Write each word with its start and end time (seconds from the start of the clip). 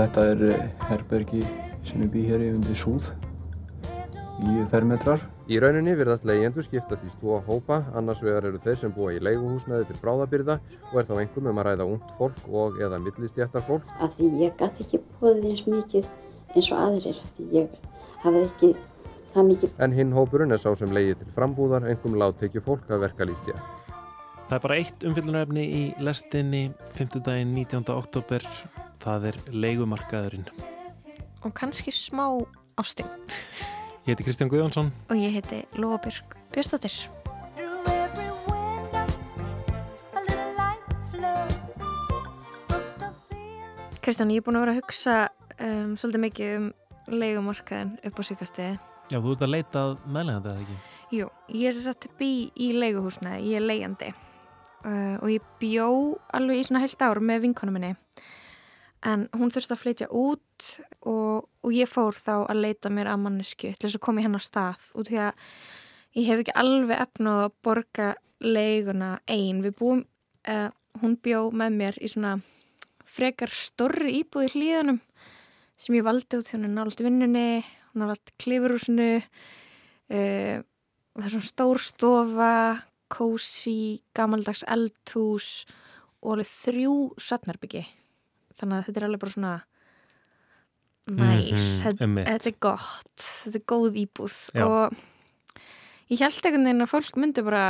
þetta 0.00 0.22
er 0.32 0.46
eh, 0.48 0.68
herbergi 0.88 1.42
sem 1.84 2.04
ég 2.06 2.12
bý 2.14 2.22
hér 2.28 2.44
í 2.46 2.54
undir 2.54 2.78
súð 2.78 3.10
í 4.40 4.62
fermetrar. 4.72 5.20
Í 5.50 5.58
rauninni 5.60 5.92
virðast 5.98 6.24
leyendur 6.24 6.64
skiptast 6.64 7.02
í 7.04 7.10
tvo 7.20 7.40
hópa, 7.44 7.82
annars 7.98 8.22
vegar 8.24 8.46
eru 8.48 8.60
þeir 8.64 8.78
sem 8.80 8.94
búa 8.94 9.12
í 9.12 9.18
leiguhúsnaði 9.20 9.88
til 9.90 9.98
bráðabyrða 10.00 10.56
og 10.92 10.94
er 11.00 11.08
þá 11.08 11.12
einhverjum 11.18 11.50
um 11.50 11.60
að 11.60 11.68
ræða 11.68 11.88
ungt 11.92 12.14
fólk 12.16 12.40
og 12.48 12.78
eða 12.80 13.00
millistjættar 13.04 13.66
fólk. 13.66 13.92
Af 14.00 14.14
því 14.16 14.30
ég 14.46 14.56
gæti 14.60 14.86
ekki 14.86 15.02
bóðið 15.20 15.50
eins 15.50 15.66
mikið 15.68 16.08
eins 16.54 16.70
og 16.70 16.80
aðrir, 16.86 17.20
af 17.20 17.34
því 17.36 17.48
ég 17.58 17.76
hafði 18.24 18.44
ekki 18.46 18.72
það 19.34 19.50
mikið. 19.50 19.74
En 19.84 19.96
hinn 19.98 20.16
hópurinn 20.16 20.56
er 20.56 20.62
sá 20.62 20.70
sem 20.78 20.94
leiði 20.96 21.18
til 21.20 21.32
frambúðar, 21.36 21.88
einhverjum 21.90 22.20
láttekju 22.24 22.64
fólk 22.64 22.88
að 22.88 23.04
verka 23.04 23.28
lístja. 23.28 23.58
Það 24.48 24.56
er 24.56 24.64
bara 24.64 24.78
eitt 24.80 25.04
umfyllunarefni 25.06 25.64
í 25.66 25.82
lestinni 26.02 26.62
5. 26.96 27.20
daginn 27.26 27.52
19. 27.54 27.84
oktober, 27.94 28.46
það 29.00 29.30
er 29.30 29.38
leigumarkaðurinn. 29.52 30.46
Og 31.44 31.54
kannski 31.56 31.92
smá 31.94 32.26
ásting. 32.80 33.08
Ég 34.04 34.12
heiti 34.12 34.26
Kristján 34.26 34.50
Guðjónsson. 34.52 34.92
Og 35.08 35.16
ég 35.16 35.34
heiti 35.38 35.62
Lóabjörg 35.80 36.36
Björnstóttir. 36.52 36.94
Kristján, 44.00 44.32
ég 44.32 44.40
er 44.40 44.44
búin 44.46 44.56
að 44.56 44.64
vera 44.64 44.72
að 44.74 44.80
hugsa 44.80 45.16
um, 45.60 45.92
svolítið 46.00 46.24
mikið 46.24 46.54
um 46.56 46.70
leigumarkaðin 47.20 47.92
upp 48.08 48.20
á 48.20 48.22
síkastegi. 48.24 48.78
Já, 49.10 49.18
þú 49.18 49.34
ert 49.34 49.44
að 49.44 49.54
leita 49.54 49.84
meðlegandi 50.06 50.50
eða 50.52 50.64
ekki? 50.64 50.80
Jú, 51.10 51.30
ég 51.50 51.70
er 51.70 51.76
sett 51.76 52.06
upp 52.08 52.20
í, 52.22 52.34
í 52.54 52.70
leiguhúsna, 52.76 53.36
ég 53.42 53.58
er 53.58 53.64
leiandi 53.66 54.12
uh, 54.12 55.16
og 55.20 55.28
ég 55.32 55.46
bjó 55.60 55.88
alveg 56.36 56.60
í 56.60 56.66
svona 56.68 56.82
heilt 56.84 57.02
ár 57.02 57.20
með 57.24 57.44
vinkonu 57.48 57.74
minni 57.74 57.94
en 59.06 59.26
hún 59.32 59.52
þurfti 59.52 59.74
að 59.74 59.80
flytja 59.80 60.08
út 60.12 60.66
og, 61.08 61.46
og 61.64 61.72
ég 61.72 61.88
fór 61.88 62.16
þá 62.16 62.34
að 62.42 62.60
leita 62.60 62.92
mér 62.92 63.08
að 63.12 63.22
mannesku 63.24 63.70
til 63.72 63.86
þess 63.86 63.96
að 63.96 64.04
koma 64.04 64.20
í 64.20 64.26
hennar 64.26 64.44
stað 64.44 64.90
út 64.92 65.08
því 65.08 65.20
að 65.24 65.44
ég 66.18 66.28
hef 66.28 66.42
ekki 66.42 66.56
alveg 66.60 67.04
efnað 67.06 67.44
að 67.46 67.54
borga 67.64 68.08
leiguna 68.40 69.10
einn. 69.30 69.62
Við 69.64 69.76
búum, 69.78 70.02
uh, 70.48 70.68
hún 71.00 71.16
bjó 71.22 71.46
með 71.52 71.78
mér 71.80 72.00
í 72.00 72.10
svona 72.12 72.38
frekar 73.08 73.52
stórri 73.54 74.20
íbúði 74.20 74.52
hlýðanum 74.54 75.00
sem 75.80 75.96
ég 75.96 76.04
valdi 76.04 76.36
út 76.36 76.46
því 76.46 76.58
hún 76.58 76.68
er 76.68 76.74
nált 76.74 77.00
vinnunni, 77.00 77.62
hún 77.92 78.04
er 78.04 78.12
nált 78.12 78.34
klifurúsinu, 78.42 79.12
uh, 79.20 80.56
það 81.16 81.24
er 81.24 81.34
svona 81.36 81.48
stór 81.48 81.80
stofa, 81.80 82.52
kósi, 83.10 84.02
gamaldags 84.14 84.66
eldhús 84.68 85.64
og 86.20 86.36
alveg 86.36 86.52
þrjú 86.52 86.98
söfnarbyggi 87.16 87.86
þannig 88.60 88.78
að 88.80 88.88
þetta 88.88 89.00
er 89.02 89.06
alveg 89.08 89.22
bara 89.24 89.34
svona 89.36 89.52
næs, 91.10 91.68
Mhm, 91.80 91.84
þetta, 91.84 92.04
einmitt. 92.04 92.26
þetta 92.28 92.50
er 92.50 92.56
gott. 92.60 93.14
Þetta 93.44 93.56
er 93.60 93.64
góð 93.72 94.00
íbúð. 94.04 94.34
Já. 94.54 94.64
og 94.66 94.96
ég 96.10 96.20
held 96.20 96.42
einhvern 96.44 96.66
veginn 96.68 96.84
að 96.84 96.92
fólk 96.92 97.16
myndi 97.16 97.44
bara 97.46 97.64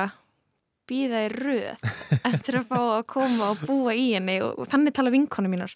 býða 0.91 1.21
í 1.29 1.31
röð 1.31 1.79
eftir 2.33 2.59
að 2.59 2.67
fá 2.73 2.79
að 2.99 3.07
koma 3.07 3.51
og 3.53 3.61
búa 3.67 3.95
í 3.95 4.09
henni. 4.17 4.41
Og, 4.43 4.59
og 4.59 4.67
þannig 4.69 4.95
tala 4.97 5.13
vinkonu 5.15 5.49
mínar. 5.53 5.75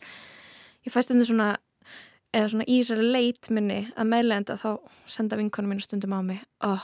Ég 0.84 0.92
fæst 0.92 1.14
undir 1.14 1.28
svona 1.30 1.52
eða 2.34 2.50
svona 2.50 2.66
í 2.66 2.80
þessari 2.82 3.06
leit 3.14 3.50
minni 3.54 3.80
að 3.94 4.08
meðlegenda 4.10 4.56
þá 4.58 4.68
senda 5.06 5.36
vinkonu 5.38 5.70
mínar 5.70 5.84
stundum 5.86 6.16
á 6.18 6.20
mig 6.26 6.40
oh, 6.66 6.82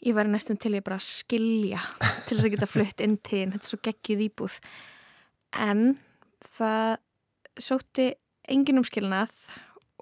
ég 0.00 0.14
væri 0.16 0.30
næstum 0.32 0.56
til 0.56 0.72
ég 0.78 0.84
bara 0.86 0.96
að 0.96 1.04
skilja 1.04 1.82
til 2.24 2.38
þess 2.38 2.46
að 2.48 2.54
geta 2.54 2.68
flutt 2.70 3.02
inn 3.04 3.18
til 3.20 3.44
þetta 3.52 3.60
er 3.60 3.68
svo 3.68 3.78
geggjuð 3.84 4.22
íbúð. 4.30 4.56
En 5.52 5.98
það 6.44 6.98
sótti 7.58 8.08
engin 8.48 8.80
umskilnað 8.80 9.34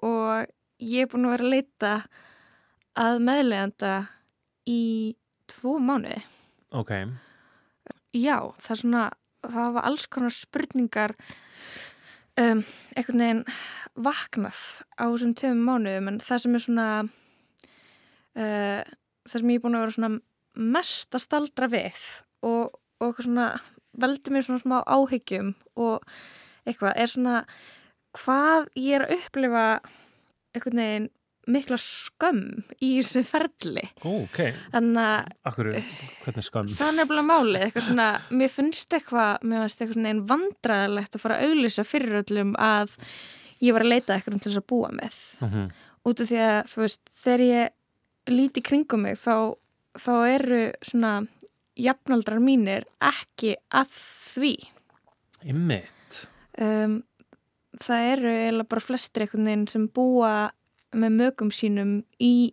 og 0.05 0.47
ég 0.83 1.05
er 1.05 1.11
búin 1.11 1.27
að 1.27 1.35
vera 1.35 1.47
að 1.47 1.53
leita 1.55 1.93
að 2.97 3.21
meðleganda 3.25 3.93
í 4.69 4.81
tvo 5.49 5.77
mánuði. 5.81 6.19
Ok. 6.75 6.93
Já, 8.17 8.37
það 8.59 8.73
er 8.73 8.81
svona, 8.81 9.03
það 9.45 9.75
var 9.77 9.87
alls 9.89 10.07
konar 10.11 10.33
spurningar 10.33 11.13
um, 12.37 12.63
einhvern 12.95 13.23
veginn 13.23 13.43
vaknað 14.07 14.61
á 14.97 15.05
þessum 15.05 15.35
tveim 15.37 15.63
mánuðum 15.67 16.11
en 16.11 16.19
það 16.23 16.43
sem 16.43 16.57
er 16.57 16.65
svona 16.65 16.87
uh, 18.37 18.81
það 19.27 19.39
sem 19.39 19.53
ég 19.53 19.59
er 19.59 19.65
búin 19.65 19.77
að 19.77 19.85
vera 19.85 19.97
svona 19.97 20.11
mest 20.77 21.17
að 21.17 21.23
staldra 21.23 21.69
við 21.71 22.03
og, 22.47 22.77
og 23.03 23.21
svona 23.21 23.51
veldi 24.01 24.33
mér 24.35 24.45
svona 24.47 24.63
smá 24.63 24.77
áhyggjum 24.85 25.53
og 25.75 26.03
eitthvað 26.67 26.93
er 26.95 27.11
svona 27.11 27.35
hvað 28.17 28.67
ég 28.79 28.97
er 28.97 29.05
að 29.07 29.15
upplifa 29.19 29.65
einhvern 30.55 30.81
veginn 30.81 31.09
mikla 31.47 31.77
skömm 31.79 32.39
í 32.83 32.89
þessu 32.97 33.21
ferli 33.23 33.83
Ó, 34.03 34.25
ok. 34.25 34.39
þannig 34.73 35.29
að 35.47 36.41
skam? 36.43 36.67
það 36.67 36.89
er 36.89 36.97
nefnilega 36.97 37.27
málið 37.29 37.61
eitthvað 37.69 37.85
svona, 37.87 38.07
mér 38.35 38.51
finnst 38.51 38.97
eitthvað 38.97 39.45
mér 39.47 39.61
finnst 39.63 39.81
eitthvað 39.81 39.95
svona 39.95 40.11
einn 40.11 40.23
vandræðilegt 40.27 41.15
að 41.15 41.23
fara 41.23 41.37
að 41.39 41.45
auglýsa 41.53 41.85
fyrir 41.87 42.17
öllum 42.23 42.51
að 42.59 42.97
ég 43.63 43.73
var 43.77 43.85
að 43.85 43.91
leita 43.93 44.17
eitthvað 44.17 44.41
til 44.43 44.51
þess 44.51 44.59
að 44.63 44.67
búa 44.73 44.89
með 44.97 45.21
Mhm. 45.47 45.63
út 46.07 46.21
af 46.23 46.27
því 46.33 46.41
að 46.49 46.59
þú 46.73 46.83
veist, 46.83 47.01
þegar 47.23 47.45
ég 47.47 47.69
líti 48.27 48.61
kringum 48.67 49.01
mig 49.07 49.15
þá, 49.23 49.55
þá 49.95 50.11
eru 50.35 50.61
svona 50.83 51.13
jafnaldrar 51.77 52.41
mínir 52.43 52.87
ekki 53.03 53.55
að 53.69 53.93
því 54.33 54.53
Ymmit. 55.47 56.23
um, 56.61 57.01
það 57.77 58.09
eru 58.13 58.31
eiginlega 58.33 58.71
bara 58.73 58.85
flestir 58.87 59.25
einhvern 59.25 59.49
veginn 59.49 59.67
sem 59.71 59.85
búa 59.93 60.33
með 60.97 61.19
mögum 61.21 61.51
sínum 61.53 61.99
í 62.23 62.51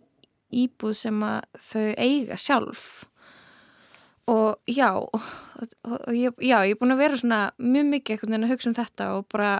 íbúð 0.55 0.95
sem 0.99 1.23
að 1.25 1.41
þau 1.71 1.87
eiga 1.97 2.37
sjálf 2.39 2.85
og 4.31 4.57
já 4.69 4.89
og, 4.97 5.25
og 5.85 6.13
já, 6.13 6.31
ég 6.65 6.73
er 6.73 6.79
búin 6.79 6.95
að 6.95 7.03
vera 7.03 7.19
svona 7.19 7.41
mjög 7.61 7.91
mikið 7.91 8.15
einhvern 8.15 8.33
veginn 8.33 8.47
að 8.47 8.53
hugsa 8.55 8.71
um 8.71 8.77
þetta 8.77 9.09
og 9.17 9.27
bara 9.33 9.51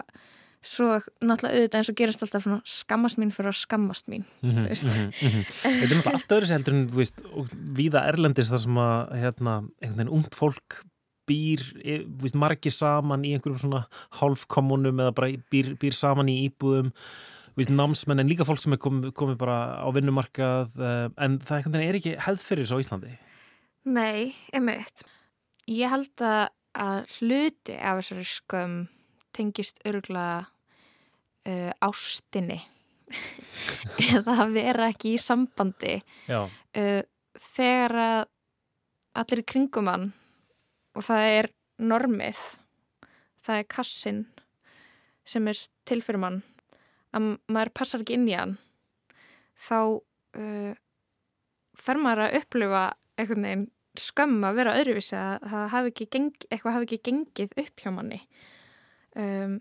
svo 0.65 0.97
náttúrulega 1.21 1.59
auðvitað 1.59 1.79
eins 1.79 1.91
og 1.91 1.99
gerist 1.99 2.25
alltaf 2.25 2.45
svona 2.45 2.59
skammast 2.69 3.19
mín 3.21 3.31
fyrir 3.35 3.51
að 3.51 3.59
skammast 3.61 4.09
mín 4.11 4.25
þú 4.41 4.65
veist 4.65 4.89
mhm, 4.89 5.11
mhm. 5.13 5.45
Þetta 5.61 5.75
er 5.75 5.93
náttúrulega 5.93 6.17
allt 6.19 6.35
öðru 6.37 6.49
sem 6.49 6.59
heldur 6.59 6.75
en, 6.75 6.87
þú 6.89 7.01
veist, 7.01 7.23
og 7.31 7.53
víða 7.77 8.03
erlendis 8.09 8.51
þar 8.51 8.63
sem 8.65 8.81
að, 8.85 8.97
hérna, 9.21 9.55
einhvern 9.79 10.01
veginn 10.01 10.15
ungt 10.17 10.37
fólk 10.39 10.81
býr, 11.29 11.63
e, 11.81 11.99
veist, 12.21 12.37
margir 12.37 12.73
saman 12.73 13.25
í 13.25 13.35
einhverjum 13.35 13.61
svona 13.63 13.85
hálfkommunum 14.19 15.05
eða 15.05 15.15
bara 15.17 15.31
býr, 15.53 15.73
býr 15.81 15.97
saman 15.97 16.29
í 16.29 16.39
íbúðum 16.47 16.91
þú 16.93 17.61
veist, 17.61 17.73
námsmenn 17.73 18.21
en 18.21 18.29
líka 18.29 18.47
fólk 18.47 18.61
sem 18.61 18.75
er 18.75 18.81
komið, 18.81 19.13
komið 19.17 19.39
bara 19.41 19.59
á 19.81 19.87
vinnumarkað 19.95 20.75
uh, 20.81 21.07
en 21.21 21.39
það 21.45 21.79
er 21.81 22.01
ekki 22.01 22.17
hefð 22.25 22.43
fyrir 22.49 22.67
þessu 22.67 22.77
á 22.77 22.83
Íslandi 22.83 23.15
Nei, 23.85 24.33
einmitt. 24.49 25.03
Ég 25.69 25.91
held 25.93 26.21
að, 26.25 27.05
hluti 27.19 27.75
af 27.77 27.99
þessari 28.01 28.25
skömm 28.25 28.77
tengist 29.35 29.77
örgulega 29.85 30.47
uh, 31.49 31.71
ástinni. 31.85 32.59
Eða 34.15 34.39
að 34.45 34.55
vera 34.55 34.89
ekki 34.89 35.13
í 35.13 35.21
sambandi 35.21 35.99
uh, 36.33 37.01
þegar 37.37 37.95
að 38.01 38.21
allir 39.15 39.41
í 39.43 39.45
kringum 39.47 39.89
hann 39.91 40.07
og 40.97 41.05
það 41.05 41.27
er 41.35 41.49
normið 41.79 42.39
það 43.45 43.59
er 43.61 43.69
kassin 43.71 44.23
sem 45.25 45.47
er 45.47 45.61
til 45.87 46.01
fyrir 46.03 46.21
mann 46.23 46.41
að 47.15 47.35
maður 47.45 47.73
passar 47.77 48.03
ekki 48.03 48.17
inn 48.17 48.27
í 48.27 48.35
hann 48.35 48.57
þá 49.67 49.79
uh, 50.01 50.73
fer 51.75 52.01
maður 52.01 52.25
að 52.25 52.37
upplifa 52.41 52.83
einhvern 53.15 53.47
veginn 53.47 53.65
skömm 53.99 54.43
að 54.43 54.57
vera 54.59 54.75
öðruvísi 54.81 55.15
að 55.15 55.49
það 55.51 55.67
hafi 55.71 55.91
ekki 55.93 56.07
eitthvað 56.49 56.75
hafi 56.75 56.87
ekki 56.89 57.03
gengið 57.07 57.53
upp 57.61 57.83
hjá 57.83 57.91
manni. 57.95 58.17
Um, 59.15 59.59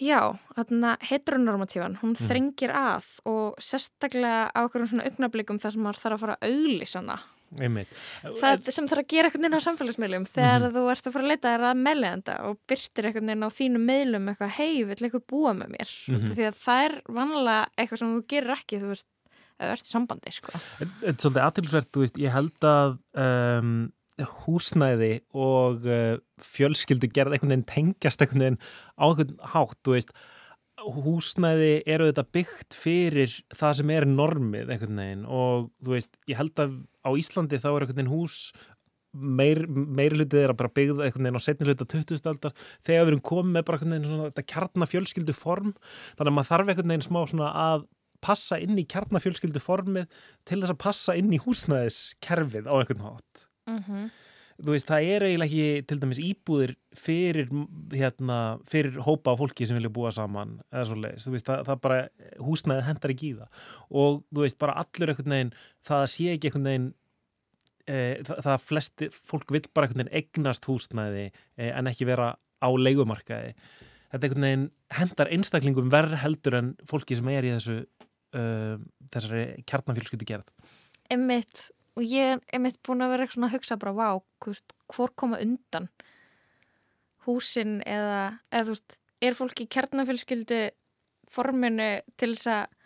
já, 0.00 0.18
þarna 0.56 0.96
heteronormatívan, 1.08 1.98
hún 2.02 2.16
þrengir 2.18 2.72
að 2.76 3.06
og 3.28 3.54
sérstaklega 3.62 4.50
á 4.52 4.58
okkur 4.66 4.86
svona 4.90 5.06
augnablikum 5.08 5.60
þar 5.62 5.72
sem 5.76 5.82
maður 5.86 6.02
þarf 6.02 6.16
að 6.18 6.24
fara 6.26 6.36
að 6.40 6.50
auglýsa 6.52 7.00
hana. 7.02 7.20
Einmitt. 7.60 7.88
Það 8.40 8.68
sem 8.72 8.86
þarf 8.88 9.02
að 9.02 9.08
gera 9.12 9.28
einhvern 9.28 9.42
veginn 9.44 9.60
á 9.60 9.66
samfélagsmiðlum 9.66 10.22
þegar 10.24 10.62
þú 10.72 10.84
ert 10.88 11.08
að 11.08 11.12
fara 11.12 11.24
að 11.26 11.32
leita 11.34 11.50
þér 11.52 11.64
að 11.68 11.80
meðlegenda 11.84 12.36
og 12.48 12.54
byrtir 12.72 13.08
einhvern 13.10 13.28
veginn 13.28 13.44
á 13.44 13.50
þínum 13.58 13.84
meðlum 13.90 14.30
eitthvað, 14.32 14.54
hei, 14.56 14.84
vill 14.88 14.96
eitthvað 15.04 15.26
búa 15.28 15.52
með 15.58 15.74
mér? 15.74 15.90
Mm 16.08 16.16
Mhm. 16.22 16.30
því 16.38 16.46
að 16.48 16.56
það 16.62 16.84
er 16.86 16.94
vanlega 17.18 17.66
eitthvað 17.76 17.98
sem 18.00 18.14
þú 18.16 18.22
gerir 18.32 18.54
ekki, 18.56 18.80
þú 18.80 18.88
veist 18.94 19.08
ef 19.60 19.66
þú 19.68 19.72
ert 19.76 19.84
í 19.84 19.92
sambandi, 19.92 20.32
sko. 20.32 20.52
Þetta 20.80 21.06
er 21.12 21.18
svolítið 21.20 21.44
aðtilsvert, 21.44 21.90
þú 21.92 22.00
veist, 22.06 22.16
ég 22.24 22.32
held 22.32 22.66
að 22.72 22.96
um, 23.20 23.92
húsnæði 24.20 25.12
og 25.32 25.86
uh, 25.88 26.20
fjölskyldu 26.42 27.08
gerð 27.14 27.36
einhvern 27.36 27.54
veginn 27.54 27.68
tengjast 27.70 28.22
einhvern 28.22 28.44
veginn 28.44 28.62
á 28.98 29.04
einhvern 29.08 29.36
hátt, 29.54 29.78
þú 29.84 29.96
veist 29.96 30.14
húsnæði 30.82 31.72
eru 31.86 32.08
þetta 32.10 32.24
byggt 32.34 32.76
fyrir 32.76 33.32
það 33.54 33.78
sem 33.78 33.92
er 33.94 34.06
normið 34.08 34.72
einhvern 34.72 35.00
veginn 35.02 35.24
og 35.28 35.70
þú 35.84 35.96
veist, 35.96 36.14
ég 36.30 36.38
held 36.40 36.62
að 36.62 36.76
á 37.06 37.10
Íslandi 37.18 37.60
þá 37.62 37.68
er 37.70 37.84
einhvern 37.84 38.00
veginn 38.00 38.12
hús 38.12 38.38
meir, 39.12 39.62
meiri 39.68 40.18
hlutið 40.18 40.42
er 40.42 40.52
að 40.54 40.60
bara 40.62 40.72
byggða 40.72 41.06
einhvern 41.06 41.28
veginn 41.28 41.40
á 41.40 41.46
setni 41.46 41.68
hluta 41.68 41.88
20. 41.88 42.22
aldar 42.32 42.54
þegar 42.80 43.06
við 43.06 43.12
erum 43.12 43.24
komið 43.30 43.56
með 43.56 43.66
bara 43.68 43.78
einhvern 43.78 43.96
veginn 43.96 44.10
svona 44.10 44.30
þetta 44.30 44.46
kjarnafjölskyldu 44.54 45.36
form 45.36 45.72
þannig 46.16 46.32
að 46.32 46.36
maður 46.38 46.50
þarf 46.52 46.72
einhvern 46.72 46.94
veginn 46.94 47.06
smá 47.08 47.20
svona 47.22 47.52
að 47.66 47.86
passa 48.22 48.58
inn 48.62 48.78
í 48.78 48.86
kjarnafjölskyldu 48.88 49.62
formið 49.62 50.20
til 50.48 50.60
þess 50.62 50.74
að 50.74 50.82
passa 50.84 51.16
inn 51.18 51.32
í 51.34 51.40
húsnæðiskerfið 51.42 52.70
á 52.70 52.74
einhvern 52.78 53.08
hátt 53.10 53.46
mm 53.70 54.10
þú 54.62 54.74
veist, 54.74 54.88
það 54.88 55.08
er 55.10 55.24
eiginlega 55.26 55.48
ekki 55.48 55.84
til 55.88 55.98
dæmis 56.02 56.20
íbúðir 56.22 56.72
fyrir, 56.98 57.50
hérna, 57.94 58.38
fyrir 58.68 58.98
hópa 59.06 59.34
af 59.34 59.40
fólki 59.40 59.66
sem 59.66 59.78
vilja 59.78 59.92
búa 59.92 60.12
saman 60.14 60.58
eða 60.70 60.84
svo 60.88 60.98
leiðis, 61.00 61.26
þú 61.26 61.34
veist, 61.34 61.48
það, 61.48 61.62
það 61.68 61.80
bara 61.86 62.00
húsnæðið 62.48 62.88
hendar 62.88 63.14
ekki 63.14 63.30
í 63.30 63.36
það. 63.38 63.62
Og 64.02 64.18
þú 64.28 64.44
veist, 64.44 64.58
bara 64.62 64.76
allur 64.82 65.12
einhvern 65.12 65.36
veginn, 65.36 65.54
það 65.88 66.04
sé 66.14 66.28
ekki 66.34 66.50
einhvern 66.50 66.68
veginn 66.70 66.90
e, 67.86 67.96
það, 68.28 68.42
það 68.48 68.68
flesti, 68.68 69.10
fólk 69.32 69.56
vil 69.56 69.64
bara 69.72 69.88
einhvern 69.88 70.04
veginn 70.04 70.22
egnast 70.22 70.68
húsnæði 70.70 71.26
e, 71.30 71.70
en 71.72 71.90
ekki 71.90 72.08
vera 72.12 72.32
á 72.36 72.68
leigumarkaði. 72.70 73.56
Þetta 74.12 74.28
einhvern 74.28 74.48
veginn 74.48 74.70
hendar 75.00 75.32
einstaklingum 75.32 75.92
verð 75.92 76.18
heldur 76.22 76.60
en 76.60 76.74
fólki 76.88 77.18
sem 77.18 77.32
er 77.32 77.48
í 77.48 77.54
þessu 77.56 77.80
uh, 78.36 78.76
þessari 79.12 79.46
kjarnafjölskyldu 79.68 80.28
gerð 80.28 80.50
Emmitt, 81.12 81.70
og 81.96 82.04
ég 82.06 82.34
er 82.36 82.42
einmitt 82.54 82.78
búin 82.86 83.04
að 83.04 83.14
vera 83.16 83.28
svona 83.30 83.50
að 83.50 83.56
hugsa 83.58 83.78
bara, 83.80 83.92
vá, 83.96 84.08
hvort, 84.44 85.16
koma 85.18 85.40
undan? 85.42 85.88
Húsin 87.26 87.80
eða, 87.86 88.38
eða 88.50 88.66
þú 88.68 88.76
veist, 88.76 88.96
er 89.22 89.36
fólk 89.38 89.60
í 89.62 89.68
kjarnafjölskyldu 89.70 90.62
forminu 91.32 91.90
til 92.18 92.32
þess 92.34 92.50
að 92.50 92.78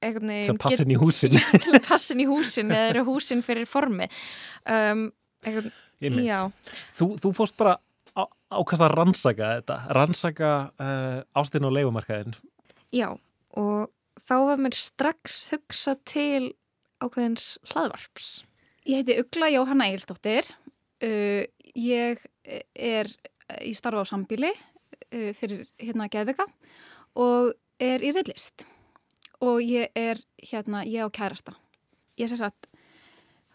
einhvern 0.00 0.30
til 0.30 0.36
veginn 0.36 0.54
að 0.54 0.62
passa 0.62 0.84
inn 0.86 0.94
í 0.94 0.98
húsin. 1.00 1.36
Til 1.64 1.74
að 1.76 1.86
passa 1.88 2.14
inn 2.14 2.22
í 2.24 2.28
húsin 2.30 2.72
eða 2.72 2.92
eru 2.94 3.04
húsin 3.10 3.42
fyrir 3.44 3.68
formi. 3.68 4.06
Um, 4.64 5.08
einhvern, 5.44 5.72
Einmitt. 6.00 6.24
já, 6.24 6.38
Þú, 6.96 7.10
þú 7.20 7.32
fórst 7.36 7.58
bara 7.60 7.74
á, 8.16 8.22
ákast 8.56 8.84
að 8.86 8.94
rannsaka 8.96 9.50
þetta, 9.58 9.78
rannsaka 9.98 10.52
uh, 10.80 11.18
ástin 11.36 11.68
og 11.68 11.74
leikumarkaðin. 11.76 12.38
já 12.94 13.10
og 13.58 13.90
þá 14.24 14.34
var 14.46 14.62
mér 14.62 14.76
strax 14.78 15.40
hugsa 15.52 15.96
til 16.08 16.52
ákveðins 17.00 17.56
hlaðvarps 17.72 18.40
Ég 18.88 19.02
heiti 19.02 19.18
Ugla 19.20 19.50
Jóhanna 19.52 19.90
Eilstóttir. 19.90 20.46
Uh, 21.04 21.44
ég 21.76 22.20
er 22.74 23.08
í 23.60 23.74
starfa 23.76 24.02
á 24.02 24.08
sambíli 24.08 24.50
uh, 24.50 25.30
fyrir 25.36 25.66
hérna 25.80 26.08
geðvika 26.12 26.46
og 27.20 27.52
er 27.80 28.00
í 28.00 28.12
reyðlist. 28.16 28.64
Og 29.44 29.60
ég 29.64 29.92
er 29.96 30.20
hérna, 30.40 30.82
ég 30.88 31.04
á 31.04 31.08
kærasta. 31.12 31.54
Ég 32.20 32.32
sem 32.32 32.40
sagt 32.40 32.70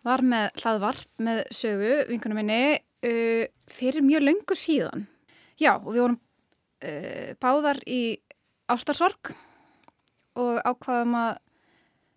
var 0.05 0.21
með 0.21 0.61
hlaðvarp 0.61 1.25
með 1.25 1.41
sögu, 1.53 1.95
vinkunum 2.11 2.39
minni, 2.39 2.77
uh, 3.05 3.43
fyrir 3.65 4.05
mjög 4.05 4.27
löngu 4.29 4.57
síðan. 4.57 5.07
Já, 5.57 5.73
og 5.81 5.89
við 5.89 6.03
vorum 6.05 6.19
uh, 6.85 7.33
báðar 7.41 7.81
í 7.89 8.03
ástarsorg 8.69 9.33
og 10.37 10.61
ákvaðum 10.61 11.17
að 11.17 11.33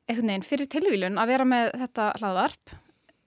einhvern 0.09 0.31
veginn 0.33 0.47
fyrir 0.47 0.69
tilvílun 0.73 1.21
að 1.21 1.33
vera 1.33 1.47
með 1.49 1.71
þetta 1.83 2.11
hlaðvarp 2.19 2.75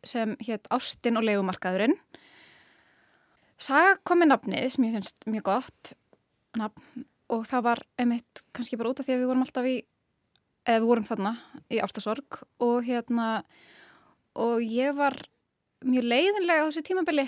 sem 0.07 0.33
hétt 0.41 0.65
Ástin 0.73 1.19
og 1.19 1.25
legumarkaðurinn. 1.27 1.93
Saga 3.61 3.97
kom 4.07 4.23
með 4.23 4.31
nafnið 4.31 4.69
sem 4.73 4.87
ég 4.87 4.95
finnst 4.97 5.27
mjög 5.29 5.45
gott 5.51 5.91
nafn 6.57 7.05
og 7.31 7.45
það 7.47 7.65
var 7.67 7.83
einmitt 8.01 8.41
kannski 8.55 8.79
bara 8.79 8.91
út 8.91 9.01
af 9.01 9.07
því 9.07 9.15
að 9.15 9.21
við 9.21 9.29
vorum 9.29 9.45
alltaf 9.45 9.69
í, 9.69 9.75
eða 10.65 10.81
við 10.81 10.89
vorum 10.89 11.07
þarna 11.07 11.35
í 11.71 11.83
ástasorg 11.85 12.41
og 12.65 12.81
hérna 12.87 13.27
og 14.41 14.65
ég 14.65 14.97
var 14.97 15.15
mjög 15.85 16.09
leiðinlega 16.09 16.65
á 16.65 16.67
þessu 16.67 16.83
tímabili 16.89 17.27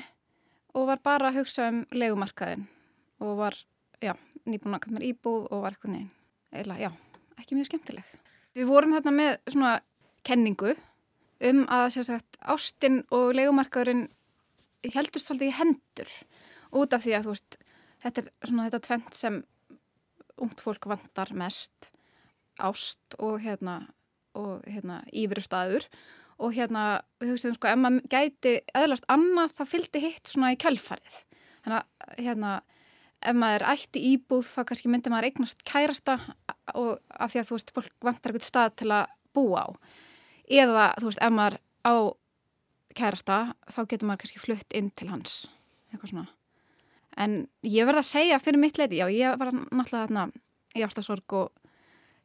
og 0.74 0.90
var 0.90 1.04
bara 1.06 1.30
að 1.30 1.44
hugsa 1.44 1.70
um 1.70 1.84
legumarkaðin 1.94 2.66
og 3.24 3.38
var, 3.40 3.56
já, 4.04 4.16
nýbúin 4.50 4.76
að 4.76 4.86
koma 4.88 5.06
íbúð 5.06 5.48
og 5.54 5.64
var 5.64 5.76
eitthvað 5.76 5.96
neginn, 5.96 6.12
eða 6.52 6.82
já, 6.82 6.90
ekki 7.40 7.56
mjög 7.56 7.70
skemmtileg. 7.70 8.23
Við 8.54 8.70
vorum 8.70 8.94
þarna 8.96 9.14
með 9.18 9.32
svona 9.50 9.74
kenningu 10.28 10.76
um 11.44 11.64
að 11.74 11.88
sagt 12.06 12.38
ástin 12.40 13.02
og 13.12 13.34
legumarkaðurinn 13.36 14.06
heldust 14.94 15.28
svolítið 15.28 15.50
í 15.50 15.58
hendur 15.58 16.14
út 16.74 16.94
af 16.94 17.04
því 17.06 17.18
að 17.18 17.30
veist 17.32 17.58
þetta 18.04 18.24
er 18.24 18.30
svona 18.50 18.68
þetta 18.68 18.86
tvent 18.88 19.18
sem 19.18 19.42
ungt 20.44 20.64
fólk 20.64 20.88
vantar 20.92 21.32
mest 21.38 21.92
ást 22.62 23.18
og 23.20 23.42
hérna 23.44 23.82
og 24.38 24.64
hérna 24.66 25.02
íveru 25.14 25.44
staður 25.44 25.86
og 26.42 26.56
hérna 26.58 27.04
við 27.22 27.34
hugsaðum 27.34 27.58
sko 27.58 27.70
ef 27.70 27.80
maður 27.80 28.08
gæti 28.12 28.54
eðlast 28.76 29.06
annað 29.12 29.54
það 29.60 29.72
fylgdi 29.74 30.02
hitt 30.04 30.30
svona 30.30 30.54
í 30.54 30.60
kjölfarið. 30.62 31.20
Þannig 31.64 31.78
að 31.80 32.24
hérna 32.26 32.54
ef 33.24 33.38
maður 33.40 33.68
ætti 33.72 34.04
íbúð 34.14 34.50
þá 34.50 34.62
kannski 34.70 34.92
myndi 34.92 35.14
maður 35.14 35.30
eignast 35.30 35.64
kærasta 35.68 36.18
og 36.74 37.00
af 37.10 37.34
því 37.34 37.42
að 37.42 37.50
þú 37.50 37.58
veist 37.58 37.74
fólk 37.76 38.06
vantar 38.06 38.32
eitthvað 38.34 38.48
stað 38.48 38.76
til 38.82 38.92
að 38.96 39.16
búa 39.36 39.66
á. 39.66 39.70
Eða 40.48 40.86
þú 41.00 41.10
veist 41.10 41.24
ef 41.24 41.34
maður 41.34 41.58
á 41.84 41.94
kærasta 42.94 43.40
þá 43.74 43.80
getur 43.90 44.08
maður 44.08 44.24
kannski 44.24 44.44
flutt 44.44 44.78
inn 44.78 44.92
til 44.94 45.10
hans 45.12 45.36
eitthvað 45.92 46.14
svona. 46.14 46.28
En 47.18 47.36
ég 47.62 47.86
verð 47.88 48.02
að 48.02 48.10
segja 48.10 48.42
fyrir 48.42 48.62
mitt 48.62 48.80
leiti 48.80 49.02
já 49.02 49.08
ég 49.12 49.38
var 49.40 49.54
náttúrulega 49.54 50.08
þarna 50.08 50.28
í 50.74 50.86
ástasorg 50.86 51.38
og 51.38 51.52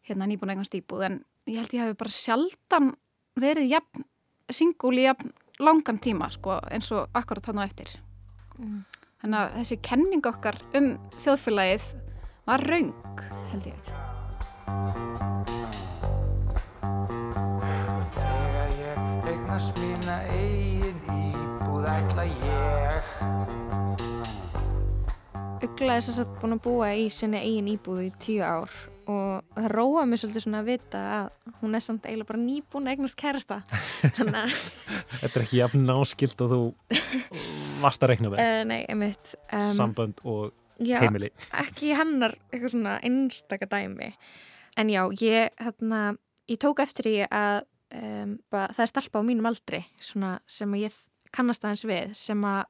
hérna 0.09 0.29
nýbúin 0.29 0.55
eignast 0.55 0.77
íbúð 0.79 1.05
en 1.09 1.19
ég 1.49 1.61
held 1.61 1.75
ég 1.77 1.85
hafi 1.85 1.99
bara 2.01 2.15
sjaldan 2.15 2.93
verið 3.39 3.75
jafn 3.75 4.07
singul 4.49 4.97
í 4.97 5.05
jafn 5.05 5.35
langan 5.61 6.01
tíma 6.01 6.31
sko 6.33 6.61
eins 6.71 6.91
og 6.95 7.11
akkurat 7.19 7.45
þannig 7.45 7.67
á 7.67 7.69
eftir. 7.69 7.97
Mm. 8.59 8.83
þannig 9.23 9.41
að 9.41 9.57
þessi 9.61 9.81
kenning 9.87 10.31
okkar 10.31 10.59
um 10.79 10.93
þjóðfélagið 11.23 11.91
var 12.49 12.69
raung 12.71 13.27
held 13.53 13.71
ég 13.71 14.18
Þegar 18.19 18.71
ég 18.79 18.99
eignast 19.33 19.79
mína 19.81 20.17
eigin 20.35 20.99
íbúð 21.15 21.89
ætla 21.95 22.25
ég 22.29 23.03
Ugla 25.69 25.97
er 25.99 26.05
svo 26.05 26.15
satt 26.21 26.39
búin 26.41 26.55
að 26.59 26.63
búa 26.69 26.93
í 26.99 27.09
sinni 27.13 27.41
eigin 27.43 27.73
íbúðu 27.75 28.07
í 28.09 28.13
tíu 28.23 28.45
ár 28.47 28.71
og 29.09 29.57
það 29.57 29.69
róa 29.73 30.03
mig 30.05 30.21
svolítið 30.21 30.45
svona 30.45 30.61
að 30.61 30.69
vita 30.69 31.01
að 31.17 31.27
hún 31.63 31.77
er 31.79 31.83
samt 31.85 32.05
eiginlega 32.05 32.29
bara 32.29 32.41
nýbúin 32.43 32.89
að 32.89 32.93
eignast 32.93 33.17
kærasta 33.19 33.57
Þetta 34.03 35.33
er 35.33 35.45
ekki 35.47 35.61
jafn 35.63 35.87
náskilt 35.89 36.45
og 36.45 36.53
þú 36.53 36.61
varst 37.83 38.05
að 38.05 38.13
reikna 38.13 38.33
með. 38.35 38.43
uh, 38.43 38.63
nei, 38.71 38.83
einmitt 38.85 39.33
um, 39.49 39.73
Sambönd 39.79 40.21
og 40.29 40.53
já, 40.85 40.99
heimili. 41.03 41.33
ekki 41.65 41.95
hennar 41.97 42.37
eitthvað 42.53 42.75
svona 42.77 42.99
einstaka 43.07 43.67
dæmi 43.71 44.13
en 44.79 44.93
já, 44.93 45.03
ég 45.21 45.53
þarna, 45.59 46.03
ég 46.49 46.61
tók 46.63 46.83
eftir 46.85 47.11
í 47.11 47.17
að 47.27 47.65
um, 47.95 48.37
bara, 48.53 48.71
það 48.75 48.85
er 48.85 48.91
stelpa 48.93 49.23
á 49.23 49.29
mínum 49.29 49.49
aldri 49.51 49.83
svona, 50.01 50.39
sem 50.51 50.75
að 50.75 50.87
ég 50.87 50.99
kannast 51.35 51.65
aðeins 51.65 51.85
við 51.89 52.15
sem 52.17 52.45
að 52.49 52.63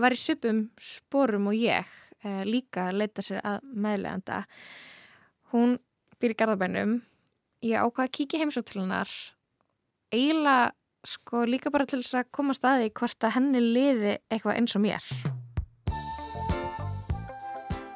var 0.00 0.14
í 0.14 0.20
supum 0.20 0.66
sporum 0.80 1.50
og 1.50 1.58
ég 1.58 1.88
uh, 2.24 2.42
líka 2.46 2.88
að 2.90 3.00
leita 3.02 3.24
sér 3.24 3.42
að 3.42 3.64
meðleganda 3.72 4.44
hún 5.54 5.78
býr 6.20 6.34
í 6.34 6.38
Garðabænum 6.38 6.98
ég 7.64 7.80
ákvaði 7.80 8.08
að 8.08 8.16
kíkja 8.18 8.42
heimsótt 8.42 8.70
til 8.70 8.82
hennar 8.84 9.10
eiginlega 10.14 10.74
sko 11.04 11.42
líka 11.48 11.72
bara 11.72 11.88
til 11.88 12.00
þess 12.00 12.20
að 12.20 12.30
koma 12.32 12.54
staði 12.56 12.92
hvort 12.96 13.26
að 13.26 13.34
henni 13.38 13.60
liði 13.60 14.18
eitthvað 14.30 14.60
eins 14.60 14.76
og 14.76 14.84
mér 14.86 15.08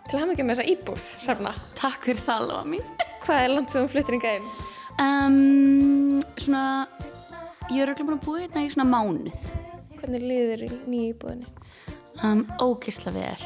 Til 0.09 0.17
að 0.17 0.23
hafa 0.23 0.33
ekki 0.33 0.45
með 0.49 0.55
þessa 0.55 0.73
íbúð, 0.73 1.03
Hrefna. 1.21 1.51
Takk 1.77 2.07
fyrir 2.09 2.23
það, 2.25 2.47
Lóa 2.49 2.63
mín. 2.65 3.18
Hvað 3.29 3.43
er 3.45 3.51
langt 3.53 3.69
sem 3.69 3.85
þú 3.85 3.89
fluttir 3.93 4.15
yngar 4.17 4.37
inn? 4.39 4.45
Um, 5.05 6.21
svona, 6.41 6.61
ég 7.69 7.83
er 7.83 7.91
örugglega 7.91 8.07
búin 8.07 8.15
að 8.15 8.23
búa 8.25 8.39
hérna 8.41 8.63
í 8.65 8.71
svona 8.73 8.87
mánuð. 8.89 9.51
Hvernig 9.99 10.23
liður 10.25 10.63
í 10.65 10.69
nýju 10.89 11.11
íbúðinni? 11.11 11.51
Um, 12.25 12.41
ógisla 12.65 13.13
vel. 13.13 13.45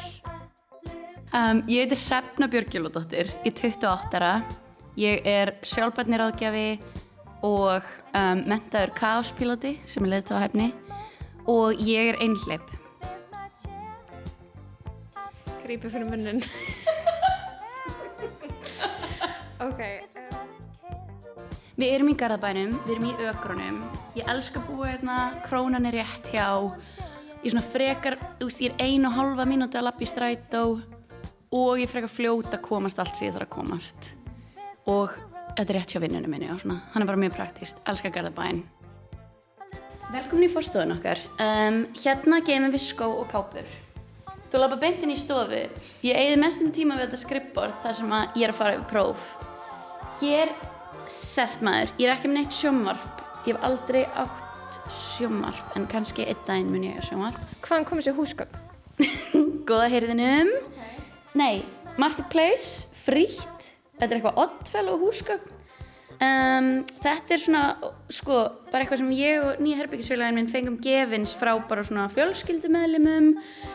Um, 1.35 1.65
ég 1.67 1.83
heitir 1.83 1.99
Hrefna 2.05 2.47
Björgjulódóttir, 2.53 3.33
ég 3.43 3.51
er 3.51 3.59
28 3.59 4.21
ára. 4.21 4.31
Ég 5.03 5.27
er 5.27 5.57
sjálfbarniráðgjafi 5.67 6.79
og 7.43 7.91
mentaður 8.47 8.95
kaospíloti 9.03 9.81
sem 9.83 10.07
er 10.07 10.15
leiðt 10.15 10.31
á 10.31 10.45
hefni 10.45 10.71
og 11.51 11.83
ég 11.83 12.13
er 12.13 12.23
einhleip. 12.23 12.71
Grípi 15.67 15.91
fyrir 15.91 16.07
munnin. 16.07 16.47
Ok. 19.69 19.83
Við 21.73 21.89
erum 21.89 22.11
í 22.13 22.17
Garðabænum, 22.21 22.75
við 22.85 22.95
erum 22.95 23.07
í 23.09 23.13
ökrunum. 23.31 23.79
Ég 24.19 24.29
elska 24.29 24.61
að 24.61 24.69
búa 24.69 24.91
hérna, 24.91 25.19
krónan 25.47 25.89
er 25.89 25.97
rétt 26.03 26.29
hjá. 26.35 26.49
Ég 27.43 27.49
er 27.49 27.55
svona 27.55 27.65
frekar, 27.65 28.19
þú 28.39 28.49
veist, 28.51 28.61
ég 28.63 28.75
er 28.75 28.85
ein 28.85 29.09
og 29.09 29.17
halva 29.17 29.47
mínúti 29.49 29.81
að 29.81 29.89
lappa 29.89 30.05
í 30.05 30.11
strætó 30.11 30.65
og 31.53 31.81
ég 31.81 31.87
er 31.87 31.91
frekar 31.91 32.13
fljóta 32.13 32.59
að 32.59 32.67
komast 32.69 33.01
allt 33.03 33.17
sem 33.17 33.29
ég 33.29 33.35
þarf 33.35 33.49
að 33.49 33.55
komast. 33.57 34.13
Og 34.91 35.17
þetta 35.57 35.69
er 35.69 35.79
rétt 35.79 35.95
hjá 35.95 36.03
vinnunum 36.05 36.33
minni 36.33 36.51
og 36.53 36.61
svona, 36.63 36.83
hann 36.93 37.05
er 37.05 37.11
bara 37.11 37.23
mjög 37.25 37.39
praktíst. 37.39 37.81
Elska 37.89 38.13
Garðabæn. 38.15 38.63
Velkomin 40.13 40.45
í 40.45 40.53
fórstofun 40.53 40.93
okkar. 40.93 41.21
Um, 41.41 41.87
hérna 41.97 42.43
geymum 42.45 42.75
við 42.75 42.85
skó 42.85 43.09
og 43.17 43.31
kápur. 43.33 43.69
Þú 44.53 44.61
lafa 44.61 44.77
beintin 44.77 45.15
í 45.15 45.17
stofu. 45.17 45.63
Ég 46.05 46.19
eigði 46.21 46.37
mestum 46.43 46.73
tíma 46.77 46.99
við 46.99 47.07
þetta 47.07 47.21
skrippborð 47.23 47.79
þar 47.81 47.97
sem 47.97 48.13
ég 48.13 48.45
er 48.45 48.53
að 48.53 48.59
fara 48.59 48.77
yfir 48.77 48.91
próf. 48.91 49.25
Hér 50.23 50.53
sest 51.11 51.65
maður. 51.67 51.91
Ég 51.99 52.07
er 52.07 52.13
ekki 52.15 52.29
með 52.31 52.37
neitt 52.37 52.55
sjónvarp. 52.55 53.23
Ég 53.43 53.57
hef 53.57 53.65
aldrei 53.67 54.03
átt 54.07 54.77
sjónvarp 54.95 55.73
en 55.75 55.89
kannski 55.91 56.29
einn 56.29 56.45
daginn 56.47 56.71
mun 56.71 56.85
ég 56.87 57.01
að 57.01 57.09
sjónvarp. 57.09 57.41
Hvaðan 57.65 57.87
kom 57.89 57.99
þessi 57.99 58.15
húsgögn? 58.15 58.61
Góða 59.69 59.89
heyrðinum. 59.91 60.53
Nei, 61.35 61.65
Marketplace, 61.99 62.87
frítt. 62.95 63.67
Þetta 63.99 64.09
er 64.13 64.21
eitthvað 64.21 64.41
oddfell 64.45 64.85
og 64.93 65.03
húsgögn. 65.09 65.59
Um, 66.23 66.71
þetta 67.03 67.35
er 67.35 67.43
svona, 67.43 67.63
sko, 68.15 68.39
bara 68.71 68.85
eitthvað 68.85 69.03
sem 69.03 69.13
ég 69.19 69.43
og 69.43 69.63
nýja 69.65 69.81
herbyggisfélagin 69.81 70.39
minn 70.39 70.51
fengum 70.53 70.79
gefins 70.85 71.35
frá 71.35 71.57
bara 71.67 71.83
svona 71.83 72.07
fjölskyldumeðlimum. 72.15 73.33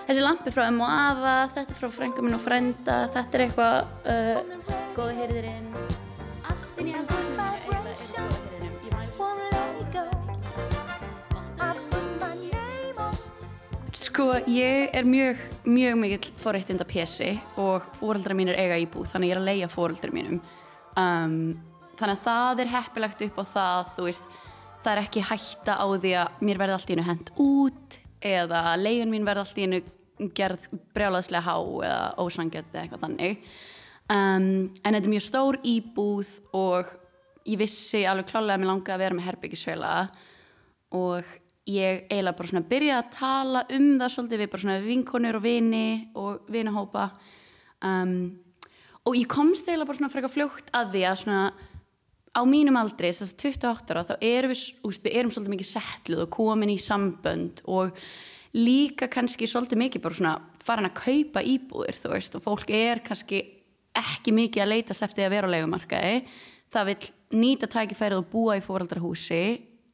Þessi 0.07 0.23
lampi 0.23 0.55
frá 0.55 0.69
M 0.69 0.79
og 0.79 0.95
Ava, 0.95 1.37
þetta 1.59 1.75
frá 1.81 1.91
frengum 1.91 2.29
minn 2.29 2.39
og 2.39 2.45
frenda, 2.47 3.01
þetta 3.11 3.41
er 3.41 3.47
eitthvað, 3.49 3.95
uh, 4.07 4.83
góða 4.95 5.17
heyrðirinn. 5.19 6.05
Sko, 14.17 14.31
ég 14.49 14.95
er 14.97 15.05
mjög, 15.05 15.41
mjög 15.69 15.97
mikill 16.01 16.31
forréttinda 16.39 16.85
pjessi 16.89 17.35
og 17.61 17.85
fóreldra 17.99 18.33
mín 18.33 18.49
er 18.49 18.57
eiga 18.63 18.79
íbúð, 18.81 19.11
þannig 19.11 19.29
ég 19.29 19.35
er 19.35 19.41
að 19.43 19.49
leia 19.49 19.67
fóreldra 19.69 20.09
mínum. 20.09 20.39
Um, 20.97 21.35
þannig 21.99 22.15
að 22.15 22.23
það 22.25 22.63
er 22.63 22.71
heppilegt 22.71 23.21
upp 23.27 23.37
á 23.37 23.43
það, 23.53 23.91
þú 23.97 24.07
veist, 24.07 24.31
það 24.81 24.91
er 24.93 25.01
ekki 25.03 25.25
hætta 25.29 25.77
á 25.77 25.85
því 25.85 26.15
að 26.23 26.41
mér 26.49 26.61
verði 26.63 26.77
allt 26.77 26.89
í 26.89 26.95
hennu 26.95 27.07
hend 27.11 27.31
út 27.45 27.99
eða 28.31 28.63
leigun 28.81 29.13
mín 29.13 29.27
verði 29.27 29.43
allt 29.45 29.61
í 29.61 29.67
hennu 29.67 30.31
gerð 30.39 30.65
brjálaðslega 30.97 31.45
há 31.45 31.55
eða 31.61 32.01
ósangjöld 32.23 32.73
eða 32.73 32.87
eitthvað 32.87 33.05
þannig. 33.05 33.47
Um, 34.07 34.69
en 34.83 34.95
þetta 34.95 35.03
er 35.03 35.11
mjög 35.11 35.25
stór 35.25 35.57
íbúð 35.67 36.29
og 36.55 36.91
ég 37.47 37.59
vissi 37.59 38.05
alveg 38.07 38.29
klálega 38.29 38.55
að 38.55 38.61
mér 38.63 38.71
langaði 38.71 38.95
að 38.95 39.03
vera 39.03 39.17
með 39.17 39.27
herbyggisfélaga 39.27 40.03
og 40.95 41.31
ég 41.67 42.05
eiginlega 42.07 42.37
bara 42.37 42.51
svona 42.53 42.69
byrjaði 42.69 43.01
að 43.01 43.15
tala 43.17 43.63
um 43.75 43.87
það 43.99 44.13
svolítið 44.13 44.43
við 44.43 44.51
bara 44.53 44.63
svona 44.63 44.83
vinkonur 44.85 45.39
og 45.39 45.43
vini 45.43 45.87
og 46.15 46.51
vinahópa. 46.55 47.07
Um, 47.83 48.13
og 49.03 49.17
ég 49.19 49.27
komst 49.31 49.67
eiginlega 49.67 49.89
bara 49.91 49.99
svona 49.99 50.13
frekar 50.13 50.33
fljótt 50.33 50.71
að 50.75 50.95
því 50.95 51.03
að 51.09 51.19
svona 51.25 51.41
á 52.37 52.41
mínum 52.47 52.79
aldri, 52.79 53.11
þess 53.11 53.33
að 53.33 53.45
28 53.49 53.93
ára 53.93 54.05
þá 54.07 54.15
erum 54.21 54.53
við, 54.53 54.63
úst, 54.87 55.03
við 55.03 55.19
erum 55.19 55.33
svolítið 55.33 55.55
mikið 55.55 55.69
settluð 55.71 56.23
og 56.23 56.33
komin 56.37 56.71
í 56.71 56.79
sambönd 56.79 57.63
og 57.67 57.91
líka 58.55 59.09
kannski 59.11 59.49
svolítið 59.49 59.81
mikið 59.83 60.03
bara 60.03 60.19
svona 60.19 60.35
farin 60.63 60.89
að 60.89 60.99
kaupa 61.01 61.43
íbúðir 61.43 61.99
þú 61.99 62.13
veist 62.13 62.37
og 62.37 62.45
fólk 62.45 62.71
er 62.71 63.01
kannski 63.05 63.41
ekki 64.01 64.33
mikið 64.35 64.63
að 64.63 64.71
leitast 64.73 65.05
eftir 65.07 65.27
að 65.27 65.33
vera 65.35 65.49
á 65.49 65.53
leigumarkaði. 65.55 66.21
Það 66.73 66.89
vil 66.91 66.99
nýta 67.41 67.69
tækifærið 67.71 68.21
og 68.21 68.29
búa 68.31 68.57
í 68.59 68.63
fóraldrahúsi 68.65 69.41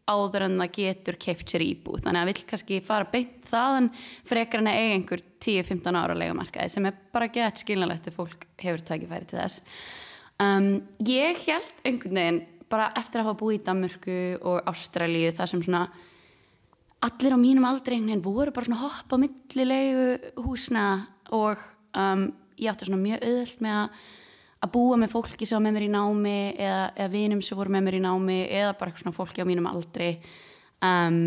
áður 0.09 0.47
en 0.49 0.57
það 0.59 0.71
getur 0.75 1.17
keift 1.21 1.51
sér 1.51 1.63
íbúð. 1.63 2.01
Þannig 2.03 2.21
að 2.21 2.29
vill 2.31 2.45
kannski 2.49 2.79
fara 2.83 3.09
beint 3.11 3.45
þaðan 3.47 3.91
frekar 4.27 4.63
en 4.63 4.71
að 4.71 4.79
eiga 4.79 4.95
einhver 4.97 5.23
10-15 5.45 5.99
ára 5.99 6.17
leikumarkaði 6.17 6.73
sem 6.73 6.87
er 6.89 6.97
bara 7.15 7.29
gett 7.31 7.61
skilnalegt 7.61 8.09
ef 8.09 8.17
fólk 8.19 8.47
hefur 8.59 8.83
tækifæri 8.83 9.29
til 9.29 9.39
þess. 9.39 9.61
Um, 10.43 10.67
ég 11.07 11.39
held 11.45 11.85
einhvern 11.87 12.19
veginn 12.19 12.41
bara 12.73 12.89
eftir 12.99 13.21
að 13.21 13.29
hafa 13.29 13.39
búið 13.43 13.59
í 13.59 13.63
Danmörku 13.67 14.17
og 14.49 14.69
Ástralíu 14.71 15.31
þar 15.37 15.51
sem 15.51 15.61
svona 15.63 15.83
allir 17.05 17.35
á 17.35 17.39
mínum 17.39 17.67
aldrei 17.69 17.95
einhvern 17.97 18.15
veginn 18.15 18.25
voru 18.25 18.55
bara 18.55 18.67
svona 18.67 18.81
hoppa 18.81 19.19
millilegu 19.21 20.43
húsna 20.43 20.87
og 21.35 21.61
um, 21.95 22.27
ég 22.57 22.69
átti 22.71 22.89
svona 22.89 23.01
mjög 23.01 23.23
auðvöld 23.23 23.63
með 23.65 23.79
að 23.79 24.03
að 24.63 24.71
búa 24.71 24.95
með 24.95 25.11
fólki 25.11 25.47
sem 25.47 25.57
var 25.57 25.65
með 25.65 25.73
mér 25.75 25.85
í 25.85 25.91
námi 25.91 26.37
eða, 26.55 26.83
eða 26.95 27.11
vinum 27.11 27.41
sem 27.43 27.57
voru 27.59 27.73
með 27.73 27.81
mér 27.83 27.97
í 27.97 28.03
námi 28.05 28.37
eða 28.47 28.75
bara 28.79 28.91
eitthvað 28.91 29.03
svona 29.03 29.17
fólki 29.17 29.43
á 29.43 29.49
mínum 29.49 29.67
aldri. 29.67 30.13
Um, 30.83 31.17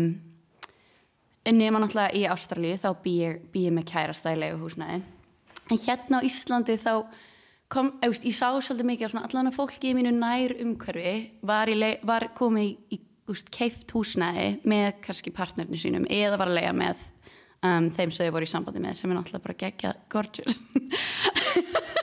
nema 1.53 1.79
náttúrulega 1.79 2.17
í 2.17 2.25
Ástralíu 2.27 2.79
þá 2.81 2.89
bý 3.03 3.13
ég, 3.21 3.39
bý 3.53 3.67
ég 3.67 3.75
með 3.75 3.87
kærasta 3.91 4.33
í 4.33 4.39
leiguhúsnaði 4.41 4.99
en 5.71 5.81
hérna 5.83 6.19
á 6.19 6.27
Íslandi 6.27 6.75
þá 6.81 6.93
kom, 7.71 7.93
eða, 8.03 8.19
ég 8.27 8.35
sá 8.35 8.49
svolítið 8.51 8.89
mikið 8.89 9.07
að 9.07 9.27
allan 9.29 9.51
að 9.51 9.57
fólki 9.59 9.91
í 9.91 9.95
mínu 9.97 10.13
nær 10.15 10.55
umhverfi 10.63 11.15
var, 11.47 11.71
var 12.07 12.27
komið 12.37 12.67
í, 12.67 12.97
í 12.97 13.43
keift 13.51 13.91
húsnaði 13.95 14.49
með 14.67 15.01
kannski 15.05 15.33
partnerinu 15.35 15.79
sínum 15.79 16.07
eða 16.09 16.39
var 16.39 16.51
að 16.51 16.59
lega 16.59 16.75
með 16.75 17.07
um, 17.65 17.89
þeim 17.93 18.11
sem 18.11 18.27
þau 18.27 18.35
voru 18.37 18.47
í 18.47 18.51
sambandi 18.51 18.83
með 18.83 18.99
sem 18.99 19.11
er 19.11 19.19
náttúrulega 19.19 19.47
bara 19.47 19.61
geggjað 19.65 20.01
gorgeous. 20.13 20.59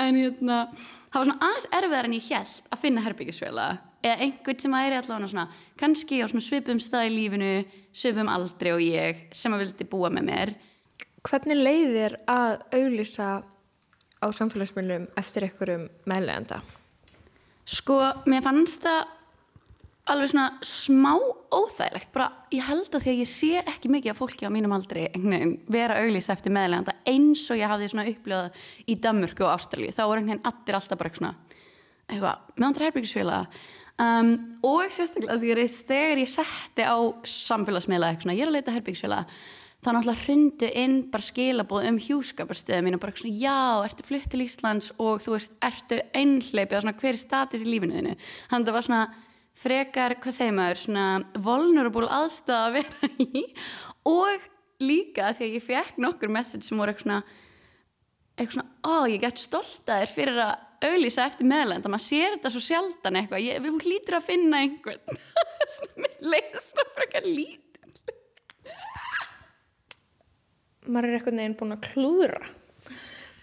En 0.00 0.16
hérna 0.16 0.56
það 1.10 1.18
var 1.18 1.26
svona 1.26 1.46
aðeins 1.46 1.66
erfiðar 1.76 2.08
en 2.08 2.16
ég 2.16 2.28
held 2.30 2.72
að 2.72 2.80
finna 2.80 3.02
herbyggisvela 3.04 3.66
eða 4.00 4.24
einhvern 4.24 4.62
sem 4.62 4.74
væri 4.74 4.96
allavega 4.96 5.28
svona 5.28 5.46
kannski 5.80 6.22
á 6.24 6.26
svona 6.30 6.44
svipum 6.46 6.80
stað 6.80 7.10
í 7.10 7.14
lífinu 7.18 7.50
svipum 7.92 8.30
aldrei 8.32 8.72
og 8.72 8.82
ég 8.84 9.24
sem 9.36 9.52
að 9.52 9.66
vildi 9.66 9.88
búa 9.90 10.10
með 10.14 10.28
mér. 10.30 10.54
Hvernig 11.26 11.60
leiðir 11.60 12.16
að 12.30 12.62
auglýsa 12.78 13.30
á 14.24 14.26
samfélagsmiðlum 14.36 15.08
eftir 15.20 15.48
einhverjum 15.48 15.88
meðleganda? 16.08 16.62
Sko, 17.68 17.98
mér 18.30 18.44
fannst 18.46 18.86
það 18.86 19.02
alveg 20.10 20.32
svona 20.32 20.46
smá 20.66 21.12
óþægilegt. 21.54 22.10
Bara 22.14 22.30
ég 22.54 22.66
held 22.66 22.88
að 22.90 23.04
því 23.04 23.12
að 23.12 23.20
ég 23.22 23.30
sé 23.30 23.52
ekki 23.62 23.92
mikið 23.92 24.14
af 24.14 24.20
fólki 24.20 24.48
á 24.48 24.54
mínum 24.54 24.74
aldri 24.76 25.06
vera 25.70 26.00
auglýsa 26.02 26.34
eftir 26.36 26.54
meðleganda 26.54 26.96
eins 27.08 27.46
og 27.50 27.60
ég 27.60 27.70
hafði 27.70 27.92
svona 27.92 28.08
upplöðað 28.10 28.64
í 28.86 28.98
Danmörku 29.02 29.46
og 29.46 29.54
Ástralíu. 29.54 29.94
Þá 29.94 30.02
voru 30.04 30.22
einhvern 30.22 30.40
veginn 30.40 30.50
allir 30.52 30.80
alltaf 30.80 31.00
bara 31.00 31.14
svona 31.14 31.34
eitthvað, 32.10 32.42
meðan 32.58 32.76
það 32.76 32.86
herbyggisfélaga 32.88 33.62
um, 34.02 34.34
og 34.66 34.92
sérstaklega 34.94 35.38
því 35.40 35.54
að 35.54 35.78
þegar 35.88 36.22
ég 36.24 36.30
setti 36.34 36.86
á 36.86 36.98
samfélagsmiðla 37.30 38.12
eitthvað, 38.14 38.38
ég 38.38 38.44
er 38.44 38.50
að 38.50 38.56
leita 38.58 38.74
herbyggisfélaga 38.74 39.40
þá 39.80 39.90
náttúrulega 39.94 40.24
hrundu 40.26 40.68
inn 40.76 40.96
bara 41.12 41.24
skilabóð 41.24 41.86
um 41.88 41.98
hjúskaparstöðu 42.04 42.84
mín 42.84 42.98
og 42.98 43.00
bara 43.00 43.16
svona 43.16 43.38
já, 43.40 43.60
ertu 43.86 44.04
flutt 44.04 44.28
til 44.28 44.42
Íslands 44.44 44.90
og 45.00 45.22
þú 45.24 45.36
veist, 45.38 45.56
ertu 45.64 46.00
einhleipið 46.12 46.76
og 46.76 46.84
svona 46.84 46.98
hver 47.00 47.14
er 47.14 47.20
status 47.22 47.64
í 47.64 47.70
lífinu 47.70 47.96
þinu 47.96 48.16
þannig 48.18 48.58
að 48.58 48.68
það 48.68 48.76
var 48.76 48.88
svona 48.88 49.02
frekar, 49.60 50.16
hvað 50.22 50.36
segir 50.36 50.56
maður, 50.56 50.80
svona 50.84 51.04
vulnerable 51.44 52.08
aðstæða 52.20 52.62
að 52.66 52.78
vera 52.78 53.10
í. 53.26 53.44
Og 54.08 54.48
líka 54.80 55.34
því 55.36 55.46
að 55.46 55.56
ég 55.58 55.66
fekk 55.66 56.00
nokkur 56.00 56.32
message 56.32 56.66
sem 56.66 56.80
voru 56.80 56.94
eitthvað 56.94 57.06
svona 57.06 57.22
eitthvað 58.40 58.56
svona, 58.56 58.70
ó, 58.88 58.96
ég 59.10 59.20
gett 59.20 59.40
stolt 59.42 59.90
að 59.92 60.04
þér 60.04 60.12
fyrir 60.14 60.38
að 60.46 60.90
auðlýsa 60.90 61.26
eftir 61.28 61.48
meðlend 61.50 61.84
að 61.84 61.92
maður 61.92 62.06
sér 62.06 62.36
þetta 62.38 62.52
svo 62.54 62.62
sjaldan 62.64 63.18
eitthvað. 63.20 63.42
Ég, 63.44 63.58
við 63.60 63.82
hlýtur 63.84 64.16
að 64.16 64.28
finna 64.30 64.62
einhvern 64.64 65.20
sem 65.76 66.06
er 66.08 66.14
leið 66.24 66.56
svona 66.64 66.94
frekar 66.96 67.28
lít 67.28 67.66
maður 70.88 71.10
er 71.10 71.18
eitthvað 71.18 71.36
neginn 71.38 71.56
búin 71.58 71.76
að 71.76 71.86
klúðra 71.90 72.40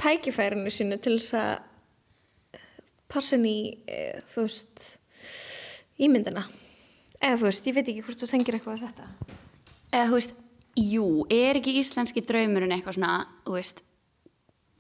tækifærinu 0.02 0.72
sínu 0.74 1.00
til 1.02 1.18
þess 1.18 1.36
að 1.38 2.64
passa 3.12 3.38
inn 3.38 3.48
í 3.48 3.60
e, 3.88 4.00
þú 4.30 4.46
veist 4.48 4.88
ímyndina. 6.02 6.46
Eða 7.18 7.40
þú 7.42 7.50
veist, 7.50 7.68
ég 7.68 7.78
veit 7.78 7.88
ekki 7.88 8.06
hvort 8.06 8.22
þú 8.22 8.30
tengir 8.32 8.58
eitthvað 8.58 8.78
af 8.78 8.86
þetta. 8.86 9.38
Eða 9.92 10.08
þú 10.10 10.20
veist, 10.20 10.38
jú, 10.78 11.08
er 11.34 11.60
ekki 11.60 11.80
íslenski 11.82 12.24
draumurinn 12.26 12.76
eitthvað 12.76 13.00
svona, 13.00 13.14
þú 13.46 13.58
veist 13.58 13.84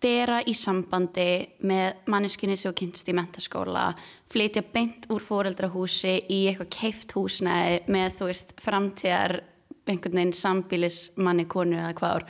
vera 0.02 0.42
í 0.46 0.54
sambandi 0.54 1.30
með 1.66 2.04
manneskinni 2.12 2.58
sem 2.60 2.76
kynst 2.78 3.08
í 3.10 3.16
mentaskóla 3.18 3.90
flytja 4.30 4.62
beint 4.74 5.08
úr 5.14 5.24
fóreldrahúsi 5.26 6.14
í 6.30 6.44
eitthvað 6.52 6.70
keift 6.76 7.16
húsnæði 7.18 7.80
með 7.90 8.20
þú 8.20 8.30
veist, 8.30 8.54
framtíðar 8.62 9.40
einhvern 9.88 10.20
veginn 10.20 10.36
sambílis 10.38 11.00
manni 11.18 11.48
konu 11.50 11.80
eða 11.80 11.96
hvað 11.98 12.28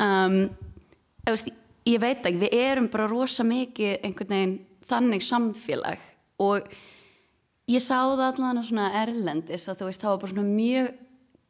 um, 0.00 0.38
veist, 1.28 1.50
ég 1.88 2.00
veit 2.00 2.24
ekki, 2.24 2.40
við 2.46 2.56
erum 2.56 2.88
bara 2.92 3.10
rosa 3.10 3.44
mikið 3.44 3.98
einhvern 4.06 4.34
veginn 4.34 4.58
þannig 4.88 5.26
samfélag 5.26 6.04
og 6.40 6.70
ég 7.68 7.84
sá 7.84 7.98
það 8.00 8.24
allavega 8.30 8.64
svona 8.66 8.88
erlendis 9.02 9.68
að 9.68 9.82
þú 9.82 9.90
veist, 9.90 10.02
það 10.02 10.12
var 10.14 10.22
bara 10.22 10.34
svona 10.34 10.48
mjög 10.48 10.88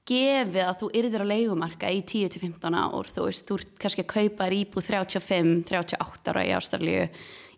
gefið 0.08 0.64
að 0.64 0.80
þú 0.80 0.88
yrðir 1.00 1.24
á 1.24 1.30
leikumarka 1.32 1.92
í 1.92 2.00
10-15 2.08 2.78
ár, 2.80 3.12
þú 3.12 3.28
veist, 3.28 3.44
þú 3.48 3.60
ert 3.60 3.72
kannski 3.82 4.04
að 4.04 4.12
kaupa 4.14 4.48
íbúð 4.56 4.88
35-38 4.88 6.32
ára 6.32 6.44
í 6.48 6.52
Ástralíu, 6.56 7.06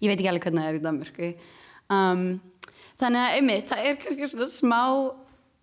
ég 0.01 0.11
veit 0.11 0.17
ekki 0.19 0.31
alveg 0.33 0.47
hvernig 0.49 0.65
það 0.65 0.71
er 0.73 0.79
í 0.79 0.85
Danmörku. 0.85 1.33
Um, 1.91 2.25
þannig 3.01 3.23
að 3.23 3.37
einmitt, 3.39 3.67
það 3.71 3.87
er 3.87 3.99
kannski 4.03 4.31
svona 4.33 4.51
smá 4.51 4.83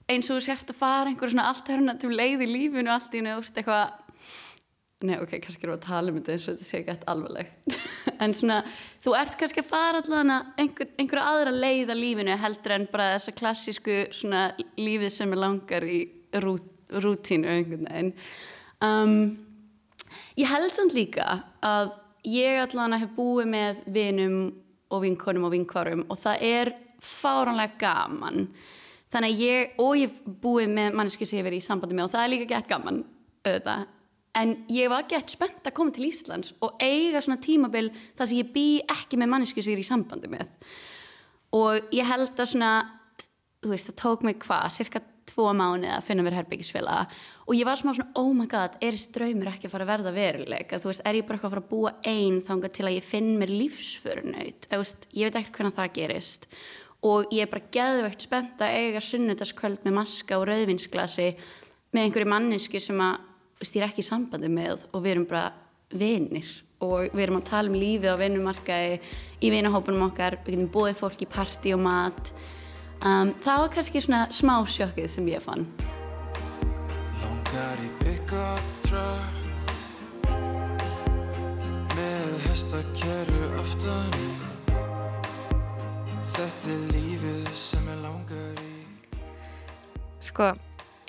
eins 0.08 0.30
og 0.32 0.38
þú 0.38 0.46
sért 0.48 0.72
að 0.72 0.80
fara 0.80 1.12
einhver 1.12 1.32
svona 1.32 1.50
allt 1.52 1.72
hörna 1.72 1.98
til 2.00 2.14
leið 2.16 2.46
í 2.46 2.52
lífinu 2.54 2.92
allt 2.94 3.16
í 3.18 3.24
nöður 3.26 3.52
eitthvað 3.52 4.07
nei 5.06 5.18
ok, 5.22 5.36
kannski 5.44 5.68
við 5.68 5.76
að 5.76 5.84
tala 5.86 6.12
um 6.12 6.18
þetta 6.18 6.34
eins 6.34 6.46
og 6.48 6.56
þetta 6.56 6.68
sé 6.68 6.80
ekki 6.80 6.94
eftir 6.96 7.12
alvarlegt. 7.14 7.58
En 8.18 8.32
svona, 8.34 8.64
þú 9.04 9.12
ert 9.14 9.36
kannski 9.38 9.62
að 9.62 9.68
fara 9.70 10.00
allan 10.02 10.32
að 10.34 10.62
einhver, 10.64 10.88
einhverja 10.98 11.26
aðra 11.30 11.52
leið 11.54 11.92
að 11.94 12.00
lífinu 12.02 12.38
heldur 12.42 12.74
en 12.74 12.86
bara 12.90 13.12
þessa 13.14 13.34
klassísku 13.38 13.98
svona 14.16 14.40
lífið 14.80 15.12
sem 15.14 15.36
er 15.36 15.42
langar 15.44 15.86
í 15.86 16.00
rút, 16.42 16.72
rútínu 17.04 17.52
einhvern 17.52 17.86
veginn. 17.86 18.10
Um, 18.82 19.14
ég 20.40 20.50
held 20.50 20.74
samt 20.74 20.96
líka 20.98 21.28
að 21.62 21.92
ég 22.26 22.64
allan 22.64 22.96
að 22.98 23.04
hef 23.06 23.14
búið 23.20 23.52
með 23.52 23.84
vinum 24.00 24.40
og 24.90 25.04
vinkonum 25.04 25.46
og 25.46 25.54
vinkvarum 25.54 26.02
og 26.08 26.18
það 26.24 26.48
er 26.48 26.74
fáránlega 27.06 27.78
gaman. 27.84 28.48
Þannig 29.14 29.36
að 29.36 29.46
ég, 29.46 29.78
og 29.78 29.94
ég 30.00 30.10
hef 30.10 30.42
búið 30.42 30.74
með 30.74 30.98
manneski 30.98 31.30
sem 31.30 31.38
ég 31.38 31.44
hef 31.44 31.52
verið 31.52 31.62
í 31.62 31.68
sambandi 31.68 32.00
með 32.00 32.10
og 32.10 32.16
það 32.16 32.26
er 32.26 32.34
líka 32.34 32.50
gett 32.56 32.74
gaman 32.74 33.04
auðvitað 33.46 33.86
en 34.38 34.54
ég 34.72 34.92
var 34.92 35.08
gett 35.10 35.34
spennt 35.34 35.66
að 35.66 35.76
koma 35.78 35.94
til 35.96 36.08
Íslands 36.10 36.54
og 36.62 36.78
eiga 36.84 37.22
svona 37.24 37.42
tímabil 37.42 37.90
þar 38.18 38.30
sem 38.30 38.42
ég 38.42 38.54
bý 38.54 38.68
ekki 38.86 39.20
með 39.20 39.34
manneski 39.34 39.64
sem 39.64 39.74
ég 39.74 39.80
er 39.80 39.86
í 39.86 39.90
sambandi 39.90 40.32
með. 40.32 40.48
Og 41.58 41.94
ég 41.96 42.08
held 42.08 42.34
að 42.38 42.52
svona 42.54 42.72
þú 43.64 43.74
veist, 43.74 43.90
það 43.90 44.02
tók 44.02 44.26
mig 44.28 44.42
hvað, 44.44 44.68
cirka 44.78 45.02
tvo 45.28 45.52
mánu 45.56 45.90
að 45.92 46.06
finna 46.08 46.24
mér 46.26 46.38
herbyggisfélaga 46.40 47.06
og 47.48 47.54
ég 47.58 47.68
var 47.68 47.80
smá 47.80 47.92
svona, 47.92 48.10
oh 48.20 48.32
my 48.36 48.48
god, 48.50 48.78
er 48.82 48.96
þessi 48.96 49.14
draumur 49.16 49.52
ekki 49.52 49.68
að 49.68 49.74
fara 49.74 49.88
að 49.88 49.92
verða 49.92 50.14
veruleik 50.16 50.74
að 50.74 50.84
þú 50.84 50.92
veist, 50.92 51.04
er 51.04 51.18
ég 51.20 51.28
bara 51.28 51.38
eitthvað 51.38 51.50
að 51.50 51.56
fara 51.56 51.64
að 51.66 51.72
búa 51.72 51.94
einn 52.14 52.42
þánga 52.48 52.72
til 52.78 52.86
að 52.88 52.96
ég 52.96 53.08
finn 53.08 53.32
mér 53.42 53.54
lífsförunaut? 53.54 54.68
Ég 54.72 55.28
veit 55.28 55.40
ekkert 55.42 55.60
hvernig 55.60 55.78
það 55.78 55.96
gerist. 55.98 56.48
Og 57.08 57.34
ég 57.36 57.46
er 57.46 57.52
bara 57.52 57.72
geðveikt 57.76 58.26
spennt 58.26 58.64
að 58.64 58.78
eiga 58.80 59.02
sunnudagskvöld 59.06 59.84
með 59.86 59.98
maska 60.00 60.40
og 60.40 60.48
rauðvinsglasi 60.50 61.28
með 61.94 62.08
einhverju 62.08 62.32
mannesku 62.32 62.82
sem 62.82 63.04
að 63.04 63.27
er 63.62 63.88
ekki 63.88 64.04
í 64.04 64.08
sambandi 64.08 64.50
með 64.52 64.86
og 64.92 65.04
við 65.04 65.12
erum 65.16 65.28
bara 65.30 65.52
vinir 65.90 66.50
og 66.84 67.10
við 67.10 67.24
erum 67.24 67.40
að 67.40 67.48
tala 67.50 67.72
um 67.72 67.80
lífi 67.80 68.12
á 68.12 68.16
vinnumarkaði 68.20 69.00
í 69.42 69.50
vinahópunum 69.54 70.10
okkar, 70.12 70.38
við 70.46 70.58
getum 70.58 70.72
búið 70.74 71.00
fólk 71.00 71.24
í 71.26 71.30
parti 71.30 71.74
og 71.74 71.82
mat. 71.82 72.34
Um, 73.02 73.34
það 73.42 73.64
var 73.64 73.74
kannski 73.74 74.04
svona 74.04 74.28
smá 74.34 74.60
sjokkið 74.70 75.10
sem 75.10 75.32
ég 75.32 75.42
fann. 75.42 75.66
Langar 77.24 77.82
í 77.82 77.90
pick-up 78.04 78.86
truck 78.86 79.38
Með 81.98 82.34
hestakerru 82.46 83.46
aftan 83.58 84.12
í. 84.22 84.28
Þetta 86.36 86.70
er 86.76 86.84
lífið 86.92 87.48
sem 87.58 87.88
ég 87.90 88.04
langar 88.04 88.62
í. 88.62 88.76
Sko, 90.28 90.52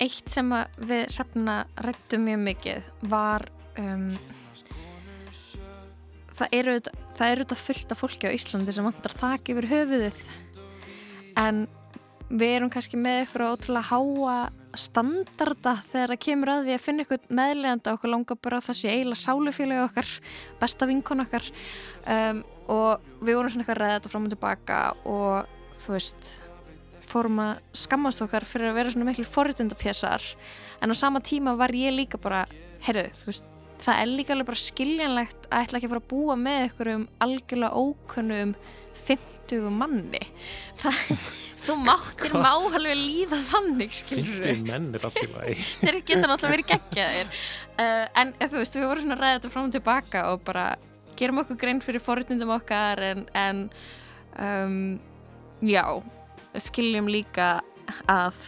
eitt 0.03 0.31
sem 0.31 0.51
að 0.55 0.77
við 0.89 1.03
hrefna 1.15 1.55
rættum 1.85 2.25
mjög 2.27 2.43
mikið 2.45 2.91
var 3.11 3.45
um, 3.79 4.11
það 6.39 6.55
eru 6.59 6.77
það 7.19 7.33
eru 7.33 7.45
þetta 7.45 7.59
fullt 7.59 7.91
af 7.93 7.99
fólki 7.99 8.31
á 8.31 8.35
Íslandi 8.35 8.75
sem 8.75 8.87
vantar 8.87 9.15
þak 9.19 9.51
yfir 9.51 9.67
höfuðið. 9.73 10.21
En 11.39 11.65
við 12.29 12.55
erum 12.55 12.71
kannski 12.71 12.99
með 12.99 13.25
ykkur 13.25 13.45
ótrúlega 13.49 13.89
háa 13.89 14.37
standarda 14.77 15.73
þegar 15.89 16.13
það 16.13 16.21
kemur 16.23 16.51
að 16.53 16.67
því 16.67 16.75
að 16.75 16.83
finna 16.85 17.05
ykkur 17.05 17.31
meðleganda 17.39 17.93
okkur 17.95 18.13
langar 18.13 18.39
bara 18.39 18.59
að 18.59 18.67
það 18.69 18.79
sé 18.79 18.91
eiginlega 18.93 19.23
sálufélagi 19.23 19.85
okkar 19.87 20.11
besta 20.61 20.89
vinkon 20.89 21.25
okkar. 21.25 21.49
Um, 22.05 22.43
og 22.69 23.09
við 23.25 23.39
vorum 23.39 23.51
svona 23.51 23.65
eitthvað 23.65 23.81
ræðið 23.81 23.97
þetta 23.97 24.13
fram 24.13 24.27
og 24.27 24.35
tilbaka 24.35 24.81
og 25.09 25.81
þú 25.81 25.95
veist 25.95 26.29
fórum 27.11 27.39
að 27.43 27.61
skammast 27.83 28.23
okkar 28.25 28.47
fyrir 28.47 28.71
að 28.71 28.79
vera 28.79 28.93
svona 28.93 29.09
miklu 29.09 29.27
forritundapjessar 29.27 30.25
en 30.81 30.93
á 30.93 30.95
sama 30.97 31.21
tíma 31.25 31.55
var 31.59 31.73
ég 31.75 31.95
líka 31.95 32.19
bara 32.21 32.45
heyrðu, 32.85 33.09
þú 33.19 33.31
veist, 33.31 33.47
það 33.83 34.01
er 34.01 34.11
líka 34.11 34.35
alveg 34.35 34.49
bara 34.49 34.63
skiljanlegt 34.63 35.47
að 35.49 35.63
ætla 35.63 35.79
ekki 35.79 35.89
að 35.89 35.93
fara 35.93 36.03
að 36.03 36.11
búa 36.11 36.35
með 36.39 36.65
ykkur 36.67 36.91
um 36.93 37.07
algjörlega 37.25 37.83
ókunnum 37.83 38.53
50 39.09 39.71
manni. 39.73 40.21
Það, 40.79 40.99
þú 41.63 41.75
máttir 41.81 42.35
má 42.35 42.51
alveg 42.51 42.99
líða 42.99 43.39
þannig 43.49 43.95
skilur 43.97 44.43
Fylgdi 44.43 44.67
menn 44.67 44.91
er 44.95 45.07
allt 45.07 45.17
í 45.23 45.25
lagi. 45.31 45.55
Þeir 45.81 45.97
geta 46.03 46.27
náttúrulega 46.27 46.53
verið 46.53 46.69
geggjaðir. 46.73 47.33
Uh, 47.79 48.05
en 48.21 48.35
eh, 48.35 48.45
þú 48.45 48.61
veist, 48.61 48.77
við 48.77 48.87
vorum 48.91 49.05
svona 49.05 49.17
að 49.17 49.23
ræða 49.23 49.39
þetta 49.39 49.53
fram 49.55 49.71
og 49.71 49.75
tilbaka 49.75 50.23
og 50.33 50.45
bara 50.45 50.67
gerum 51.19 51.41
okkur 51.41 51.59
grein 51.59 51.81
fyrir 51.83 52.03
forritundum 52.03 52.53
okkar 52.55 53.01
en, 53.09 53.25
en 53.35 53.65
um, 54.39 54.77
já 55.65 55.83
skiljum 56.57 57.09
líka 57.11 57.59
að 58.09 58.39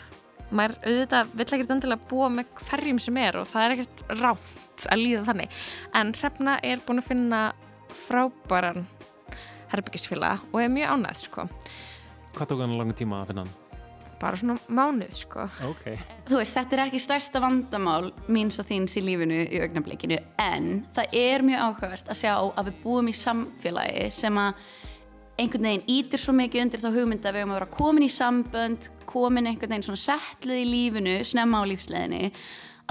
maður 0.51 0.77
auðvitað 0.83 1.31
vill 1.33 1.47
ekkert 1.47 1.73
endilega 1.75 2.09
búa 2.09 2.29
með 2.33 2.51
hverjum 2.65 2.99
sem 3.01 3.19
er 3.21 3.39
og 3.39 3.47
það 3.51 3.65
er 3.65 3.75
ekkert 3.75 4.03
rámt 4.19 4.87
að 4.91 5.03
líða 5.03 5.23
þannig. 5.29 5.59
En 5.97 6.13
Hrefna 6.17 6.57
er 6.65 6.83
búin 6.85 7.01
að 7.01 7.09
finna 7.11 7.41
frábæran 8.05 8.85
herbyggisfélag 9.71 10.43
og 10.51 10.61
er 10.61 10.71
mjög 10.73 10.95
ánægð 10.97 11.25
sko. 11.25 11.47
Hvað 12.35 12.51
tók 12.51 12.63
hann 12.63 12.79
langan 12.79 12.97
tíma 12.97 13.21
að 13.23 13.31
finna 13.31 13.45
hann? 13.45 13.57
bara 14.21 14.37
svona 14.37 14.57
mánuð 14.69 15.15
sko. 15.17 15.47
Ok. 15.65 15.85
Þú 16.27 16.39
veist, 16.39 16.53
þetta 16.53 16.77
er 16.77 16.83
ekki 16.85 17.01
stærsta 17.01 17.41
vandamál 17.41 18.11
míns 18.31 18.59
og 18.61 18.69
þíns 18.69 18.93
í 18.99 19.03
lífinu 19.05 19.41
í 19.47 19.61
augnablikinu 19.63 20.19
en 20.41 20.69
það 20.95 21.17
er 21.17 21.45
mjög 21.47 21.65
áhugavert 21.65 22.11
að 22.11 22.19
sjá 22.21 22.33
að 22.37 22.69
við 22.69 22.79
búum 22.83 23.09
í 23.09 23.15
samfélagi 23.17 24.07
sem 24.13 24.37
að 24.41 24.65
einhvern 25.41 25.67
veginn 25.67 25.87
ítir 25.89 26.21
svo 26.21 26.35
mikið 26.37 26.65
undir 26.65 26.83
þá 26.83 26.89
hugmynd 26.95 27.25
að 27.25 27.37
við 27.37 27.41
höfum 27.43 27.53
að 27.53 27.59
vera 27.59 27.75
komin 27.75 28.05
í 28.05 28.11
sambönd 28.13 28.89
komin 29.09 29.49
einhvern 29.49 29.73
veginn 29.73 29.87
svona 29.89 30.03
settluð 30.05 30.61
í 30.61 30.67
lífinu 30.69 31.15
snemma 31.27 31.63
á 31.65 31.69
lífsleginni 31.69 32.29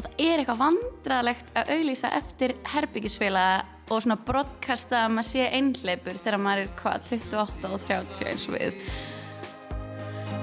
að 0.01 0.07
það 0.07 0.25
er 0.25 0.41
eitthvað 0.41 0.63
vandralegt 0.65 1.53
að 1.61 1.71
auglýsa 1.77 2.11
eftir 2.17 2.57
herbyggisfélaga 2.73 3.79
og 3.91 4.05
svona 4.05 4.17
broadcasta 4.27 5.05
að 5.05 5.15
maður 5.17 5.29
sé 5.31 5.47
einhleipur 5.51 6.21
þegar 6.23 6.43
maður 6.45 6.63
er 6.63 6.71
hvað 6.79 6.99
28 7.17 7.73
og 7.75 7.81
30 7.89 8.31
eins 8.31 8.45
og 8.47 8.55
við. 8.55 8.73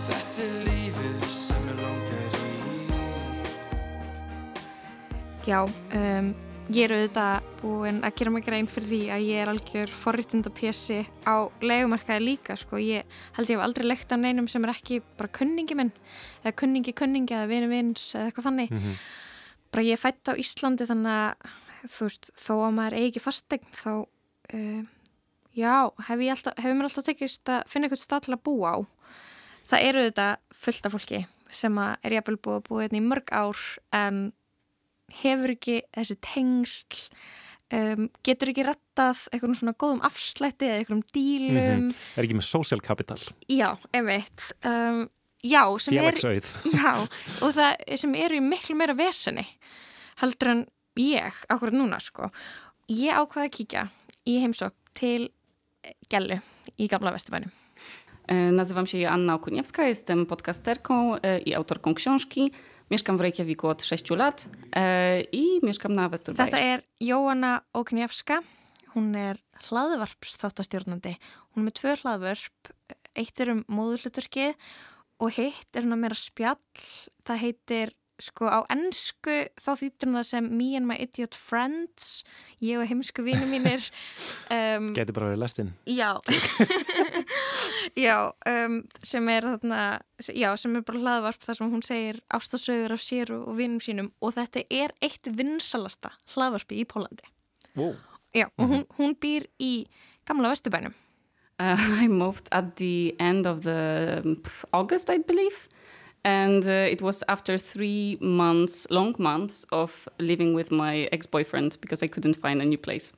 Þetta 0.08 0.44
er 0.44 0.52
lífið 0.68 1.30
sem 1.32 1.70
ég 1.72 1.78
langar 1.80 2.38
í. 2.42 2.46
Já, 5.48 5.62
um, 5.64 6.28
ég 6.68 6.84
er 6.88 6.94
auðvitað 6.96 7.46
búin 7.62 8.00
að 8.06 8.16
gera 8.20 8.32
mig 8.34 8.46
grein 8.46 8.68
fyrir 8.70 8.90
því 8.90 9.00
að 9.14 9.26
ég 9.28 9.42
er 9.42 9.52
algjör 9.52 9.94
forritundapjessi 9.96 10.98
á 11.24 11.48
legumarkaði 11.64 12.24
líka, 12.26 12.58
sko. 12.60 12.80
Ég 12.82 13.08
held 13.38 13.52
ég 13.52 13.56
hef 13.56 13.64
aldrei 13.64 13.88
lekt 13.88 14.12
af 14.12 14.20
neinum 14.20 14.50
sem 14.52 14.66
er 14.68 14.74
ekki 14.74 15.00
bara 15.20 15.32
kunningi 15.38 15.78
minn, 15.80 15.94
eða 16.44 16.58
kunningi 16.60 16.96
kunningi 16.98 17.38
eða 17.38 17.48
vinu 17.52 17.72
vins 17.72 18.10
eða 18.16 18.32
eitthvað 18.32 18.50
þannig. 18.50 18.76
Mhm. 18.76 19.00
Bara 19.72 19.84
ég 19.84 19.96
er 19.98 20.04
fætt 20.04 20.28
á 20.28 20.34
Íslandi 20.36 20.88
þannig 20.88 21.16
að, 21.16 21.56
þú 21.88 22.10
veist, 22.10 22.32
þó 22.36 22.54
að 22.58 22.76
maður 22.76 22.98
eigi 22.98 23.08
ekki 23.12 23.26
fastegn, 23.26 23.72
þá, 23.72 24.08
uh, 24.54 24.84
já, 25.56 25.92
hef 26.08 26.20
ég 26.20 26.36
alltaf, 26.36 26.54
hefur 26.58 26.76
mér 26.76 26.90
alltaf 26.90 27.04
tekist 27.08 27.46
að 27.48 27.64
finna 27.68 27.88
eitthvað 27.88 28.04
stað 28.04 28.22
til 28.28 28.34
að 28.36 28.44
búa 28.44 28.76
á. 28.76 28.78
Það 29.68 29.84
eru 29.84 30.04
auðvitað 30.04 30.38
fullt 30.54 30.86
af 30.86 30.92
fólki 30.96 31.26
sem 31.50 31.78
að 31.80 31.96
er 32.04 32.18
jafnvel 32.18 32.38
búið 32.38 32.58
að 32.58 32.66
búa 32.68 32.82
hérna 32.84 33.00
í 33.00 33.08
mörg 33.08 33.32
ár 33.32 33.62
en 33.96 34.34
hefur 35.22 35.54
ekki 35.54 35.82
þessi 35.96 36.18
tengsl 36.24 37.04
um, 37.74 38.08
getur 38.26 38.52
ekki 38.54 38.66
rettað 38.68 39.26
eitthvað 39.32 39.60
svona 39.60 39.76
góðum 39.80 40.02
afslætti 40.08 40.70
eða 40.70 40.80
eitthvað 40.82 41.04
dílum. 41.16 41.60
Mhm. 41.60 41.92
Er 42.16 42.28
ekki 42.28 42.40
með 42.40 42.50
social 42.50 42.84
capital? 42.84 43.20
Já, 43.52 43.70
einmitt. 43.96 44.50
Um, 44.68 45.06
já, 45.44 45.64
sem 45.84 46.00
er 46.02 46.18
já, 46.80 46.92
og 47.42 47.54
það 47.58 48.00
sem 48.04 48.18
eru 48.20 48.40
í 48.40 48.44
miklu 48.44 48.78
meira 48.80 48.98
veseni 48.98 49.46
heldur 50.22 50.54
en 50.56 50.66
ég 50.98 51.44
akkurat 51.52 51.78
núna 51.78 52.02
sko. 52.02 52.32
Ég 52.90 53.14
ákvaði 53.14 53.50
að 53.50 53.56
kíkja 53.60 53.88
í 54.28 54.40
heimsók 54.42 54.76
til 54.98 55.30
Gellu 56.12 56.40
í 56.82 56.88
gamla 56.92 57.14
Vesturbænum 57.16 57.54
E, 58.28 58.52
Nazywam 58.52 58.88
się 58.88 59.00
Joanna 59.00 59.36
Okuniewska, 59.36 59.88
jestem 59.88 60.26
podcasterką 60.26 61.16
e, 61.16 61.40
i 61.40 61.56
autorką 61.56 61.94
książki. 61.94 62.52
Mieszkam 62.90 63.18
w 63.18 63.22
Reykjaviku 63.22 63.68
od 63.68 63.84
6 63.84 64.10
lat 64.10 64.48
e, 64.76 65.22
i 65.22 65.60
mieszkam 65.64 65.92
na 65.96 66.08
Vesturbæi. 66.10 66.46
Þetta 66.48 66.60
er 66.64 66.84
Jóanna 67.04 67.60
Óknjafska, 67.76 68.40
hún 68.94 69.12
er 69.20 69.42
hlaðvarps 69.68 70.38
þáttastjórnandi. 70.40 71.18
Hún 71.52 71.66
er 71.66 71.68
með 71.68 71.76
tvö 71.82 71.96
hlaðvörp, 72.00 72.72
eitt 73.20 73.44
er 73.44 73.52
um 73.58 73.66
móðurhluturkið 73.68 74.56
og 75.20 75.36
hitt 75.36 75.76
er 75.76 75.84
svona 75.84 76.00
meira 76.00 76.16
spjall. 76.16 76.64
Það 77.28 77.44
heitir, 77.44 77.92
sko 78.24 78.48
á 78.48 78.64
ennsku 78.72 79.36
þá 79.60 79.72
þýttur 79.84 80.08
hún 80.08 80.20
það 80.22 80.28
sem 80.32 80.48
Me 80.56 80.70
and 80.80 80.88
my 80.88 80.96
idiot 80.96 81.36
friends, 81.36 82.24
ég 82.64 82.80
og 82.80 82.88
heimsku 82.88 83.28
vini 83.28 83.52
mínir. 83.52 83.84
Um, 84.48 84.94
Gæti 84.96 85.12
bara 85.12 85.34
verið 85.34 85.42
lestinn 85.42 85.72
Já 85.92 86.14
Já, 87.98 88.30
um, 88.46 88.82
sem 89.02 89.30
er 89.34 89.48
þarna 89.48 89.82
já, 90.30 90.52
sem 90.60 90.76
er 90.78 90.84
bara 90.86 91.02
hlaðvarp 91.02 91.48
þar 91.48 91.58
sem 91.58 91.72
hún 91.72 91.86
segir 91.86 92.20
ástasögur 92.30 92.94
af 92.94 93.02
sér 93.02 93.32
og, 93.34 93.48
og 93.50 93.58
vinnum 93.58 93.82
sínum 93.82 94.12
og 94.22 94.36
þetta 94.38 94.64
er 94.70 94.94
eitt 95.02 95.26
vinsalasta 95.26 96.14
hlaðvarpi 96.36 96.84
í 96.84 96.86
Pólandi 96.86 97.26
wow. 97.74 97.96
Já, 98.38 98.52
og 98.60 98.70
hún, 98.70 98.86
hún 99.00 99.18
býr 99.18 99.50
í 99.58 99.88
gamla 100.30 100.54
vesturbænum 100.54 100.94
Uh, 101.60 101.76
I 102.04 102.08
moved 102.08 102.50
at 102.52 102.76
the 102.76 103.16
end 103.20 103.48
of 103.48 103.64
the 103.64 104.22
um, 104.24 104.44
August, 104.74 105.10
I 105.10 105.18
believe. 105.18 105.68
And 106.24 106.64
uh, 106.68 106.92
it 106.92 107.02
was 107.02 107.24
after 107.28 107.58
three 107.58 108.18
months, 108.22 108.86
long 108.90 109.16
months 109.18 109.66
of 109.72 110.08
living 110.20 110.54
with 110.54 110.72
my 110.72 111.08
ex-boyfriend 111.12 111.78
because 111.82 112.04
I 112.04 112.08
couldn't 112.08 112.36
find 112.36 112.62
a 112.62 112.66
new 112.66 112.78
place. 112.78 113.12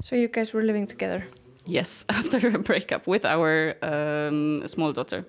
So 0.00 0.16
you 0.16 0.28
guys 0.28 0.52
were 0.52 0.62
living 0.62 0.86
together? 0.86 1.24
Yes, 1.68 2.06
after 2.08 2.48
a 2.48 2.58
breakup 2.58 3.06
with 3.06 3.24
our 3.24 3.74
um, 3.82 4.66
small 4.66 4.92
daughter. 4.92 5.26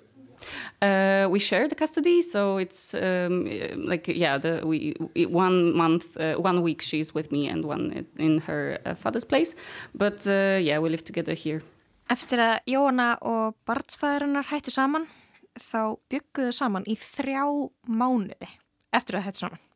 Uh, 0.81 1.27
we 1.29 1.37
share 1.39 1.67
the 1.67 1.75
custody, 1.75 2.21
so 2.21 2.57
it's 2.57 2.93
um, 2.93 3.45
like 3.85 4.07
yeah, 4.07 4.37
the, 4.37 4.61
we 4.65 4.95
one 5.27 5.75
month, 5.75 6.15
uh, 6.17 6.35
one 6.35 6.61
week 6.61 6.81
she's 6.81 7.13
with 7.13 7.29
me 7.31 7.49
and 7.49 7.65
one 7.65 8.05
in 8.17 8.39
her 8.39 8.79
uh, 8.85 8.95
father's 8.95 9.25
place. 9.25 9.53
But 9.93 10.25
uh, 10.27 10.59
yeah, 10.61 10.79
we 10.79 10.89
live 10.89 11.03
together 11.03 11.33
here. 11.33 11.61
Eftir 12.09 12.39
að 12.41 12.63
Jóna 12.65 13.17
og 13.21 13.59
barnsfæðurinnar 13.69 14.47
hættu 14.49 14.71
saman, 14.73 15.05
þá 15.59 15.99
bygguðu 16.09 16.55
saman 16.55 16.87
í 16.89 16.95
þrjá 16.97 17.43
mánuði 17.85 18.49
eftir 18.95 19.19
að 19.19 19.27
hættu 19.27 19.43
saman. 19.43 19.68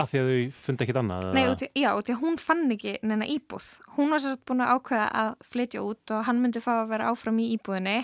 Af 0.00 0.10
því 0.10 0.20
að 0.20 0.28
þau 0.30 0.58
fundi 0.64 0.84
ekkit 0.84 0.98
annað? 0.98 1.28
Nei, 1.36 1.44
út 1.50 1.62
í, 1.62 1.68
já, 1.78 1.88
út 1.94 2.08
í 2.10 2.14
að 2.14 2.22
hún 2.24 2.38
fann 2.40 2.64
ekki 2.74 2.96
neina 3.06 3.28
íbúð. 3.30 3.68
Hún 3.94 4.10
var 4.14 4.22
sérst 4.24 4.42
búin 4.48 4.64
að 4.64 4.72
ákveða 4.74 5.06
að 5.20 5.30
flytja 5.52 5.84
út 5.86 6.14
og 6.16 6.24
hann 6.28 6.40
myndi 6.42 6.62
fá 6.64 6.72
að 6.80 6.90
vera 6.90 7.12
áfram 7.12 7.38
í 7.42 7.46
íbúðinni. 7.54 7.96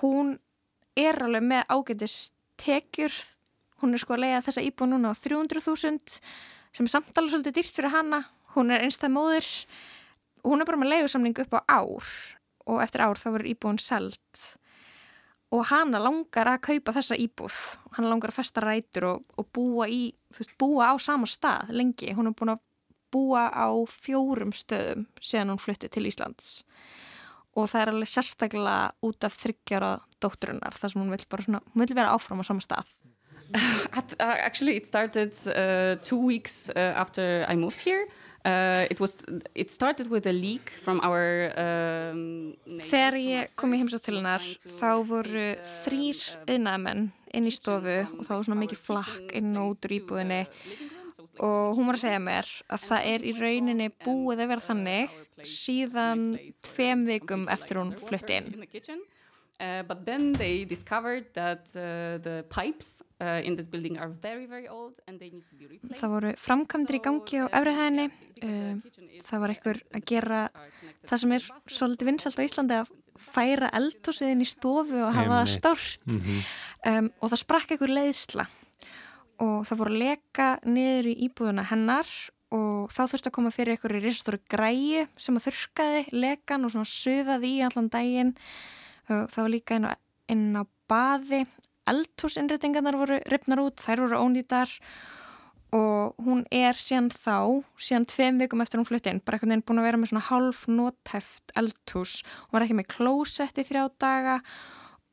Hún 0.00 0.36
er 0.96 1.20
alveg 1.26 1.44
með 1.44 1.68
ágætist 1.74 2.34
tekjur. 2.60 3.14
Hún 3.82 3.92
er 3.92 4.00
sko 4.00 4.16
að 4.16 4.24
leiða 4.24 4.44
þessa 4.48 4.64
íbúð 4.64 4.92
núna 4.94 5.12
á 5.12 5.14
300.000 5.18 6.18
sem 6.74 6.88
er 6.88 6.94
samtalið 6.94 7.34
svolítið 7.34 7.58
dýrt 7.58 7.76
fyrir 7.76 7.94
hana. 7.94 8.24
Hún 8.56 8.72
er 8.72 8.86
einstað 8.86 9.14
móður. 9.14 9.50
Hún 10.44 10.62
er 10.62 10.68
bara 10.68 10.80
með 10.80 10.92
leiðusamning 10.94 11.44
upp 11.44 11.58
á 11.58 11.60
ár 11.82 12.12
og 12.64 12.80
eftir 12.80 13.04
ár 13.04 13.20
þá 13.20 13.28
verður 13.34 13.50
íbúðin 13.52 13.82
selt 13.82 14.44
og 15.54 15.62
hana 15.70 16.00
langar 16.02 16.50
að 16.50 16.62
kaupa 16.68 16.94
þessa 16.96 17.16
íbúð. 17.20 17.56
Hana 17.94 18.10
langar 18.10 18.32
að 18.32 18.40
festa 18.40 18.62
rætur 18.64 19.08
og, 19.12 19.24
og 19.38 19.48
búa 19.54 19.86
í, 19.90 20.08
þú 20.34 20.42
veist, 20.42 20.54
búa 20.60 20.90
á 20.90 20.94
sama 21.02 21.28
stað 21.30 21.70
lengi, 21.78 22.10
hún 22.16 22.30
er 22.30 22.36
búin 22.38 22.54
að 22.56 22.62
búa 23.14 23.46
á 23.54 23.70
fjórum 23.86 24.50
stöðum 24.56 25.06
síðan 25.22 25.54
hún 25.54 25.62
flutti 25.62 25.90
til 25.92 26.08
Íslands. 26.10 26.64
Og 27.54 27.68
það 27.70 27.84
er 27.84 27.92
alveg 27.92 28.10
sérstaklega 28.10 28.78
út 29.06 29.26
af 29.26 29.36
þryggjara 29.38 29.92
dótturinnar 30.22 30.74
þar 30.80 30.90
sem 30.90 31.02
hún 31.04 31.14
vil 31.14 31.26
bara 31.30 31.46
svona, 31.46 31.62
hún 31.70 31.84
vil 31.84 31.98
vera 32.00 32.16
áfram 32.16 32.42
á 32.42 32.44
sama 32.50 32.64
stað. 32.64 32.90
Actually 34.18 34.74
it 34.80 34.88
started 34.88 35.30
uh, 35.52 35.94
two 36.02 36.18
weeks 36.18 36.70
uh, 36.74 36.98
after 36.98 37.44
I 37.46 37.54
moved 37.54 37.78
here 37.78 38.08
Uh, 38.44 38.84
it, 38.90 39.00
was, 39.00 39.24
it 39.54 39.72
started 39.72 40.10
with 40.10 40.26
a 40.26 40.32
leak 40.32 40.68
from 40.82 41.00
our 41.00 41.48
um, 41.56 42.52
Þegar 42.84 43.16
ég 43.16 43.54
kom 43.56 43.72
í 43.72 43.78
heimsótt 43.80 44.04
til 44.04 44.18
hennar 44.18 44.44
þá 44.76 44.90
voru 45.08 45.46
þrýr 45.80 46.20
yðnaðmenn 46.52 47.06
inn 47.32 47.48
í 47.48 47.54
stofu 47.56 48.02
og 48.04 48.20
þá 48.26 48.34
var 48.34 48.44
svona 48.44 48.60
mikið 48.60 48.82
flakk 48.84 49.32
inn 49.40 49.56
og 49.56 49.72
út 49.72 49.88
úr 49.88 49.96
íbúðinni 49.96 50.42
og 51.40 51.72
hún 51.78 51.88
var 51.88 51.96
að 51.96 52.04
segja 52.04 52.20
mér 52.22 52.52
að 52.68 52.84
það 52.84 53.08
er 53.14 53.24
í 53.24 53.34
rauninni 53.38 53.88
búið 54.04 54.44
að 54.44 54.52
vera 54.52 54.66
þannig 54.68 55.16
síðan 55.54 56.28
tveim 56.68 57.08
vikum 57.08 57.48
eftir 57.48 57.80
hún 57.80 57.96
flutti 57.96 58.42
inn 58.42 58.52
Uh, 59.60 59.84
but 59.86 60.04
then 60.04 60.32
they 60.32 60.64
discovered 60.64 61.26
that 61.34 61.70
uh, 61.76 62.18
the 62.18 62.44
pipes 62.50 63.02
uh, 63.20 63.40
in 63.44 63.54
this 63.54 63.68
building 63.68 63.96
are 63.98 64.08
very, 64.08 64.46
very 64.46 64.66
old 64.66 64.98
and 65.06 65.20
they 65.20 65.30
need 65.30 65.46
to 65.48 65.54
be 65.54 65.66
replaced. 65.66 66.00
Það 66.00 66.10
voru 66.16 66.32
framkvæmdir 66.42 66.98
í 66.98 67.02
gangi 67.04 67.38
á 67.38 67.46
efrihæðinni. 67.60 68.08
Það 69.22 69.44
var 69.44 69.54
einhver 69.54 69.80
að 69.94 70.04
gera 70.10 70.42
það 71.06 71.22
sem 71.22 71.36
er 71.38 71.48
svolítið 71.70 72.10
vinsalt 72.10 72.42
á 72.42 72.46
Íslandi 72.48 72.80
að 72.82 72.92
færa 73.14 73.70
eldhúsið 73.78 74.34
inn 74.34 74.42
í 74.42 74.50
stofu 74.50 74.98
og 75.06 75.14
hafa 75.14 75.40
það 75.44 75.54
stórt. 75.54 76.06
Mm 76.10 76.20
-hmm. 76.20 76.52
um, 76.90 77.10
og 77.22 77.30
það 77.30 77.44
sprakk 77.44 77.70
einhver 77.70 77.94
leiðsla 77.94 78.48
og 79.42 79.66
það 79.66 79.78
voru 79.78 79.94
að 79.94 80.02
leka 80.02 80.48
niður 80.66 81.10
í 81.10 81.18
íbúðuna 81.28 81.66
hennar 81.70 82.10
og 82.54 82.90
þá 82.92 83.02
þurfti 83.10 83.30
að 83.30 83.36
koma 83.38 83.50
fyrir 83.54 83.74
einhverju 83.74 84.02
risastóru 84.02 84.40
græi 84.50 85.06
sem 85.16 85.36
að 85.36 85.46
þurkaði 85.48 86.02
lekan 86.12 86.66
og 86.66 86.74
svona 86.74 86.90
söðaði 86.90 87.50
í 87.58 87.62
allan 87.66 87.90
daginn 87.90 88.34
það 89.08 89.40
var 89.40 89.52
líka 89.52 89.78
inn 89.78 89.88
á, 89.88 89.92
inn 90.32 90.46
á 90.56 90.62
baði. 90.90 91.44
Eldhúsinnréttingarnar 91.90 92.96
voru 92.96 93.20
ripnar 93.28 93.62
út, 93.64 93.80
þær 93.82 94.06
voru 94.06 94.22
ónýtar. 94.24 94.72
Og 95.74 96.14
hún 96.22 96.44
er 96.54 96.78
síðan 96.78 97.10
þá, 97.10 97.64
síðan 97.82 98.06
tveim 98.06 98.38
vikum 98.38 98.62
eftir 98.62 98.78
hún 98.78 98.86
flutti 98.86 99.10
inn, 99.10 99.18
bara 99.24 99.40
einhvern 99.40 99.56
veginn 99.56 99.66
búin 99.66 99.82
að 99.82 99.88
vera 99.88 99.98
með 99.98 100.12
svona 100.12 100.28
half 100.28 100.62
nóthæft 100.70 101.54
eldhús. 101.58 102.20
Hún 102.46 102.56
var 102.56 102.66
ekki 102.66 102.78
með 102.78 102.90
klósett 102.94 103.58
í 103.58 103.66
þrjá 103.66 103.88
daga. 103.98 104.38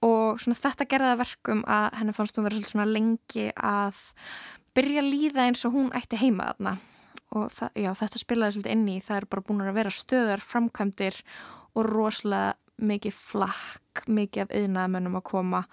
Og 0.06 0.39
svona 0.41 0.58
þetta 0.58 0.88
gerða 0.89 1.17
verkum 1.19 1.65
að 1.69 1.88
henni 1.99 2.13
fannst 2.17 2.38
hún 2.38 2.47
vera 2.47 2.62
svona 2.65 2.88
lengi 2.89 3.49
að 3.58 3.99
byrja 4.77 5.04
að 5.04 5.12
líða 5.12 5.45
eins 5.49 5.65
og 5.67 5.75
hún 5.75 5.91
ætti 5.97 6.19
heima 6.21 6.51
þarna. 6.51 6.77
Og 7.32 7.51
það, 7.56 7.77
já, 7.80 7.91
þetta 7.95 8.19
spilaði 8.19 8.56
svolítið 8.56 8.73
inn 8.75 8.88
í, 8.91 8.97
það 9.06 9.17
er 9.17 9.27
bara 9.32 9.45
búin 9.47 9.63
að 9.63 9.77
vera 9.77 9.93
stöðar 9.95 10.41
framkvæmdir 10.43 11.19
og 11.80 11.88
rosalega 11.88 12.58
mikið 12.82 13.15
flakk, 13.15 13.81
mikið 14.08 14.45
af 14.45 14.56
yðnaðamönnum 14.56 15.17
að 15.19 15.27
koma 15.32 15.63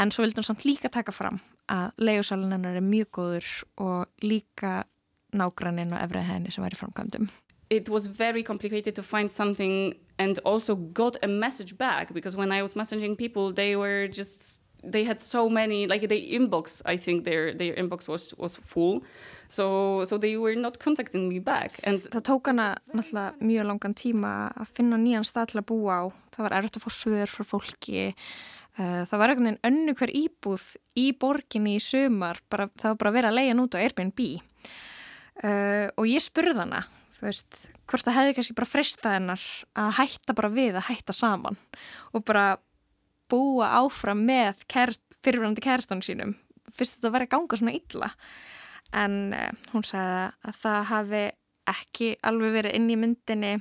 en 0.00 0.10
svo 0.10 0.26
hann 0.26 0.46
samt 0.46 0.66
líka 0.66 0.90
taka 0.92 1.12
fram 1.12 1.40
að 1.72 1.92
leiðusalinn 1.98 2.52
hennar 2.56 2.76
er 2.76 2.84
mjög 2.84 3.10
góður 3.18 3.48
og 3.80 4.24
líka 4.24 4.82
nágranninn 5.32 5.94
og 5.94 6.02
efrið 6.02 6.28
henni 6.28 6.52
sem 6.52 6.64
var 6.64 6.74
í 6.74 6.78
framkvæmdum. 6.78 7.28
It 7.70 7.88
was 7.88 8.06
very 8.06 8.42
complicated 8.42 8.94
to 8.96 9.02
find 9.02 9.32
something 9.32 9.94
and 10.18 10.38
also 10.44 10.74
got 10.76 11.16
a 11.22 11.28
message 11.28 11.78
back 11.78 12.12
because 12.12 12.36
when 12.36 12.52
I 12.52 12.62
was 12.62 12.74
messaging 12.74 13.16
people 13.16 13.52
they 13.52 13.76
were 13.76 14.08
just 14.08 14.60
they 14.82 15.04
had 15.04 15.20
so 15.20 15.48
many 15.48 15.86
like 15.86 16.06
the 16.08 16.34
inbox 16.36 16.82
I 16.84 16.96
think 16.96 17.24
their 17.24 17.54
their 17.54 17.74
inbox 17.74 18.08
was 18.08 18.34
was 18.38 18.56
full. 18.56 19.02
So 19.48 20.04
so 20.04 20.18
they 20.18 20.36
were 20.36 20.54
not 20.54 20.78
contacting 20.78 21.28
me 21.28 21.38
back. 21.38 21.80
And 21.84 22.02
Það 22.02 22.22
tók 22.22 22.46
hana 22.46 22.76
náttúrulega 22.94 23.34
mjög 23.40 23.66
langan 23.66 23.94
tíma 23.94 24.32
að 24.56 24.72
finna 24.76 24.96
nýjan 24.96 25.28
stað 25.28 25.52
til 25.52 25.60
að 25.62 25.68
búa 25.70 25.92
á. 25.92 26.02
Það 26.34 26.44
var 26.46 26.56
erfitt 26.58 26.78
að 26.78 26.86
fá 26.86 26.90
svör 26.96 27.28
frá 27.30 27.44
fólki. 27.44 28.06
Uh, 28.72 29.04
það 29.04 29.18
var 29.20 29.28
einhvern 29.28 29.50
veginn 29.50 29.66
önnu 29.68 29.94
hver 29.98 30.14
íbúð 30.16 30.64
í 30.96 31.10
borginni 31.12 31.76
í 31.76 31.82
sömar 31.84 32.40
bara, 32.48 32.70
það 32.80 32.94
var 32.94 32.98
bara 33.02 33.10
að 33.10 33.16
vera 33.18 33.28
að 33.28 33.36
leiða 33.36 33.56
nút 33.58 33.76
á 33.76 33.82
Airbnb. 33.82 34.22
Uh, 35.42 35.86
og 36.00 36.08
ég 36.08 36.24
spurði 36.24 36.56
hana 36.62 36.86
þú 37.22 37.28
veist, 37.28 37.58
hvort 37.86 38.06
það 38.06 38.16
hefði 38.18 38.34
kannski 38.36 38.54
bara 38.58 38.66
fristað 38.66 39.16
hennar 39.16 39.42
að 39.78 39.90
hætta 40.00 40.34
bara 40.34 40.50
við 40.50 40.78
að 40.78 40.88
hætta 40.88 41.14
saman. 41.14 41.58
Og 42.10 42.24
bara 42.26 42.56
búa 43.32 43.72
áfram 43.80 44.24
með 44.28 44.62
kærst, 44.70 45.02
fyrirvænandi 45.24 45.64
kærstónu 45.64 46.06
sínum. 46.06 46.36
Fyrst 46.72 46.98
þetta 46.98 47.12
var 47.14 47.26
að 47.26 47.32
ganga 47.34 47.58
svona 47.60 47.76
illa. 47.76 48.12
En 48.92 49.18
uh, 49.36 49.50
hún 49.72 49.86
sagði 49.88 50.24
að 50.48 50.58
það 50.62 50.80
hafi 50.92 51.26
ekki 51.72 52.14
alveg 52.26 52.56
verið 52.58 52.76
inn 52.78 52.90
í 52.90 52.98
myndinni 52.98 53.52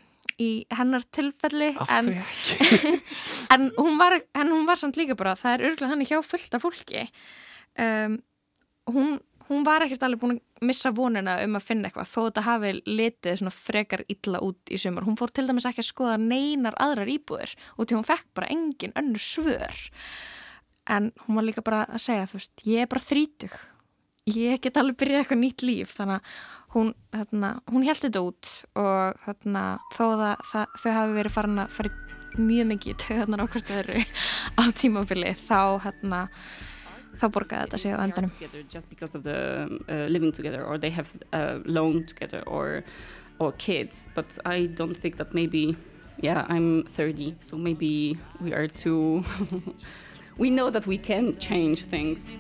í 0.42 0.50
hennar 0.74 1.04
tilfelli 1.14 1.70
en, 1.86 2.08
en 3.54 3.68
hún 3.78 4.00
var 4.00 4.16
en 4.18 4.50
hún 4.50 4.66
var 4.66 4.80
samt 4.80 4.98
líka 4.98 5.18
bara, 5.18 5.36
það 5.38 5.54
er 5.54 5.66
örgulega 5.70 5.92
hann 5.94 6.08
hjá 6.08 6.18
fullt 6.26 6.58
af 6.58 6.64
fólki. 6.66 7.04
Um, 7.80 8.18
hún 8.90 9.20
hún 9.50 9.66
var 9.66 9.86
ekkert 9.86 10.04
alveg 10.06 10.22
búin 10.22 10.36
að 10.38 10.68
missa 10.68 10.92
vonina 10.96 11.38
um 11.46 11.58
að 11.58 11.66
finna 11.68 11.90
eitthvað 11.90 12.12
þó 12.12 12.20
þetta 12.20 12.44
hafi 12.46 12.72
litið 12.86 13.40
svona 13.40 13.54
frekar 13.56 14.04
illa 14.12 14.42
út 14.46 14.72
í 14.72 14.80
sumar. 14.82 15.08
Hún 15.08 15.18
fór 15.20 15.34
til 15.34 15.48
dæmis 15.50 15.68
ekki 15.70 15.84
að 15.84 15.90
skoða 15.90 16.20
neinar 16.22 16.78
aðrar 16.82 17.12
íbúður 17.12 17.56
og 17.78 17.88
til 17.88 17.98
hún 18.00 18.08
fekk 18.08 18.30
bara 18.38 18.52
engin 18.54 18.96
önnur 19.00 19.24
svör. 19.24 19.84
En 20.90 21.12
hún 21.26 21.38
var 21.38 21.48
líka 21.48 21.66
bara 21.66 21.84
að 21.88 22.04
segja, 22.06 22.30
þú 22.30 22.40
veist, 22.40 22.66
ég 22.68 22.86
er 22.86 22.90
bara 22.92 23.06
þrítug. 23.06 23.60
Ég 24.32 24.62
get 24.62 24.78
alveg 24.78 25.00
byrjað 25.02 25.24
eitthvað 25.24 25.42
nýtt 25.42 25.64
líf 25.66 25.96
þannig 25.98 26.20
að 26.20 26.42
hún, 26.76 26.92
þarna, 27.16 27.52
hún 27.74 27.86
held 27.88 28.04
þetta 28.06 28.22
út 28.22 28.52
og 28.80 29.24
þarna, 29.26 29.64
þó 29.96 30.04
það, 30.06 30.44
það, 30.52 30.76
þau 30.84 30.92
hafi 30.98 31.16
verið 31.18 31.36
farin 31.38 31.64
að 31.64 31.78
fara 31.78 31.94
mjög 32.40 32.68
mikið 32.70 32.94
í 32.94 33.00
töðunar 33.02 33.44
ákvæmstu 33.44 34.04
á 34.56 34.64
tímafili 34.78 35.34
þá 35.48 35.62
hérna 35.84 36.22
þá 37.22 37.30
borgaði 37.30 37.68
þetta 37.68 37.78
sig 37.78 37.94
á 37.94 38.00
endanum. 38.02 38.32
just 38.68 38.90
because 38.90 39.16
of 39.16 39.24
the 39.24 39.70
uh, 39.88 40.08
living 40.10 40.32
together 40.32 40.64
or 40.64 40.78
they 40.78 40.90
have 40.90 41.10
a 41.32 41.62
loan 41.66 42.04
together 42.06 42.42
or 42.48 42.84
or 43.40 43.52
kids. 43.54 44.08
But 44.14 44.38
I 44.46 44.68
don't 44.68 44.98
think 44.98 45.18
that 45.18 45.34
maybe 45.34 45.76
yeah 46.20 46.46
I'm 46.50 46.84
30 46.84 47.36
so 47.42 47.58
maybe 47.58 48.18
we 48.40 48.54
are 48.54 48.68
too 48.68 49.24
we 50.38 50.50
know 50.50 50.70
that 50.70 50.88
we 50.88 50.98
can 50.98 51.36
change 51.38 51.84
things. 51.84 52.36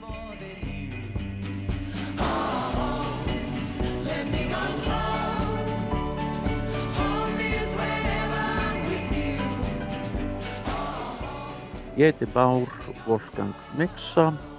Ég 11.95 12.07
heiti 12.07 12.25
Bár 12.25 12.65
Wolfgang 13.05 13.53
Miksa 13.77 14.50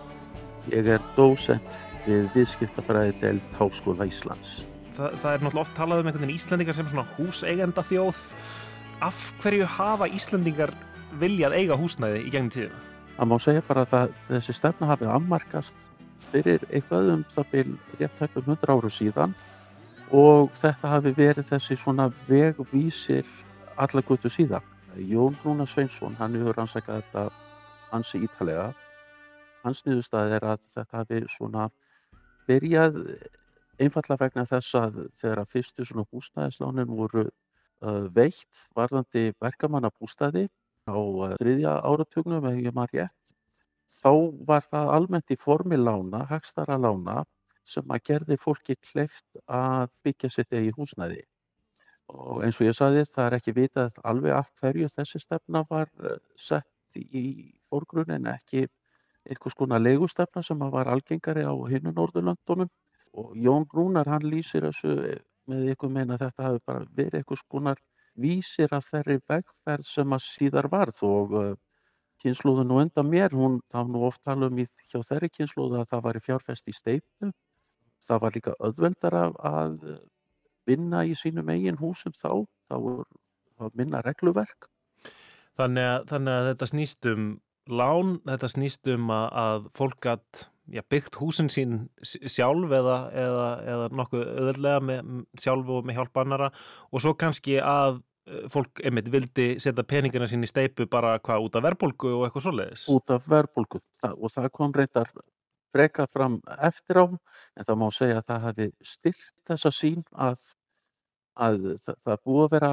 Ég 0.71 0.87
er 0.87 1.03
dósent 1.17 1.81
við 2.07 2.29
viðskiptafræði 2.37 3.17
deilt 3.23 3.57
Háskóla 3.59 4.07
Íslands. 4.07 4.63
Þa, 4.93 5.09
það 5.23 5.33
er 5.33 5.43
náttúrulega 5.43 5.65
oft 5.65 5.75
talað 5.77 6.03
um 6.03 6.09
einhvern 6.11 6.25
veginn 6.27 6.37
Íslandingar 6.37 6.77
sem 6.77 6.89
svona 6.91 7.07
húseigenda 7.17 7.85
þjóð. 7.89 8.21
Af 9.03 9.21
hverju 9.43 9.69
hafa 9.79 10.09
Íslandingar 10.13 10.75
viljað 11.19 11.57
eiga 11.59 11.79
húsnæði 11.79 12.27
í 12.27 12.33
gegnum 12.33 12.53
tíðina? 12.55 12.83
Það 13.17 13.31
má 13.31 13.37
segja 13.45 13.65
bara 13.67 13.87
að 13.87 14.13
þessi 14.29 14.55
stefna 14.57 14.91
hafi 14.93 15.09
afmarkast 15.11 15.89
fyrir 16.33 16.63
eitthvað 16.71 17.11
um 17.17 17.25
það 17.33 17.51
byl 17.53 17.65
rétt 18.01 18.23
hæppum 18.23 18.47
100 18.55 18.73
áru 18.73 18.91
síðan 18.93 19.35
og 20.13 20.53
þetta 20.61 20.93
hafi 20.95 21.13
verið 21.17 21.49
þessi 21.51 21.77
svona 21.81 22.09
vegvísir 22.29 23.29
alla 23.81 24.05
guttu 24.07 24.31
síðan. 24.33 24.65
Jón 24.97 25.37
Rúnar 25.45 25.69
Sveinsson, 25.69 26.17
hann 26.19 26.37
hefur 26.37 26.57
rannsakað 26.59 27.01
þetta 27.01 27.29
hansi 27.93 28.21
ítalega. 28.27 28.73
Hans 29.63 29.85
niðurstað 29.87 30.37
er 30.39 30.47
að 30.55 30.67
þetta 30.75 30.99
hafi 30.99 31.23
svona 31.31 31.69
byrjað 32.49 32.99
einfalla 33.83 34.19
vegna 34.21 34.45
þess 34.49 34.75
að 34.79 34.99
þegar 35.21 35.43
að 35.43 35.53
fyrstu 35.55 35.87
svona 35.87 36.07
húsnæðislánin 36.11 36.91
voru 36.91 37.27
uh, 37.29 38.07
veitt 38.15 38.63
varðandi 38.77 39.31
verkamannabústaði 39.43 40.49
á 40.91 40.99
uh, 40.99 41.35
þriðja 41.41 41.77
áratugnum, 41.87 42.49
ef 42.51 42.59
ég 42.59 42.75
maður 42.77 42.99
rétt, 43.01 43.19
þá 44.03 44.13
var 44.49 44.67
það 44.67 44.93
almennt 44.97 45.35
í 45.35 45.39
formi 45.39 45.79
lána, 45.79 46.25
hagstara 46.31 46.79
lána, 46.81 47.23
sem 47.63 47.95
að 47.95 48.05
gerði 48.11 48.39
fólki 48.43 48.77
kleift 48.91 49.43
að 49.47 49.93
byggja 50.03 50.33
sitt 50.35 50.55
eigi 50.57 50.73
húsnæði. 50.75 51.23
Og 52.13 52.43
eins 52.43 52.59
og 52.59 52.67
ég 52.67 52.75
saði, 52.77 53.05
það 53.07 53.29
er 53.29 53.37
ekki 53.39 53.55
vitað 53.57 53.99
alveg 54.03 54.35
af 54.35 54.49
hverju 54.61 54.89
þessi 54.91 55.21
stefna 55.23 55.63
var 55.71 55.87
sett 56.37 56.99
í 56.99 57.53
fórgrunn 57.71 58.11
en 58.19 58.27
ekki 58.35 58.67
einhvers 59.29 59.57
konar 59.59 59.83
legustefna 59.83 60.43
sem 60.43 60.63
var 60.73 60.91
algengari 60.91 61.45
á 61.47 61.55
hinu 61.71 61.93
Norðurlandunum. 61.93 62.71
Og 63.13 63.35
Jón 63.37 63.67
Rúnar 63.69 64.09
hann 64.09 64.25
lýsir 64.25 64.65
þessu 64.65 64.95
með 65.51 65.73
einhver 65.73 65.91
meina 65.93 66.17
að 66.17 66.25
þetta 66.27 66.47
hafi 66.47 66.63
bara 66.67 66.87
verið 66.97 67.19
einhvers 67.21 67.43
konar 67.51 67.83
vísir 68.23 68.73
af 68.73 68.87
þeirri 68.89 69.19
vegferð 69.29 69.87
sem 69.89 70.17
að 70.17 70.25
síðar 70.25 70.69
varð 70.73 71.03
og 71.09 71.37
uh, 71.37 71.53
kynnslóðu 72.23 72.65
nú 72.69 72.81
enda 72.83 73.03
mér, 73.03 73.35
hún 73.35 73.61
þá 73.73 73.83
nú 73.89 74.05
oft 74.07 74.23
tala 74.25 74.49
um 74.49 74.59
í, 74.59 74.67
hjá 74.91 75.01
þeirri 75.09 75.31
kynnslóðu 75.33 75.81
að 75.81 75.89
það 75.93 76.05
var 76.07 76.19
í 76.19 76.25
fjárfest 76.27 76.69
í 76.69 76.77
steipu. 76.77 77.33
Það 78.03 78.21
var 78.25 78.37
líka 78.37 78.55
öðveldara 78.59 79.23
að 79.49 79.79
vinna 80.67 81.05
í 81.07 81.15
sínum 81.19 81.51
eigin 81.51 81.79
húsum 81.79 82.15
þá, 82.19 82.45
þá 82.71 82.77
var 82.83 83.75
minna 83.79 84.03
regluverk. 84.03 84.69
Þannig 85.59 85.89
að, 85.89 86.07
þannig 86.11 86.35
að 86.35 86.49
þetta 86.51 86.69
snýst 86.71 87.09
um 87.11 87.27
lán, 87.71 88.17
þetta 88.27 88.51
snýst 88.51 88.89
um 88.93 89.11
að, 89.15 89.27
að 89.43 89.67
fólk 89.79 89.99
gætt 90.03 90.47
já, 90.73 90.83
byggt 90.91 91.19
húsin 91.21 91.51
sín 91.53 91.77
sjálf 92.03 92.73
eða, 92.73 92.97
eða, 93.25 93.51
eða 93.75 93.91
nokkuð 93.99 94.25
öðurlega 94.31 94.87
með, 94.89 95.13
sjálf 95.41 95.71
og 95.75 95.85
með 95.87 96.01
hjálp 96.01 96.23
annara 96.23 96.49
og 96.91 97.05
svo 97.05 97.15
kannski 97.19 97.59
að 97.63 98.01
eh, 98.29 98.47
fólk 98.53 98.83
einmitt 98.85 99.11
vildi 99.13 99.49
setja 99.63 99.87
peningina 99.87 100.29
sín 100.31 100.47
í 100.47 100.51
steipu 100.51 100.89
bara 100.91 101.19
hvað 101.23 101.49
út 101.49 101.59
af 101.61 101.67
verbulgu 101.69 102.15
og 102.17 102.27
eitthvað 102.27 102.47
svoleiðis. 102.49 102.87
Út 102.93 103.15
af 103.15 103.29
verbulgu 103.31 103.83
og 104.13 104.35
það 104.35 104.51
kom 104.57 104.75
reyndar 104.77 105.13
freka 105.73 106.07
fram 106.11 106.41
eftir 106.61 107.01
á 107.01 107.07
en 107.09 107.67
það 107.67 107.79
má 107.81 107.87
segja 107.95 108.21
að 108.21 108.27
það 108.29 108.47
hafi 108.49 108.69
styrt 108.85 109.31
þessa 109.49 109.73
sín 109.73 110.03
að, 110.13 110.43
að 111.41 111.63
það, 111.85 111.97
það 112.05 112.25
búið 112.27 112.45
að 112.45 112.55
vera 112.57 112.73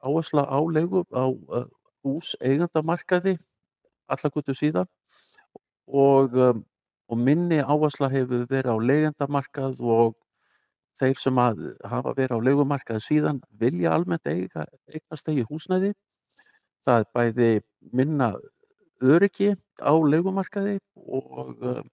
áhersla 0.00 0.46
á 0.48 0.58
leigu 0.72 1.04
á 1.12 1.28
uh, 1.28 1.66
hús 2.04 2.32
eigandamarkaði 2.40 3.36
allakutu 4.14 4.54
síðan 4.56 4.88
og, 5.86 6.34
um, 6.34 6.64
og 7.10 7.18
minni 7.18 7.60
áhersla 7.60 8.10
hefur 8.12 8.46
verið 8.50 8.74
á 8.74 8.76
leigandamarkað 8.90 9.80
og 9.82 10.14
þeir 11.00 11.18
sem 11.18 11.40
hafa 11.40 12.14
verið 12.16 12.36
á 12.36 12.46
leigumarkaði 12.46 13.02
síðan 13.04 13.40
vilja 13.60 13.94
almennt 13.96 14.28
eiga, 14.28 14.66
eignast 14.92 15.28
eigi 15.32 15.46
húsnæði. 15.48 15.94
Það 16.86 17.02
er 17.02 17.08
bæði 17.16 17.50
minna 17.96 18.30
öryggi 19.00 19.54
á 19.80 19.92
leigumarkaði 19.96 20.78
og, 21.06 21.54
um, 21.56 21.90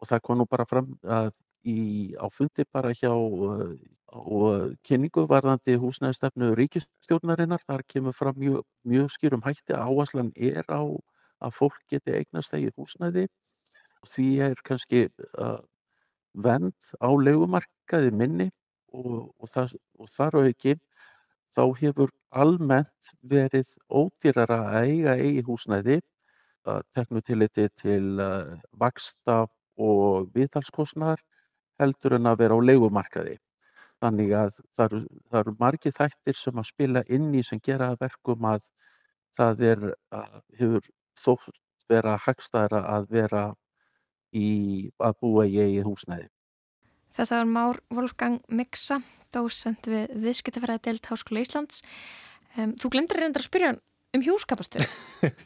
og 0.00 0.10
það 0.10 0.24
kom 0.26 0.40
nú 0.40 0.46
bara 0.50 0.66
fram 0.68 0.94
í, 1.66 2.14
á 2.16 2.26
fundi 2.32 2.64
bara 2.72 2.94
hjá 2.96 3.10
uh, 3.12 4.70
kynningu 4.86 5.26
varðandi 5.30 5.76
húsnæðistefnu 5.80 6.54
ríkistjórnarinnar. 6.58 7.62
Þar 7.66 7.84
kemur 7.88 8.16
fram 8.16 8.38
mjög, 8.38 8.62
mjög 8.86 9.10
skýrum 9.16 9.44
hætti 9.44 9.74
að 9.74 9.90
áherslan 9.90 10.32
er 10.36 10.64
á 10.70 10.82
að 11.44 11.56
fólk 11.56 11.80
geti 11.92 12.14
eignast 12.16 12.54
eigið 12.56 12.76
húsnæði. 12.78 13.26
Því 14.08 14.28
er 14.46 14.62
kannski 14.64 15.06
uh, 15.38 15.58
vend 16.32 16.92
á 17.00 17.10
legumarkaði 17.10 18.12
minni 18.16 18.48
og, 18.92 19.30
og, 19.38 19.48
það, 19.50 19.76
og 20.00 20.10
þar 20.12 20.38
á 20.38 20.40
ekki 20.50 20.76
þá 21.54 21.62
hefur 21.80 22.12
almennt 22.30 23.12
verið 23.26 23.74
ódýrara 23.90 24.60
að 24.70 24.88
eiga 24.88 25.16
eigið 25.18 25.50
húsnæði 25.50 25.98
að 26.70 26.82
teknu 26.94 27.22
tilliti 27.24 27.66
til 27.80 28.20
uh, 28.20 28.56
vaksta 28.78 29.44
og 29.80 30.30
viðhalskostnaðar 30.36 31.22
heldur 31.80 32.18
en 32.18 32.28
að 32.28 32.42
vera 32.44 32.58
á 32.58 32.60
leigumarkaði. 32.68 33.38
Þannig 34.00 34.32
að 34.36 34.60
það 34.76 34.84
eru, 34.86 35.00
það 35.30 35.40
eru 35.40 35.54
margir 35.60 35.96
þættir 35.96 36.38
sem 36.40 36.60
að 36.60 36.68
spila 36.68 37.02
inn 37.08 37.32
í 37.36 37.42
sem 37.44 37.60
gera 37.64 37.90
verkum 38.00 38.46
að 38.48 38.62
það 39.40 39.64
er, 39.72 39.84
að 40.12 40.38
hefur 40.60 40.88
þótt 41.20 41.58
vera 41.90 42.16
hagstæðara 42.24 42.82
að 42.94 43.08
vera 43.14 43.44
í, 44.36 44.90
að 45.02 45.16
búa 45.22 45.46
í 45.48 45.58
eigið 45.58 45.88
húsnæði. 45.88 46.28
Þetta 47.16 47.40
var 47.40 47.48
Már 47.50 47.80
Wolfgang 47.90 48.38
Mixa, 48.54 49.00
dósend 49.34 49.88
við 49.90 50.12
viðskiptafæraði 50.22 50.84
deilt 50.86 51.10
Háskóla 51.10 51.42
Íslands. 51.42 51.82
Um, 52.54 52.76
þú 52.78 52.92
glemdur 52.94 53.18
reyndar 53.18 53.42
að 53.42 53.50
spyrja 53.50 53.72
um 54.14 54.24
hjúskapastur. 54.24 54.86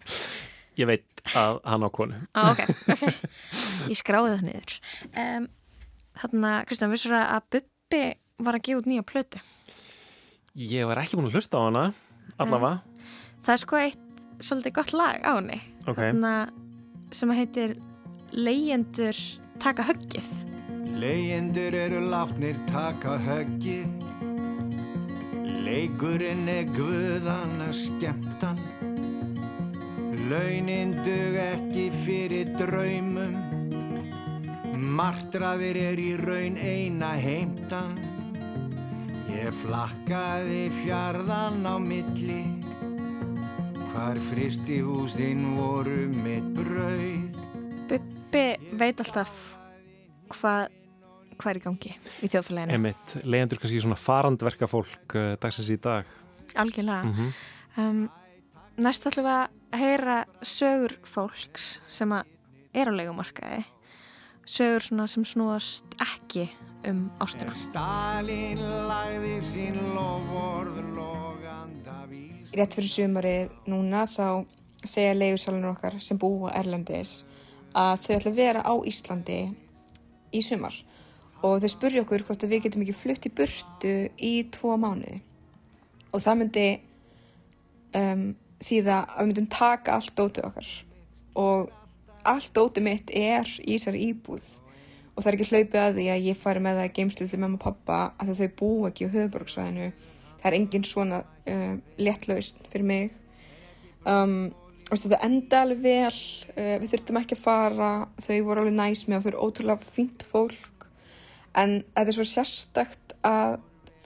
Ég 0.81 0.89
veit 0.91 1.25
að 1.39 1.61
hann 1.65 1.87
á 1.87 1.91
konu. 1.95 2.17
ah, 2.35 2.51
ok, 2.53 2.65
ok. 2.93 3.05
Ég 3.89 3.99
skráði 4.01 4.35
það 4.35 4.49
niður. 4.49 4.75
Um, 5.15 5.47
Þannig 6.15 6.47
að, 6.47 6.61
Kristján, 6.69 6.93
vissur 6.95 7.15
að 7.19 7.47
Bubbi 7.51 8.03
var 8.47 8.59
að 8.59 8.67
gefa 8.69 8.81
út 8.81 8.89
nýja 8.91 9.05
plötu? 9.07 9.41
Ég 10.55 10.87
var 10.87 11.01
ekki 11.03 11.19
búin 11.19 11.27
að 11.27 11.39
hlusta 11.39 11.59
á 11.59 11.67
hana, 11.67 11.85
allavega. 12.39 13.09
Það 13.43 13.55
er 13.55 13.63
sko 13.65 13.81
eitt 13.81 14.05
svolítið 14.41 14.77
gott 14.81 14.97
lag 14.97 15.21
á 15.23 15.33
henni. 15.37 15.61
Ok. 15.87 16.01
Þannig 16.01 16.31
að 16.31 17.15
sem 17.15 17.31
að 17.31 17.41
heitir 17.43 17.77
Leyendur 18.35 19.21
taka 19.63 19.87
höggið. 19.87 20.33
Leyendur 20.95 21.75
eru 21.75 21.99
látnir 22.07 22.55
taka 22.69 23.17
höggið 23.19 23.89
Leikurinn 25.65 26.47
er 26.49 26.69
guðana 26.71 27.73
skemmtan 27.75 28.61
Launin 30.31 30.95
dug 31.03 31.39
ekki 31.41 31.89
fyrir 32.05 32.53
draumum 32.55 33.35
Martraðir 34.95 35.81
er 35.83 35.99
í 35.99 36.13
raun 36.21 36.61
eina 36.63 37.15
heimtan 37.19 37.99
Ég 39.35 39.51
flakkaði 39.65 40.69
fjarðan 40.85 41.67
á 41.67 41.75
milli 41.83 42.64
Hvar 43.95 44.19
fristi 44.27 44.81
húsin 44.83 45.45
voru 45.55 46.09
mitt 46.11 46.47
brauð 46.57 47.37
Bubbi 47.87 48.43
veit 48.75 48.99
alltaf 48.99 49.31
hvað 50.35 50.73
hva 51.39 51.53
er 51.53 51.61
í 51.61 51.63
gangi 51.63 51.93
í 51.95 52.31
þjóðfélaginu. 52.33 52.75
Emitt, 52.75 53.15
leyendur 53.23 53.63
kannski 53.63 53.85
svona 53.85 53.99
farandverka 53.99 54.67
fólk 54.71 55.15
uh, 55.15 55.37
dagsins 55.39 55.71
í 55.71 55.79
dag. 55.79 56.11
Algjörlega. 56.59 57.07
Mm 57.07 57.15
-hmm. 57.15 57.31
um, 57.85 58.03
næst 58.83 59.07
ætlum 59.07 59.29
við 59.29 59.39
að 59.39 59.79
heyra 59.79 60.19
sögur 60.43 60.99
fólks 61.07 61.81
sem 61.87 62.11
að 62.11 62.27
er 62.75 62.91
á 62.91 62.93
leikumarkaði. 62.99 63.65
Sögur 64.45 64.83
svona 64.83 65.07
sem 65.07 65.25
snúast 65.25 65.87
ekki 66.03 66.51
um 66.91 67.11
ástina. 67.21 67.55
Stalin 67.55 68.59
lagði 68.91 69.39
sín 69.43 69.79
loganda 69.95 70.75
vís 70.75 71.14
Rétt 72.55 72.77
fyrir 72.77 72.91
sumarið 72.91 73.55
núna 73.67 74.05
þá 74.07 74.45
segja 74.87 75.15
leigusalunum 75.17 75.73
okkar 75.75 75.97
sem 76.05 76.19
búa 76.21 76.53
Erlendis 76.55 77.25
að 77.75 78.05
þau 78.05 78.17
ætla 78.17 78.31
að 78.31 78.39
vera 78.39 78.63
á 78.63 78.75
Íslandi 78.87 79.39
í 80.35 80.43
sumar. 80.45 80.77
Og 81.45 81.59
þau 81.61 81.71
spurja 81.73 82.05
okkur 82.05 82.25
hvort 82.29 82.45
að 82.47 82.55
við 82.55 82.67
getum 82.67 82.85
ekki 82.85 82.97
flutt 82.97 83.27
í 83.27 83.33
burtu 83.41 83.95
í 84.17 84.33
tvo 84.55 84.77
mánuði. 84.81 85.19
Og 86.15 86.23
það 86.23 86.39
myndi 86.41 86.67
um, 87.99 88.27
þýða 88.63 89.01
að 89.03 89.19
við 89.19 89.31
myndum 89.33 89.51
taka 89.53 89.99
allt 89.99 90.15
dótið 90.15 90.49
okkar. 90.49 90.71
Og 91.43 91.73
allt 92.25 92.55
dótið 92.57 92.87
mitt 92.87 93.11
er 93.11 93.51
í 93.65 93.75
þessari 93.75 94.07
íbúð. 94.13 94.47
Og 95.15 95.23
það 95.23 95.31
er 95.31 95.37
ekki 95.39 95.51
hlaupið 95.51 95.81
að 95.83 95.99
því 95.99 96.09
að 96.15 96.27
ég 96.31 96.41
fari 96.41 96.63
með 96.63 96.81
það 96.81 96.89
í 96.89 96.95
geimslu 97.01 97.29
til 97.31 97.43
mamma 97.43 97.59
og 97.59 97.67
pappa 97.67 98.01
að 98.23 98.37
þau 98.39 98.51
búa 98.61 98.91
ekki 98.91 99.11
á 99.11 99.15
höfuborgsvæðinu 99.19 99.91
það 100.45 100.51
er 100.51 100.59
engin 100.59 100.85
svona 100.85 101.23
uh, 101.25 101.75
léttlaust 101.99 102.61
fyrir 102.71 102.87
mig. 102.87 103.11
Um, 104.05 104.53
og 104.93 105.01
þetta 105.01 105.23
enda 105.25 105.65
alveg 105.65 105.81
vel 105.83 106.13
uh, 106.13 106.77
við 106.83 106.91
þurftum 106.93 107.21
ekki 107.23 107.39
að 107.39 107.45
fara 107.47 107.93
þau 108.21 108.39
voru 108.47 108.65
alveg 108.65 108.77
næs 108.77 109.07
með 109.09 109.17
og 109.17 109.25
þau 109.25 109.31
eru 109.33 109.45
ótrúlega 109.49 109.93
fínt 109.97 110.27
fólk. 110.29 110.89
En 111.57 111.81
þetta 111.95 112.11
er 112.11 112.19
svo 112.19 112.29
sérstakt 112.29 113.17
að 113.25 113.59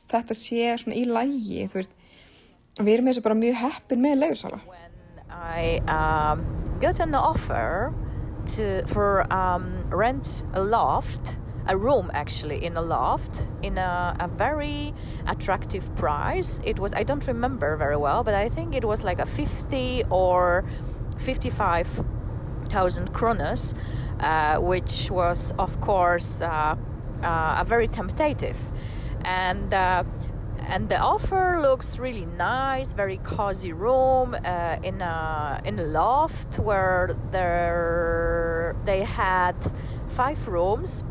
þetta 0.09 0.37
sé 0.37 0.75
svona 0.81 0.97
í 0.97 1.05
lægi 1.09 1.67
þú 1.69 1.81
veist, 1.81 1.97
við 2.79 2.93
erum 2.95 3.11
eins 3.11 3.21
og 3.21 3.27
bara 3.27 3.39
mjög 3.39 3.59
heppin 3.63 4.05
með 4.05 4.21
leigursala 4.23 4.61
I 5.39 5.79
um, 5.87 6.45
got 6.81 7.01
an 7.01 7.15
offer 7.15 7.93
to 8.57 8.83
for 8.87 9.27
um, 9.33 9.85
rent 9.91 10.45
a 10.55 10.61
loft, 10.61 11.37
a 11.69 11.77
room 11.77 12.11
actually 12.15 12.65
in 12.65 12.77
a 12.77 12.83
loft 12.83 13.49
in 13.63 13.79
a, 13.79 14.17
a 14.21 14.29
very 14.29 14.95
attractive 15.27 15.95
price. 15.97 16.61
It 16.65 16.79
was 16.79 16.95
I 16.95 17.03
don't 17.05 17.27
remember 17.29 17.77
very 17.77 17.97
well, 17.97 18.25
but 18.25 18.35
I 18.35 18.49
think 18.49 18.75
it 18.75 18.85
was 18.85 19.05
like 19.05 19.19
a 19.19 19.27
fifty 19.27 20.03
or 20.11 20.65
fifty-five 21.19 21.89
thousand 22.71 23.13
kronas, 23.13 23.75
uh, 24.21 24.57
which 24.61 25.11
was 25.11 25.53
of 25.59 25.81
course 25.81 26.43
uh, 26.43 26.77
uh, 27.23 27.57
a 27.59 27.65
very 27.65 27.89
temptative, 27.89 28.59
and 29.25 29.75
uh, 29.75 30.05
and 30.69 30.89
the 30.89 30.99
offer 30.99 31.61
looks 31.61 31.99
really 31.99 32.27
nice, 32.27 32.95
very 32.95 33.19
cozy 33.19 33.73
room 33.73 34.35
uh, 34.35 34.77
in 34.83 35.01
a 35.03 35.61
in 35.65 35.79
a 35.79 35.85
loft 35.85 36.59
where 36.59 37.17
there 37.31 38.75
they 38.85 39.05
had 39.05 39.55
five 40.07 40.49
rooms. 40.49 41.05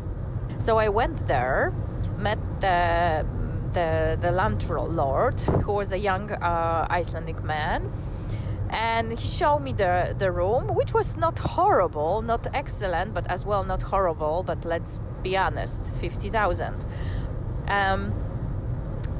So 0.58 0.78
I 0.78 0.88
went 0.88 1.26
there, 1.26 1.72
met 2.18 2.38
the 2.60 3.24
the 3.72 4.18
the 4.20 4.30
landlord 4.32 5.40
who 5.40 5.72
was 5.72 5.92
a 5.92 5.98
young 5.98 6.30
uh, 6.32 6.86
Icelandic 6.90 7.42
man 7.44 7.92
and 8.70 9.18
he 9.18 9.26
showed 9.26 9.60
me 9.60 9.72
the 9.72 10.14
the 10.18 10.30
room 10.30 10.74
which 10.74 10.92
was 10.92 11.16
not 11.16 11.38
horrible 11.38 12.22
not 12.22 12.46
excellent 12.54 13.14
but 13.14 13.26
as 13.30 13.46
well 13.46 13.64
not 13.64 13.82
horrible 13.82 14.42
but 14.42 14.64
let's 14.64 14.98
be 15.22 15.36
honest 15.36 15.90
50000 16.00 16.84
um, 17.68 18.12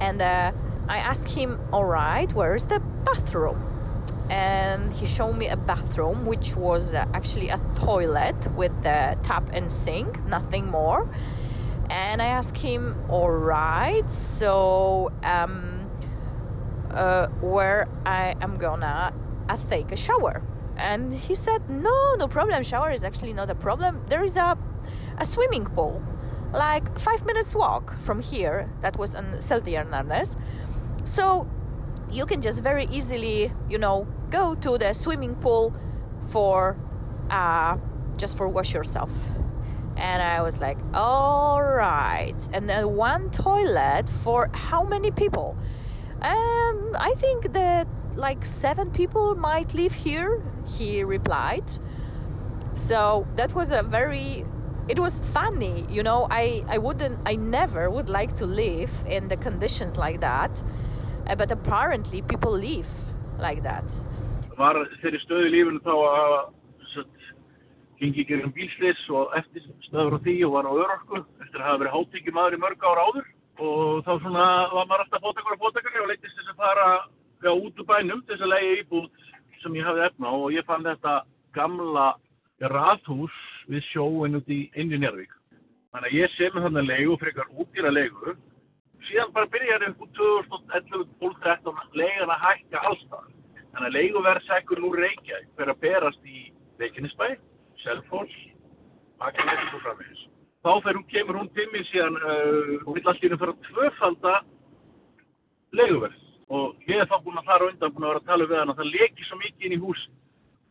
and 0.00 0.20
uh, 0.20 0.52
i 0.88 0.98
asked 0.98 1.28
him 1.28 1.58
all 1.72 1.84
right 1.84 2.32
where's 2.34 2.66
the 2.66 2.80
bathroom 3.04 3.77
and 4.30 4.92
he 4.92 5.06
showed 5.06 5.32
me 5.32 5.48
a 5.48 5.56
bathroom 5.56 6.26
which 6.26 6.56
was 6.56 6.94
uh, 6.94 7.04
actually 7.14 7.48
a 7.48 7.58
toilet 7.74 8.50
with 8.52 8.72
the 8.82 9.16
tap 9.22 9.48
and 9.52 9.72
sink 9.72 10.24
nothing 10.26 10.70
more 10.70 11.08
and 11.90 12.20
i 12.20 12.26
asked 12.26 12.58
him 12.58 12.96
all 13.08 13.30
right 13.30 14.10
so 14.10 15.10
um, 15.24 15.90
uh, 16.90 17.26
where 17.40 17.88
i 18.04 18.34
am 18.40 18.58
gonna 18.58 19.12
I 19.48 19.56
take 19.56 19.90
a 19.92 19.96
shower. 19.96 20.42
And 20.76 21.12
he 21.12 21.34
said, 21.34 21.68
No, 21.68 22.14
no 22.18 22.28
problem. 22.28 22.62
Shower 22.62 22.90
is 22.90 23.02
actually 23.02 23.32
not 23.32 23.50
a 23.50 23.54
problem. 23.54 24.04
There 24.08 24.22
is 24.22 24.36
a, 24.36 24.56
a 25.16 25.24
swimming 25.24 25.64
pool, 25.64 26.02
like 26.52 26.98
five 26.98 27.24
minutes 27.26 27.54
walk 27.54 27.98
from 28.00 28.20
here. 28.20 28.68
That 28.82 28.96
was 28.96 29.14
on 29.14 29.24
Seltjarnarnes. 29.38 30.36
So 31.04 31.48
you 32.10 32.26
can 32.26 32.40
just 32.40 32.62
very 32.62 32.86
easily, 32.86 33.52
you 33.68 33.78
know, 33.78 34.06
go 34.30 34.54
to 34.54 34.78
the 34.78 34.92
swimming 34.92 35.34
pool 35.34 35.74
for 36.28 36.76
uh, 37.30 37.76
just 38.16 38.36
for 38.36 38.48
wash 38.48 38.74
yourself. 38.74 39.10
And 39.96 40.22
I 40.22 40.42
was 40.42 40.60
like, 40.60 40.78
all 40.94 41.62
right. 41.62 42.36
And 42.52 42.68
then 42.68 42.94
one 42.94 43.30
toilet 43.30 44.08
for 44.08 44.48
how 44.52 44.84
many 44.84 45.10
people? 45.10 45.56
Um, 46.22 46.94
I 46.98 47.14
think 47.16 47.52
that 47.52 47.88
like 48.14 48.44
seven 48.44 48.90
people 48.90 49.34
might 49.34 49.74
live 49.74 49.92
here, 49.92 50.42
he 50.76 51.02
replied. 51.02 51.70
So 52.74 53.26
that 53.36 53.54
was 53.54 53.72
a 53.72 53.82
very 53.82 54.44
it 54.88 54.98
was 54.98 55.20
funny, 55.20 55.86
you 55.90 56.02
know. 56.02 56.26
I, 56.30 56.64
I 56.68 56.78
wouldn't 56.78 57.18
I 57.26 57.34
never 57.34 57.90
would 57.90 58.08
like 58.08 58.36
to 58.36 58.46
live 58.46 59.04
in 59.06 59.28
the 59.28 59.36
conditions 59.36 59.96
like 59.96 60.20
that. 60.20 60.62
Uh, 61.26 61.34
but 61.34 61.50
apparently 61.50 62.22
people 62.22 62.52
live 62.52 62.88
like 63.38 63.62
that. 63.64 63.84
Var 64.58 64.78
þeirri 65.02 65.20
stöðu 65.22 65.48
í 65.48 65.54
lífunu 65.54 65.82
þá 65.84 65.92
að 65.94 66.16
hafa 66.18 66.40
gengi 67.98 68.22
ekki 68.22 68.38
um 68.46 68.54
bílslis 68.54 69.00
og 69.10 69.34
eftir 69.38 69.64
stöður 69.88 70.18
á 70.18 70.22
því 70.22 70.34
og 70.46 70.54
var 70.54 70.68
á 70.70 70.72
örorku 70.82 71.20
eftir 71.42 71.60
að 71.60 71.66
hafa 71.66 71.80
verið 71.82 71.94
hátíki 71.96 72.34
maður 72.34 72.56
í 72.56 72.60
mörg 72.62 72.84
ára 72.86 73.06
áður 73.08 73.30
og 73.58 74.04
þá 74.06 74.12
svona 74.22 74.44
var 74.74 74.86
maður 74.86 75.04
alltaf 75.04 75.24
fótakar 75.24 75.56
og 75.56 75.64
fótakar 75.64 76.02
og 76.02 76.10
leittist 76.12 76.38
þess 76.38 76.52
að 76.52 76.60
fara 76.62 76.86
já, 77.42 77.50
út 77.50 77.80
úr 77.82 77.88
bænum 77.88 78.22
þess 78.28 78.44
að 78.44 78.52
leiði 78.54 78.76
íbúð 78.82 79.08
sem 79.62 79.78
ég 79.78 79.88
hafði 79.88 80.04
efna 80.06 80.34
og 80.38 80.54
ég 80.54 80.68
fann 80.68 80.86
þetta 80.86 81.14
gamla 81.58 82.06
rathús 82.74 83.40
við 83.70 83.82
sjóin 83.90 84.38
út 84.38 84.50
í 84.50 84.60
Indi 84.78 84.98
Njárvík. 84.98 85.34
Þannig 85.94 86.12
að 86.12 86.18
ég 86.18 86.36
sé 86.36 86.50
með 86.52 86.68
þannig 86.68 86.88
leigu, 86.88 87.16
frekar 87.18 87.50
útýra 87.58 87.90
leigu. 87.90 88.36
Síðan 89.08 89.34
bara 89.34 89.50
byrjaði 89.50 89.90
upp 89.90 90.04
úr 90.04 90.14
2011-2013 90.18 91.98
leigan 91.98 92.32
að 92.34 92.42
hækka 92.44 92.82
allstað. 92.90 93.26
Þannig 93.74 93.88
að 93.88 93.96
leiguverðsækur 93.98 94.80
nú 94.82 94.90
Reykjavík 94.96 95.50
fyrir 95.56 95.72
að 95.74 95.80
berast 95.82 96.28
í 96.28 96.44
Reykjanesbæ, 96.80 97.26
Selfors, 97.82 98.36
Akranessi 99.22 99.74
og 99.76 99.82
framvegis. 99.84 100.22
Þá 100.64 100.70
hún, 100.86 101.04
kemur 101.12 101.38
hún 101.38 101.50
til 101.56 101.66
mig 101.72 101.84
síðan 101.90 102.16
uh, 102.18 102.72
og 102.86 102.96
vill 102.96 103.04
húnum 103.04 103.20
fyrir 103.20 103.52
að 103.52 103.60
tvöfalda 103.68 104.34
leiguverð. 105.78 106.24
Og 106.48 106.88
ég 106.88 107.02
er 107.02 107.10
þá 107.10 107.18
búin 107.24 107.38
að 107.38 107.50
fara 107.50 107.68
undan 107.68 107.92
búin 107.92 108.06
að 108.06 108.12
vera 108.14 108.22
að 108.22 108.30
tala 108.30 108.48
við 108.48 108.58
hann 108.58 108.72
að 108.72 108.80
það 108.80 108.92
leki 108.94 109.28
svo 109.28 109.38
mikið 109.42 109.68
inn 109.68 109.76
í 109.76 109.82
hús 109.82 110.04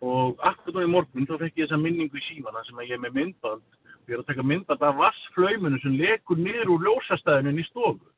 og 0.08 0.42
akkur 0.46 0.76
nú 0.76 0.84
í 0.86 0.90
morgun 0.94 1.26
þá 1.30 1.36
fekk 1.42 1.62
ég 1.62 1.68
þessa 1.68 1.82
minningu 1.82 2.18
í 2.18 2.26
síma 2.28 2.54
þar 2.54 2.66
sem 2.68 2.82
ég 2.84 2.96
er 2.98 3.04
með 3.04 3.18
myndband. 3.18 3.66
Og 3.98 4.12
ég 4.12 4.18
er 4.18 4.24
að 4.24 4.30
taka 4.32 4.46
myndband 4.46 4.86
af 4.90 5.00
vassflaumunum 5.00 5.82
sem 5.84 5.98
lekur 6.02 6.42
niður 6.42 6.74
úr 6.76 6.88
ljósastæðinu 6.88 7.54
inn 7.54 7.62
í 7.62 7.68
stofu 7.70 8.17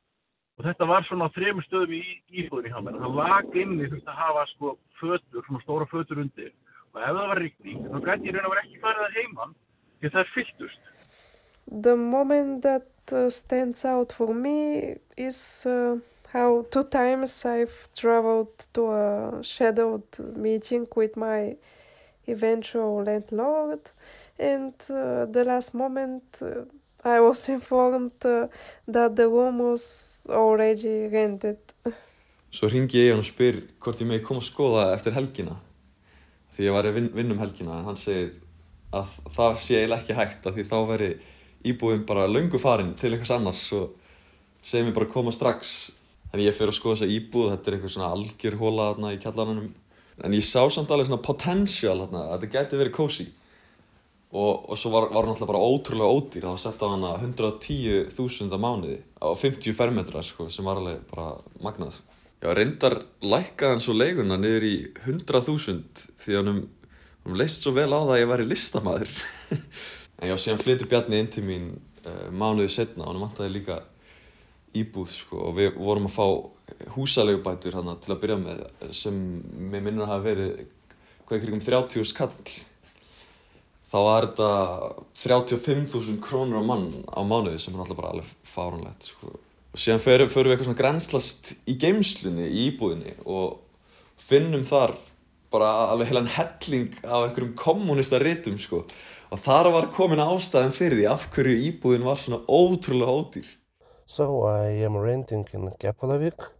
og 0.60 0.66
þetta 0.66 0.86
var 0.90 1.06
svona 1.08 1.30
þrejum 1.32 1.62
stöðum 1.64 1.92
í 1.96 2.02
íbúðin 2.42 2.68
í 2.68 2.74
hamar 2.74 2.98
það 3.00 3.14
lag 3.16 3.54
inni 3.56 3.86
þurfti 3.88 4.12
að 4.12 4.18
hafa 4.20 4.42
sko 4.50 4.72
fötur, 5.00 5.44
svona 5.46 5.60
stóra 5.64 5.86
fötur 5.88 6.20
undir. 6.20 6.50
Og 6.92 7.00
ef 7.00 7.14
það 7.16 7.28
var 7.30 7.40
rikning 7.40 7.86
þá 7.86 7.98
gæti 8.04 8.28
ég 8.28 8.36
ekki 8.60 8.82
farið 8.82 9.06
að 9.06 9.16
því 9.16 10.10
það 10.10 10.20
er 10.20 10.32
fylltust. 10.34 10.82
The 11.70 11.96
moment 11.96 12.62
that 12.62 13.12
uh, 13.12 13.28
stands 13.30 13.84
out 13.84 14.12
for 14.12 14.34
me 14.34 14.96
is 15.16 15.64
uh, 15.66 15.96
how 16.32 16.66
two 16.70 16.84
times 16.84 17.44
I've 17.46 17.88
traveled 17.94 18.52
to 18.74 18.90
a 18.92 19.40
scheduled 19.42 20.36
meeting 20.36 20.86
with 20.96 21.16
my 21.16 21.56
eventual 22.28 23.04
landlord, 23.04 23.90
and 24.38 24.74
uh, 24.90 25.24
the 25.24 25.44
last 25.44 25.74
moment 25.74 26.24
uh, 26.42 26.64
I 27.04 27.20
was 27.20 27.48
informed 27.48 28.24
uh, 28.24 28.48
that 28.86 29.16
the 29.16 29.26
room 29.28 29.58
was 29.58 30.26
already 30.28 31.08
rented. 31.08 31.58
Svo 32.50 32.68
ringi 32.68 33.06
ég 33.06 33.14
hann 33.14 33.22
og 33.22 33.28
spyr 33.28 33.60
hvort 33.80 34.02
ég 34.02 34.10
megi 34.10 34.24
koma 34.26 34.42
að 34.42 34.48
skoða 34.50 34.86
eftir 34.94 35.14
helgina 35.14 35.56
því 36.50 36.66
ég 36.66 36.74
var 36.74 36.88
í 36.88 36.92
vinn, 36.96 37.12
vinn 37.14 37.30
um 37.30 37.38
helgina 37.40 37.78
en 37.78 37.86
hann 37.86 38.00
segir 38.00 38.34
að 38.90 39.12
það 39.30 39.60
sé 39.62 39.78
eiginlega 39.78 40.02
ekki 40.02 40.18
hægt 40.18 40.48
að 40.50 40.58
því 40.58 40.64
þá 40.66 40.76
veri 40.88 41.10
íbúin 41.70 42.02
bara 42.08 42.26
löngu 42.26 42.58
farin 42.58 42.90
til 42.98 43.12
einhvers 43.12 43.32
annars 43.36 43.62
og 43.76 43.94
segir 44.58 44.88
mér 44.88 44.96
bara 44.98 45.06
að 45.06 45.14
koma 45.14 45.32
strax 45.32 45.92
Þannig 46.30 46.46
ég 46.46 46.54
fyrir 46.54 46.70
að 46.70 46.76
skoða 46.76 46.96
þessa 47.00 47.14
íbúð, 47.16 47.46
þetta 47.50 47.70
er 47.70 47.76
eitthvað 47.76 47.92
svona 47.96 48.08
algjör 48.14 48.56
hóla 48.60 48.84
þarna 48.92 49.08
í 49.10 49.18
kjallarannum. 49.22 49.70
En 50.22 50.34
ég 50.36 50.44
sá 50.46 50.60
samt 50.70 50.92
alveg 50.94 51.08
svona 51.08 51.24
potential 51.26 51.96
þarna, 52.04 52.20
að 52.22 52.36
þetta 52.36 52.50
geti 52.54 52.78
verið 52.78 52.94
cozy. 52.94 53.26
Og, 54.30 54.70
og 54.70 54.78
svo 54.78 54.92
var, 54.94 55.08
var 55.10 55.26
hann 55.26 55.34
alltaf 55.34 55.48
bara 55.50 55.58
ótrúlega 55.58 56.06
ódýr, 56.06 56.44
var 56.46 56.58
sett 56.62 56.82
á 56.82 56.86
hana 56.86 57.16
110.000 57.18 58.54
á 58.54 58.58
mánuði 58.62 59.00
á 59.18 59.34
50 59.34 59.74
fermetra 59.74 60.22
sko, 60.22 60.46
sem 60.46 60.66
var 60.66 60.78
alveg 60.78 61.00
bara 61.10 61.32
magnað. 61.64 61.98
Já, 62.40 62.52
reyndar 62.54 63.00
lækkaði 63.26 63.74
hann 63.74 63.82
svo 63.82 63.96
leiguna 63.98 64.38
niður 64.38 64.68
í 64.68 64.76
100.000 65.02 66.06
því 66.22 66.36
að 66.36 66.38
hann 66.38 66.62
um 67.26 67.36
leist 67.36 67.66
svo 67.66 67.74
vel 67.74 67.90
á 67.90 67.98
það 67.98 68.14
að 68.14 68.22
ég 68.22 68.30
væri 68.30 68.48
listamæður. 68.52 69.16
en 70.22 70.30
já, 70.30 70.36
síðan 70.38 70.62
flytti 70.62 70.88
Bjarni 70.88 71.20
inn 71.20 71.32
til 71.34 71.44
mín 71.50 71.68
uh, 72.06 72.30
mánuði 72.30 72.70
setna 72.70 73.08
og 73.08 73.12
hann 73.12 73.24
vantaði 73.26 73.56
líka 73.58 73.82
íbúð 74.78 75.10
sko 75.10 75.42
og 75.48 75.56
við 75.58 75.74
vorum 75.74 76.06
að 76.06 76.14
fá 76.14 76.26
húsalegubætur 76.94 77.80
hana 77.80 77.96
til 77.98 78.14
að 78.14 78.20
byrja 78.22 78.38
með 78.44 78.60
sem 78.94 79.16
með 79.72 79.80
minnur 79.82 80.06
að 80.06 80.12
hafa 80.12 80.26
verið 80.28 80.60
hvað 81.26 81.40
ykkur 81.40 81.56
um 81.56 81.64
30 81.66 82.06
skall 82.06 82.30
þá 83.90 83.98
var 84.06 84.28
þetta 84.28 84.50
35.000 85.18 86.20
krónur 86.22 86.62
á 86.62 86.64
mann 86.64 86.88
á 87.10 87.20
mánuði 87.26 87.60
sem 87.62 87.74
er 87.74 87.84
alltaf 87.84 87.98
bara 87.98 88.12
alveg 88.14 88.34
fáranlegt 88.46 89.10
sko. 89.12 89.34
Og 89.70 89.78
síðan 89.78 90.02
förum 90.02 90.30
við 90.30 90.52
eitthvað 90.52 90.68
svona 90.68 90.80
grænslast 90.80 91.52
í 91.70 91.76
geimslunni 91.78 92.48
í 92.48 92.66
íbúðinni 92.70 93.16
og 93.26 93.60
finnum 94.20 94.66
þar 94.66 94.96
bara 95.50 95.70
alveg 95.90 96.10
heilan 96.10 96.30
helling 96.30 96.92
af 97.02 97.24
einhverjum 97.24 97.56
kommunista 97.58 98.20
rítum 98.22 98.58
sko. 98.62 98.84
Og 99.30 99.38
þar 99.38 99.70
var 99.74 99.90
komin 99.94 100.22
ástæðin 100.22 100.74
fyrir 100.74 100.98
því 100.98 101.08
af 101.10 101.26
hverju 101.34 101.58
íbúðin 101.70 102.06
var 102.06 102.18
svona 102.18 102.42
ótrúlega 102.46 103.14
ódýr. 103.14 103.50
So 104.06 104.42
I 104.46 104.82
am 104.86 104.96
renting 104.98 105.46
in 105.54 105.70
Keflavik. 105.78 106.50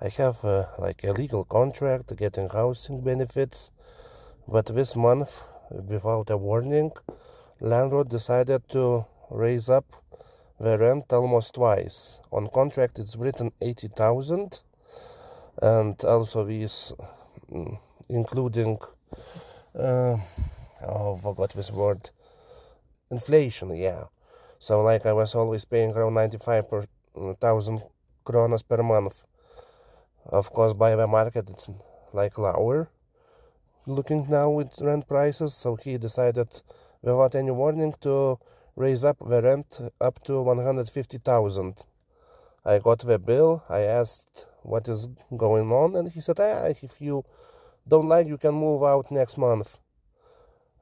I 0.00 0.08
have 0.16 0.44
uh, 0.44 0.64
like 0.78 1.04
a 1.04 1.12
legal 1.12 1.44
contract 1.44 2.14
getting 2.16 2.48
housing 2.48 3.02
benefits, 3.02 3.70
but 4.48 4.66
this 4.66 4.96
month, 4.96 5.42
without 5.70 6.30
a 6.30 6.36
warning, 6.36 6.90
landlord 7.60 8.08
decided 8.08 8.68
to 8.70 9.06
raise 9.30 9.68
up 9.68 9.84
the 10.58 10.78
rent 10.78 11.12
almost 11.12 11.54
twice. 11.54 12.20
On 12.32 12.48
contract 12.48 12.98
it's 12.98 13.16
written 13.16 13.52
80,000 13.60 14.60
and 15.62 16.04
also 16.04 16.44
these 16.44 16.92
mm, 17.50 17.78
including 18.08 18.78
uh, 19.78 20.16
oh, 20.82 21.16
forgot 21.16 21.50
this 21.50 21.70
word, 21.70 22.10
inflation, 23.10 23.76
yeah. 23.76 24.04
So 24.58 24.82
like 24.82 25.06
I 25.06 25.12
was 25.12 25.34
always 25.34 25.64
paying 25.64 25.92
around 25.92 26.14
95,000 26.14 27.82
kronas 28.24 28.66
per 28.66 28.82
month. 28.82 29.24
Of 30.24 30.50
course, 30.50 30.72
by 30.72 30.96
the 30.96 31.06
market, 31.06 31.48
it's 31.50 31.70
like 32.12 32.38
lower. 32.38 32.88
Looking 33.88 34.26
now 34.28 34.50
with 34.50 34.80
rent 34.80 35.06
prices, 35.06 35.54
so 35.54 35.76
he 35.76 35.96
decided 35.96 36.60
without 37.02 37.36
any 37.36 37.52
warning 37.52 37.94
to 38.00 38.36
raise 38.74 39.04
up 39.04 39.18
the 39.20 39.40
rent 39.40 39.80
up 40.00 40.22
to 40.24 40.42
150,000. 40.42 41.86
I 42.64 42.78
got 42.80 42.98
the 42.98 43.20
bill, 43.20 43.62
I 43.68 43.82
asked 43.82 44.48
what 44.62 44.88
is 44.88 45.06
going 45.36 45.70
on, 45.70 45.94
and 45.94 46.08
he 46.08 46.20
said, 46.20 46.40
ah, 46.40 46.64
if 46.64 47.00
you 47.00 47.24
don't 47.86 48.08
like, 48.08 48.26
you 48.26 48.38
can 48.38 48.54
move 48.54 48.82
out 48.82 49.12
next 49.12 49.38
month. 49.38 49.78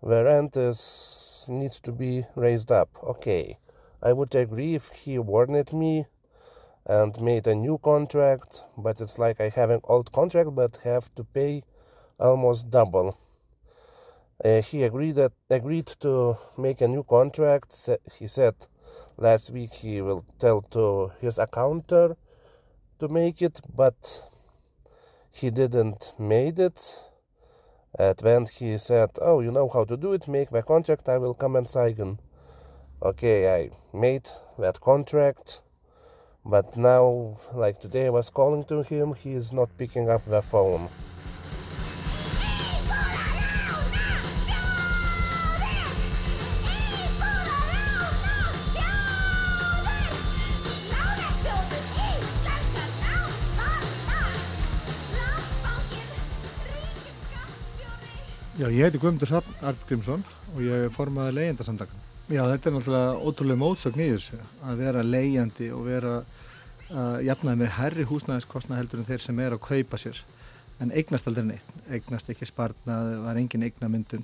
The 0.02 0.24
rent 0.24 0.56
is 0.56 1.44
needs 1.46 1.80
to 1.80 1.92
be 1.92 2.24
raised 2.34 2.72
up. 2.72 2.88
Okay, 3.02 3.58
I 4.02 4.14
would 4.14 4.34
agree 4.34 4.74
if 4.74 4.88
he 4.88 5.18
warned 5.18 5.74
me 5.74 6.06
and 6.86 7.20
made 7.20 7.46
a 7.46 7.54
new 7.54 7.76
contract, 7.76 8.64
but 8.78 9.02
it's 9.02 9.18
like 9.18 9.42
I 9.42 9.50
have 9.50 9.68
an 9.68 9.80
old 9.84 10.10
contract 10.10 10.54
but 10.54 10.78
have 10.84 11.14
to 11.16 11.24
pay 11.24 11.64
almost 12.18 12.70
double. 12.70 13.18
Uh, 14.44 14.60
he 14.60 14.82
agreed 14.82 15.14
that 15.14 15.32
agreed 15.48 15.86
to 15.86 16.36
make 16.58 16.80
a 16.80 16.88
new 16.88 17.02
contract. 17.04 17.88
He 18.18 18.26
said 18.26 18.54
last 19.16 19.50
week 19.50 19.72
he 19.72 20.02
will 20.02 20.24
tell 20.38 20.60
to 20.72 21.12
his 21.20 21.38
accountant 21.38 22.18
to 22.98 23.08
make 23.08 23.40
it, 23.42 23.60
but 23.74 24.26
he 25.30 25.50
didn't 25.50 26.12
made 26.18 26.58
it. 26.58 27.04
At 27.96 28.18
the 28.18 28.30
end 28.30 28.48
he 28.48 28.76
said, 28.78 29.10
"Oh, 29.20 29.40
you 29.40 29.52
know 29.52 29.68
how 29.68 29.84
to 29.84 29.96
do 29.96 30.12
it. 30.12 30.26
Make 30.26 30.50
the 30.50 30.62
contract. 30.62 31.08
I 31.08 31.18
will 31.18 31.34
come 31.34 31.56
and 31.56 31.68
sign." 31.68 32.18
Okay, 33.02 33.54
I 33.54 33.70
made 33.92 34.28
that 34.58 34.80
contract, 34.80 35.62
but 36.44 36.76
now, 36.76 37.36
like 37.52 37.80
today, 37.80 38.06
I 38.06 38.10
was 38.10 38.30
calling 38.30 38.64
to 38.64 38.82
him. 38.82 39.14
He 39.14 39.32
is 39.32 39.52
not 39.52 39.76
picking 39.76 40.08
up 40.08 40.24
the 40.24 40.42
phone. 40.42 40.88
Já, 58.54 58.68
ég 58.70 58.84
heiti 58.86 59.00
Guðmundur 59.02 59.32
Hrafn 59.32 59.64
Artgrímsson 59.66 60.20
og 60.54 60.58
ég 60.62 60.84
er 60.86 60.92
formaði 60.94 61.32
leyendasamdagan. 61.40 62.02
Já, 62.30 62.44
þetta 62.52 62.68
er 62.70 62.74
náttúrulega 62.76 63.16
ótrúlega 63.26 63.58
mótsögn 63.58 64.02
í 64.04 64.06
þessu 64.12 64.36
að 64.62 64.82
vera 64.84 65.02
leyjandi 65.02 65.70
og 65.74 65.80
vera 65.88 66.12
uh, 66.20 67.18
jafnaði 67.26 67.60
með 67.64 67.72
herri 67.80 68.06
húsnæðiskostna 68.06 68.78
heldur 68.78 69.02
en 69.02 69.08
þeir 69.08 69.24
sem 69.24 69.40
er 69.42 69.56
að 69.56 69.64
kaupa 69.64 69.98
sér 69.98 70.20
en 70.78 70.94
eignast 70.94 71.26
aldrei 71.26 71.48
neitt, 71.48 71.72
eignast 71.90 72.30
ekki 72.30 72.46
sparnað, 72.46 73.10
var 73.24 73.42
engin 73.42 73.66
eignamyndun 73.66 74.22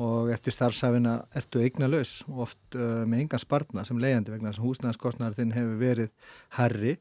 og 0.00 0.32
eftir 0.32 0.56
starfsafina 0.56 1.18
ertu 1.36 1.60
eignalaus 1.60 2.22
og 2.30 2.46
oft 2.46 2.80
uh, 2.80 3.04
með 3.04 3.26
engan 3.26 3.44
sparnað 3.44 3.90
sem 3.90 4.00
leyjandi 4.00 4.32
vegna 4.38 4.54
þess 4.54 4.64
að 4.64 4.70
húsnæðiskostnaður 4.70 5.38
þinn 5.42 5.54
hefur 5.58 5.78
verið 5.84 6.32
herri 6.62 6.96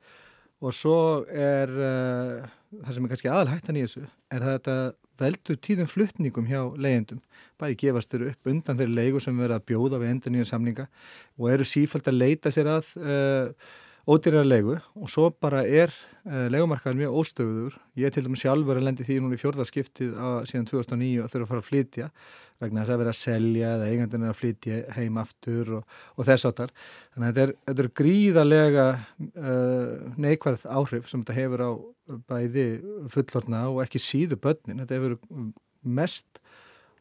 og 0.59 0.75
svo 0.75 0.99
er 1.31 1.71
uh, 1.71 2.53
það 2.83 2.93
sem 2.99 3.07
er 3.07 3.15
kannski 3.15 3.31
aðalhættan 3.31 3.79
í 3.79 3.87
þessu 3.87 4.05
er 4.35 4.49
þetta 4.51 4.77
veldur 5.21 5.57
tíðum 5.61 5.89
fluttningum 5.89 6.47
hjá 6.49 6.61
leyendum. 6.81 7.21
Bæði 7.59 7.79
gefast 7.85 8.11
þeirra 8.11 8.33
upp 8.33 8.51
undan 8.51 8.79
þeirra 8.79 8.97
leigur 8.99 9.23
sem 9.23 9.39
verða 9.39 9.59
að 9.61 9.67
bjóða 9.71 10.01
við 10.01 10.11
endur 10.11 10.35
nýja 10.35 10.49
samlinga 10.51 10.87
og 11.39 11.49
eru 11.53 11.67
sífælt 11.67 12.11
að 12.11 12.19
leita 12.19 12.51
sér 12.53 12.71
að 12.75 12.91
uh, 12.99 13.73
ódýrar 14.05 14.45
leigu 14.45 14.75
og 14.77 15.09
svo 15.09 15.29
bara 15.41 15.63
er 15.65 15.91
uh, 16.27 16.45
leigumarkaður 16.53 16.99
mjög 16.99 17.19
óstöfuður. 17.21 17.77
Ég 17.97 18.13
til 18.13 18.25
dæmis 18.25 18.43
sjálfur 18.45 18.79
að 18.79 18.87
lendi 18.87 19.05
því 19.07 19.19
núna 19.23 19.37
í 19.37 19.41
fjörðarskiptið 19.41 20.13
síðan 20.49 20.67
2009 20.69 21.23
að 21.23 21.31
þurfa 21.33 21.45
að 21.45 21.51
fara 21.53 21.63
að 21.63 21.69
flytja 21.69 22.09
vegna 22.61 22.83
þess 22.83 22.93
að 22.93 23.01
vera 23.01 23.11
að 23.11 23.19
selja 23.19 23.73
eða 23.75 23.89
eigandin 23.91 24.23
er 24.23 24.31
að 24.31 24.39
flytja 24.39 24.77
heim 24.95 25.19
aftur 25.19 25.73
og, 25.79 25.97
og 26.15 26.29
þess 26.29 26.47
áttar. 26.49 26.73
Þannig 27.15 27.27
að 27.27 27.33
þetta 27.33 27.45
er, 27.45 27.53
þetta 27.67 27.85
er 27.85 27.91
gríðarlega 28.01 28.87
uh, 28.93 30.15
neikvæð 30.27 30.65
áhrif 30.77 31.11
sem 31.11 31.25
þetta 31.25 31.39
hefur 31.39 31.65
á 31.65 31.71
bæði 32.31 32.65
fullorna 33.11 33.65
og 33.73 33.83
ekki 33.83 34.01
síðu 34.01 34.39
börnin. 34.41 34.81
Þetta 34.85 34.99
hefur 34.99 35.17
mest 35.85 36.41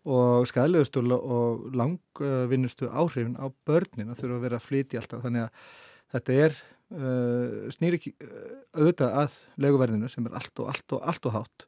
og 0.04 0.44
skæðlegustu 0.50 1.00
og 1.16 1.68
langvinnustu 1.72 2.90
áhrifin 2.92 3.38
á 3.40 3.48
börnin 3.64 4.12
að 4.12 4.20
þurfa 4.20 4.36
að 4.36 4.46
vera 4.48 4.60
að 4.60 4.66
flytja 4.66 5.00
alltaf. 5.00 5.22
Þannig 5.24 5.46
að 5.46 5.68
þetta 6.14 6.40
er 6.44 6.58
uh, 6.92 7.64
snýr 7.74 7.98
ekki 7.98 8.14
uh, 8.24 8.60
auðvitað 8.76 9.18
að 9.24 9.40
leguverðinu 9.64 10.10
sem 10.12 10.28
er 10.28 10.38
allt 10.40 10.62
og 10.62 10.70
allt 10.72 10.96
og 10.96 11.10
allt 11.12 11.28
og 11.30 11.36
hátt 11.38 11.66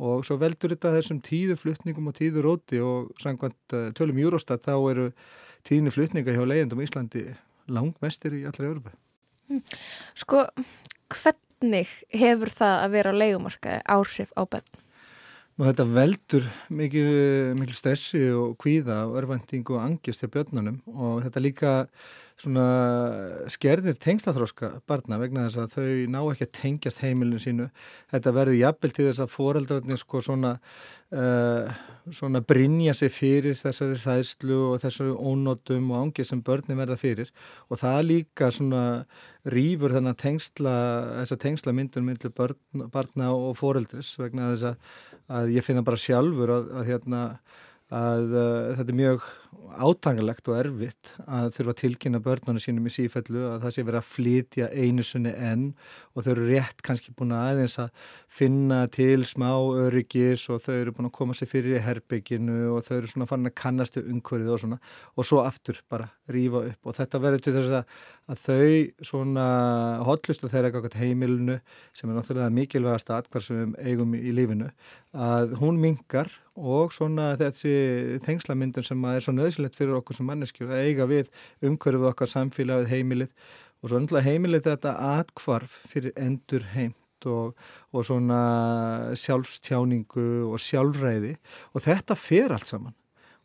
og 0.00 0.24
svo 0.24 0.38
veldur 0.40 0.72
þetta 0.72 0.94
þessum 0.94 1.20
tíðu 1.24 1.58
flutningum 1.60 2.08
og 2.08 2.16
tíðu 2.16 2.44
róti 2.44 2.80
og 2.84 3.10
samkvæmt 3.20 3.76
uh, 3.76 3.88
tölum 3.96 4.20
Júrostat 4.20 4.64
þá 4.64 4.74
eru 4.92 5.08
tíðni 5.68 5.92
flutninga 5.92 6.34
hjá 6.36 6.44
leiðendum 6.46 6.80
í 6.80 6.88
Íslandi 6.88 7.26
langmestir 7.70 8.34
í 8.38 8.44
allra 8.48 8.70
Európa. 8.70 8.94
Hmm. 9.50 9.62
Sko, 10.18 10.46
hvernig 11.10 11.90
hefur 12.14 12.52
það 12.54 12.76
að 12.84 12.94
vera 12.96 13.12
á 13.12 13.20
leigumarkaði 13.20 13.82
áhrif 13.96 14.32
á 14.34 14.42
bönn? 14.48 14.79
Nú 15.60 15.66
þetta 15.68 15.84
veldur 15.92 16.46
mikil, 16.72 17.08
mikil 17.52 17.76
stressi 17.76 18.22
og 18.32 18.54
kvíða 18.62 19.02
og 19.10 19.18
örvending 19.20 19.68
og 19.68 19.82
angist 19.82 20.22
hjá 20.24 20.30
björnunum 20.32 20.78
og 20.88 21.18
þetta 21.26 21.42
líka 21.44 21.72
skerðir 22.40 23.98
tengslaþróska 24.00 24.70
barna 24.88 25.18
vegna 25.20 25.46
þess 25.46 25.60
að 25.60 25.74
þau 25.74 26.12
ná 26.14 26.18
ekki 26.22 26.46
að 26.46 26.54
tengjast 26.56 27.02
heimilinu 27.04 27.40
sínu. 27.42 27.66
Þetta 28.12 28.32
verður 28.36 28.56
jafnvel 28.56 28.92
til 28.96 29.06
þess 29.10 29.22
að 29.24 29.34
foreldrarnir 29.34 30.00
sko 30.00 30.22
svona, 30.24 30.54
uh, 31.12 31.68
svona 32.08 32.40
brinja 32.40 32.94
sig 32.96 33.12
fyrir 33.12 33.58
þessari 33.60 33.98
sæðslu 34.00 34.60
og 34.70 34.80
þessari 34.80 35.12
ónótum 35.12 35.92
og 35.92 36.06
ángið 36.06 36.30
sem 36.30 36.40
börnin 36.46 36.80
verða 36.80 36.96
fyrir 37.00 37.28
og 37.68 37.82
það 37.82 38.00
líka 38.08 38.48
svona 38.54 38.84
rýfur 39.48 39.92
þennan 39.96 40.16
tengsla, 40.20 40.74
þessa 41.20 41.40
tengsla 41.40 41.72
myndun 41.76 42.04
myndlu 42.08 42.32
barna 42.32 43.30
og 43.32 43.54
foreldris 43.56 44.14
vegna 44.20 44.50
þess 44.54 44.70
að, 44.70 44.90
að 45.30 45.52
ég 45.54 45.66
finna 45.66 45.84
bara 45.86 46.00
sjálfur 46.00 46.52
að, 46.56 46.70
að 46.80 46.88
hérna 46.90 47.22
að 47.90 48.34
uh, 48.34 48.76
þetta 48.78 48.92
er 48.92 49.00
mjög 49.00 49.28
átangalegt 49.80 50.48
og 50.50 50.58
erfitt 50.58 51.12
að 51.24 51.52
þurfa 51.56 51.72
að 51.72 51.78
tilkynna 51.80 52.20
börnunum 52.22 52.62
sínum 52.62 52.88
í 52.88 52.92
sífellu 52.92 53.42
að 53.48 53.64
það 53.64 53.74
sé 53.74 53.84
verið 53.86 54.00
að 54.00 54.08
flytja 54.10 54.68
einu 54.74 55.04
sunni 55.06 55.32
enn 55.32 55.64
og 56.14 56.24
þau 56.24 56.30
eru 56.34 56.46
rétt 56.48 56.82
kannski 56.86 57.14
búin 57.16 57.34
aðeins 57.36 57.76
að 57.82 57.90
finna 58.30 58.80
til 58.92 59.24
smá 59.28 59.48
öryggis 59.86 60.46
og 60.52 60.62
þau 60.64 60.74
eru 60.76 60.94
búin 60.96 61.10
að 61.10 61.16
koma 61.18 61.36
sér 61.38 61.50
fyrir 61.50 61.78
í 61.78 61.84
herbygginu 61.84 62.58
og 62.74 62.84
þau 62.86 62.96
eru 62.98 63.12
svona 63.12 63.28
farin 63.30 63.50
að 63.50 63.56
kannastu 63.62 64.02
umhverfið 64.04 64.54
og 64.54 64.62
svona. 64.64 64.80
Og 65.16 65.28
svo 65.28 65.42
aftur 65.44 65.80
bara 65.90 66.10
rýfa 66.30 66.64
upp 66.70 66.90
og 66.90 66.98
þetta 66.98 67.22
verður 67.22 67.46
til 67.46 67.56
þess 67.58 67.76
að, 67.80 67.96
að 68.30 68.44
þau 68.44 69.06
svona 69.10 69.46
hotlustu 70.06 70.50
þeirra 70.50 70.70
eitthvað 70.70 71.00
heimilinu 71.00 71.58
sem 71.96 72.10
er 72.10 72.18
náttúrulega 72.18 72.54
mikilvægast 72.58 73.14
aðkvar 73.14 73.46
sem 73.46 73.74
við 73.74 73.90
eigum 73.90 74.14
í 74.18 74.34
lífinu 74.34 74.70
að 75.10 75.56
hún 75.58 75.80
mingar 75.82 76.30
og 76.60 76.92
svona 76.94 77.32
þessi 77.40 78.20
tengslamyndun 78.24 78.86
sem 78.86 79.04
er 79.10 79.22
svo 79.24 79.34
nöðsilegt 79.40 79.78
fyrir 79.78 79.98
okkur 79.98 80.18
sem 80.18 80.30
manneskjur 80.30 80.70
að 80.70 80.86
eiga 80.86 81.08
við 81.10 81.32
umhverfið 81.66 82.08
okkar 82.12 82.32
samfélagið 82.34 82.94
heimilið. 82.94 83.34
Og 83.80 83.88
svo 83.90 84.00
náttúrulega 84.00 84.28
heimilið 84.28 84.66
þetta 84.68 84.94
atkvarf 85.16 85.76
fyrir 85.88 86.16
endur 86.20 86.64
heimt 86.74 87.28
og, 87.28 87.56
og 87.92 88.06
svona 88.06 88.40
sjálfstjáningu 89.18 90.30
og 90.48 90.60
sjálfræði. 90.60 91.36
Og 91.74 91.84
þetta 91.84 92.16
fer 92.18 92.56
allt 92.56 92.68
saman. 92.68 92.96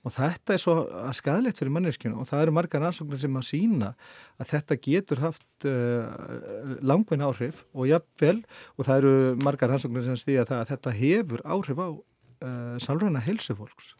Og 0.06 0.14
þetta 0.14 0.54
er 0.54 0.62
svo 0.62 0.76
skadilegt 1.18 1.60
fyrir 1.60 1.74
manneskjuna. 1.74 2.20
Og 2.22 2.30
það 2.30 2.44
eru 2.44 2.56
margar 2.60 2.84
rannsóknir 2.84 3.22
sem 3.22 3.40
að 3.40 3.48
sína 3.48 3.94
að 4.38 4.52
þetta 4.52 4.78
getur 4.86 5.22
haft 5.24 5.68
uh, 5.70 6.76
langvein 6.86 7.26
áhrif 7.26 7.64
og 7.74 7.90
jafnvel 7.90 8.38
og 8.76 8.86
það 8.86 9.00
eru 9.00 9.16
margar 9.42 9.74
rannsóknir 9.74 10.06
sem 10.06 10.20
stýða 10.20 10.46
það 10.52 10.62
að 10.62 10.70
þetta 10.74 10.94
hefur 11.00 11.46
áhrif 11.56 11.82
á 11.82 11.90
uh, 11.90 12.76
sálræna 12.86 13.24
heilsufólks. 13.26 13.96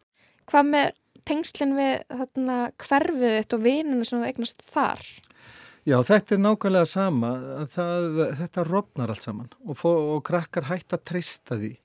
Hvað 0.52 0.70
með 0.76 0.94
tengslinn 1.30 1.76
við 1.78 1.94
þarna 2.10 2.58
hverfið 2.82 3.38
þetta 3.40 3.58
og 3.58 3.64
vinina 3.66 4.08
sem 4.08 4.22
þú 4.22 4.30
eignast 4.30 4.66
þar? 4.66 5.06
Já, 5.86 6.00
þetta 6.02 6.34
er 6.34 6.42
nákvæmlega 6.42 6.90
sama, 6.90 7.32
það, 7.70 8.20
þetta 8.40 8.66
rofnar 8.66 9.12
allt 9.14 9.26
saman 9.28 9.52
og, 9.62 9.76
fó, 9.78 9.92
og 10.16 10.24
krakkar 10.26 10.66
hægt 10.72 10.96
að 10.98 11.04
treysta 11.12 11.60
því. 11.62 11.76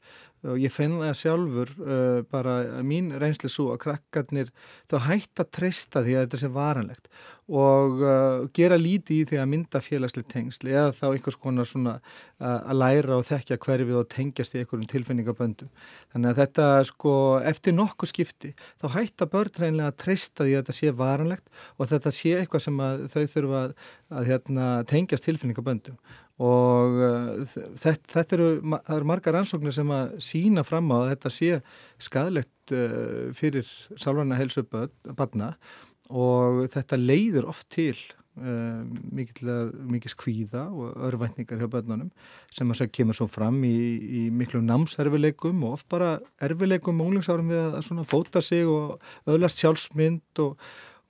Og 0.48 0.56
ég 0.56 0.72
finn 0.72 0.94
það 1.02 1.18
sjálfur 1.18 1.72
uh, 1.84 2.20
bara 2.32 2.54
mín 2.86 3.10
reynsli 3.20 3.50
svo 3.52 3.74
að 3.74 3.82
krakkarnir 3.82 4.54
þá 4.88 4.96
hægt 5.10 5.42
að 5.42 5.50
treysta 5.58 6.00
því 6.06 6.14
að 6.16 6.24
þetta 6.24 6.40
sé 6.40 6.50
varanlegt 6.54 7.10
og 7.50 8.02
uh, 8.04 8.44
gera 8.54 8.78
lítið 8.78 9.16
í 9.16 9.24
því 9.26 9.38
að 9.42 9.48
mynda 9.50 9.80
félagslega 9.82 10.30
tengsl 10.30 10.68
eða 10.70 10.92
þá 10.94 11.04
einhvers 11.08 11.38
konar 11.40 11.66
svona 11.66 11.96
uh, 11.98 12.60
að 12.60 12.78
læra 12.78 13.18
og 13.18 13.26
þekkja 13.26 13.58
hverfið 13.64 13.98
og 13.98 14.08
tengjast 14.12 14.54
í 14.54 14.62
einhverjum 14.62 14.86
tilfinningaböndum. 14.92 15.72
Þannig 16.14 16.30
að 16.30 16.40
þetta 16.44 16.68
sko 16.92 17.14
eftir 17.50 17.76
nokkuð 17.76 18.12
skipti 18.12 18.52
þá 18.82 18.86
hætta 18.94 19.28
börn 19.34 19.58
reynilega 19.58 19.90
að 19.90 20.00
treysta 20.04 20.46
því 20.46 20.56
að 20.56 20.62
þetta 20.62 20.78
sé 20.78 20.94
varanlegt 21.02 21.62
og 21.76 21.90
þetta 21.90 22.14
sé 22.14 22.34
eitthvað 22.38 22.66
sem 22.68 22.82
þau 23.10 23.22
þurfa 23.34 23.62
að, 23.64 23.76
að 24.14 24.30
hérna, 24.30 24.72
tengjast 24.90 25.26
tilfinningaböndum 25.26 25.98
og 26.40 26.96
uh, 27.04 27.42
þetta, 27.76 28.14
þetta 28.14 28.38
eru, 28.38 28.48
eru 28.78 29.08
margar 29.08 29.42
ansóknir 29.42 29.74
sem 29.76 29.90
að 29.92 30.16
sína 30.24 30.64
fram 30.64 30.88
á 30.94 31.02
að 31.02 31.10
þetta 31.12 31.34
sé 31.36 31.60
skadlegt 32.00 32.72
uh, 32.72 33.28
fyrir 33.36 33.68
sálvarna 34.00 34.38
helsu 34.38 34.64
barna 34.70 35.52
og 35.52 35.89
þetta 36.74 36.98
leiður 36.98 37.48
oft 37.52 37.68
til 37.72 37.94
uh, 38.40 38.82
mikið 39.14 40.10
skvíða 40.12 40.66
og 40.70 41.00
örvætningar 41.08 41.62
hjá 41.62 41.70
börnunum 41.70 42.10
sem 42.54 42.70
að 42.70 42.82
það 42.82 42.92
kemur 42.98 43.18
svo 43.20 43.30
fram 43.30 43.62
í, 43.66 43.78
í 44.00 44.22
miklu 44.34 44.62
námserfileikum 44.64 45.64
og 45.66 45.78
oft 45.78 45.88
bara 45.92 46.18
erfileikum 46.42 46.98
mónglingsárum 47.00 47.50
við 47.52 47.80
að 47.80 48.06
fóta 48.10 48.42
sig 48.44 48.68
og 48.68 49.00
öðlast 49.30 49.62
sjálfsmynd 49.62 50.44
og 50.46 50.56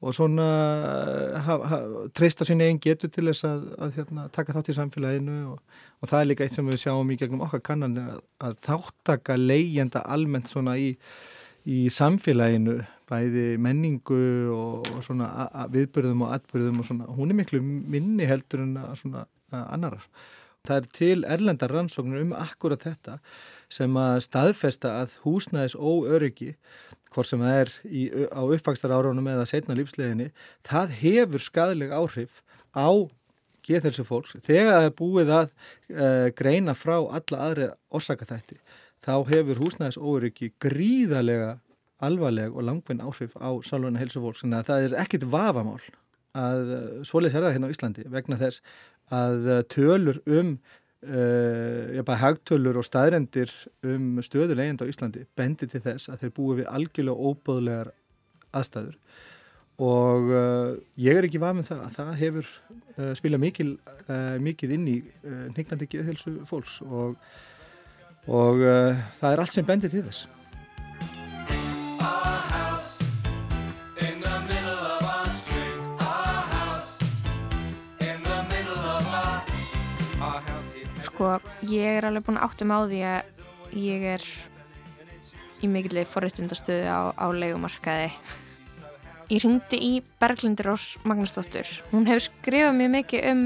og 0.01 0.15
svona 0.17 0.47
eh, 0.89 1.41
ha, 1.45 1.57
ha, 1.71 1.79
treysta 2.17 2.47
sín 2.49 2.63
einn 2.65 2.81
getur 2.81 3.11
til 3.13 3.27
þess 3.29 3.45
að, 3.45 3.67
að 3.85 3.99
hérna, 3.99 4.29
taka 4.33 4.55
þátt 4.57 4.71
í 4.73 4.77
samfélaginu 4.79 5.41
og, 5.53 5.59
og 6.01 6.11
það 6.11 6.23
er 6.23 6.31
líka 6.31 6.47
eitt 6.47 6.57
sem 6.57 6.71
við 6.71 6.81
sjáum 6.87 7.13
í 7.13 7.19
gegnum 7.21 7.45
okkar 7.45 7.65
kannan 7.69 7.99
að, 8.01 8.23
að 8.41 8.57
þáttaka 8.65 9.37
leigjenda 9.37 10.05
almennt 10.09 10.49
svona 10.49 10.79
í, 10.81 10.95
í 11.69 11.83
samfélaginu 11.93 12.79
bæði 13.11 13.47
menningu 13.63 14.21
og, 14.55 14.91
og 14.95 15.01
svona 15.05 15.49
viðbyrðum 15.73 16.27
og 16.27 16.37
atbyrðum 16.37 16.83
og 16.83 16.87
svona 16.89 17.09
hún 17.17 17.33
er 17.33 17.41
miklu 17.41 17.63
minni 17.63 18.29
heldur 18.31 18.65
en 18.65 18.77
svona 18.99 19.27
annarar. 19.51 20.07
Það 20.67 20.77
er 20.77 20.89
til 20.93 21.25
erlendar 21.25 21.73
rannsóknir 21.73 22.21
um 22.21 22.33
akkurat 22.37 22.83
þetta 22.85 23.17
sem 23.73 23.95
að 23.97 24.19
staðfesta 24.27 24.93
að 25.01 25.15
húsnæðis 25.25 25.77
óöryggi 25.79 26.53
hvort 27.11 27.27
sem 27.27 27.41
það 27.43 27.61
er 27.63 27.73
í, 27.89 28.03
á 28.31 28.43
uppvakstar 28.45 28.93
árunum 28.95 29.31
eða 29.33 29.47
setna 29.49 29.77
lífsleginni, 29.79 30.29
það 30.67 30.93
hefur 31.01 31.43
skadaleg 31.43 31.95
áhrif 31.95 32.43
á 32.71 32.91
geðhelsu 33.67 34.05
fólks. 34.07 34.37
Þegar 34.47 34.71
það 34.77 34.87
er 34.87 34.95
búið 35.01 35.33
að 35.35 35.49
uh, 35.49 36.29
greina 36.39 36.77
frá 36.79 36.97
alla 37.01 37.43
aðri 37.49 37.71
orsakatætti, 37.97 38.61
þá 39.03 39.15
hefur 39.33 39.65
húsnæðis 39.65 39.99
óryggi 39.99 40.53
gríðarlega 40.63 41.57
alvarleg 42.07 42.55
og 42.57 42.67
langvinn 42.67 43.03
áhrif 43.05 43.37
á 43.37 43.51
sálvöna 43.67 44.01
helsu 44.01 44.23
fólks. 44.23 44.45
Þannig 44.45 44.61
að 44.63 44.71
það 44.71 44.87
er 44.87 45.01
ekkit 45.05 45.27
vafamál 45.31 45.81
að 46.39 46.75
uh, 46.75 46.83
svoleiðs 47.07 47.37
er 47.37 47.47
það 47.47 47.57
hérna 47.57 47.71
á 47.71 47.75
Íslandi 47.75 48.05
vegna 48.11 48.39
þess 48.41 48.63
að 49.11 49.49
uh, 49.49 49.65
tölur 49.71 50.23
um 50.27 50.59
Uh, 51.01 51.97
já, 51.97 52.03
bara 52.05 52.21
hagtölur 52.21 52.77
og 52.77 52.85
staðrendir 52.85 53.49
um 53.89 54.19
stöðu 54.21 54.53
leyenda 54.53 54.85
á 54.85 54.91
Íslandi 54.93 55.23
bendi 55.33 55.65
til 55.65 55.81
þess 55.81 56.11
að 56.13 56.27
þeir 56.27 56.33
búi 56.37 56.57
við 56.59 56.67
algjörlega 56.69 57.25
óbóðlegar 57.25 57.89
aðstæður 58.53 58.99
og 59.81 60.29
uh, 60.29 60.75
ég 61.01 61.17
er 61.17 61.25
ekki 61.25 61.41
vafið 61.41 61.71
það 61.71 61.81
að 61.87 61.95
það 61.95 62.11
hefur 62.21 62.51
uh, 62.51 63.15
spilað 63.17 63.43
mikil, 63.47 63.71
mikið 64.45 64.75
inn 64.77 64.85
í 64.93 64.99
nýglandi 65.57 65.89
geðhelsu 65.89 66.35
fólks 66.51 66.77
og, 66.85 67.17
og 68.29 68.61
það 68.61 69.31
er 69.31 69.45
allt 69.47 69.57
sem 69.57 69.71
bendi 69.73 69.89
til 69.89 70.05
þess 70.05 70.29
Sko, 81.21 81.35
ég 81.69 81.99
er 81.99 82.07
alveg 82.09 82.23
búin 82.25 82.39
að 82.41 82.47
áttum 82.47 82.71
á 82.73 82.81
því 82.89 82.99
að 83.05 83.75
ég 83.77 84.05
er 84.09 84.23
í 85.61 85.69
mikilvæg 85.69 86.07
forréttundastöðu 86.09 86.87
á, 86.89 87.13
á 87.13 87.27
leikumarkaði. 87.29 88.07
Ég 89.29 89.43
ringdi 89.45 89.81
í 89.85 89.91
Berglindur 90.17 90.71
Rós 90.71 90.87
Magnúsdóttur. 91.05 91.69
Hún 91.91 92.09
hefur 92.09 92.25
skrifað 92.25 92.73
mjög 92.79 92.93
mikið 92.95 93.27
um 93.35 93.43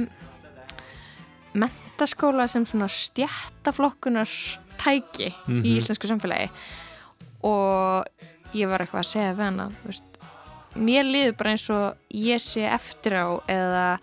mentaskóla 1.64 2.47
sem 2.47 2.62
svona 2.62 2.87
stjættaflokkunar 2.87 4.31
tæki 4.79 5.33
mm 5.35 5.43
-hmm. 5.43 5.64
í 5.66 5.70
mhm. 5.70 5.77
íslensku 5.81 6.07
samfélagi 6.07 6.51
og 7.43 8.07
ég 8.55 8.70
var 8.70 8.87
eitthvað 8.87 9.03
að 9.03 9.11
segja 9.11 9.35
við 9.35 9.59
þú 9.83 9.87
veist, 9.91 10.05
mér 10.77 11.05
liður 11.11 11.37
bara 11.37 11.51
eins 11.51 11.70
og 11.70 11.97
ég 12.11 12.39
sé 12.39 12.70
eftir 12.70 13.18
á 13.18 13.27
eða 13.49 13.99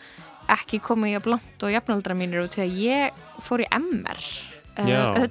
ekki 0.56 0.82
koma 0.84 1.10
í 1.10 1.16
að 1.18 1.28
blant 1.30 1.66
og 1.66 1.74
jafnaldra 1.74 2.18
mínir 2.18 2.44
út 2.44 2.58
því 2.58 2.64
að 2.66 2.80
ég 2.82 3.22
fór 3.46 3.64
í 3.64 3.68
MR 3.78 4.22
uh, 4.82 5.28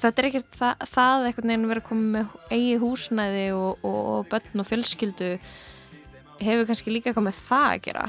þetta 0.00 0.22
er 0.22 0.28
ekkert 0.30 0.58
það, 0.58 0.86
það 0.92 1.26
eitthvað 1.28 1.48
nefn 1.50 1.70
verið 1.70 1.82
að 1.82 1.88
koma 1.88 2.06
með 2.16 2.36
eigi 2.56 2.76
húsnæði 2.82 3.46
og, 3.56 3.82
og, 3.86 3.98
og 4.12 4.30
börn 4.32 4.62
og 4.62 4.68
fjölskyldu 4.68 5.32
hefur 6.42 6.68
kannski 6.68 6.94
líka 6.94 7.16
komið 7.16 7.42
það 7.46 7.68
að 7.72 7.84
gera 7.88 8.06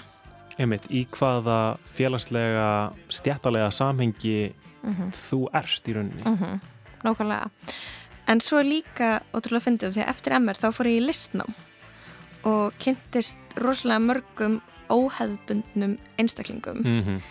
Einmitt, 0.57 0.87
í 0.89 1.03
hvaða 1.13 1.77
félagslega 1.93 2.67
stjættalega 3.13 3.69
samhengi 3.71 4.53
mm 4.81 4.93
-hmm. 4.95 5.13
þú 5.13 5.39
erst 5.53 5.87
í 5.87 5.93
rauninni 5.93 6.23
mm 6.25 6.37
-hmm. 6.37 6.59
Nákvæmlega 7.03 7.49
en 8.27 8.41
svo 8.41 8.61
líka 8.61 9.21
ótrúlega 9.33 9.63
finna 9.63 9.91
því 9.91 10.03
að 10.03 10.09
eftir 10.09 10.39
MR 10.39 10.57
þá 10.57 10.71
fór 10.71 10.87
ég 10.87 11.01
í 11.01 11.05
listnám 11.05 11.53
og 12.43 12.73
kynntist 12.79 13.37
rosalega 13.55 13.99
mörgum 13.99 14.61
óheðbundnum 14.89 15.97
einstaklingum. 16.17 16.81
Mm 16.83 17.03
-hmm. 17.03 17.21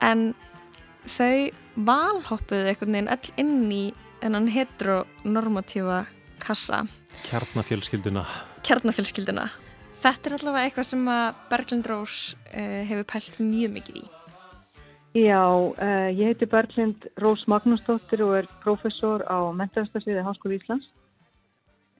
en 0.00 0.34
þau 1.04 1.50
valhoppuðu 1.76 2.68
einhvern 2.68 2.92
veginn 2.92 3.12
öll 3.14 3.30
inn 3.36 3.72
í 3.72 3.84
ennan 4.22 4.48
heteronormatífa 4.48 6.04
kassa. 6.38 6.84
Kjarnafjölskylduna. 7.28 8.24
Kjarnafjölskylduna. 8.66 9.48
Þetta 10.00 10.30
er 10.30 10.36
allavega 10.38 10.68
eitthvað 10.68 10.88
sem 10.88 11.08
að 11.12 11.26
Berglind 11.50 11.88
Rós 11.90 12.16
uh, 12.54 12.80
hefur 12.88 13.04
pælt 13.04 13.36
mjög 13.40 13.74
mikið 13.74 14.00
í. 14.00 14.06
Já, 15.20 15.42
uh, 15.42 16.08
ég 16.14 16.30
heiti 16.30 16.46
Berglind 16.46 17.08
Rós 17.20 17.42
Magnúsdóttir 17.50 18.22
og 18.24 18.36
er 18.38 18.48
professor 18.62 19.24
á 19.26 19.50
Mentaðastarsviði 19.52 20.22
Háskóli 20.24 20.60
Íslands 20.60 20.86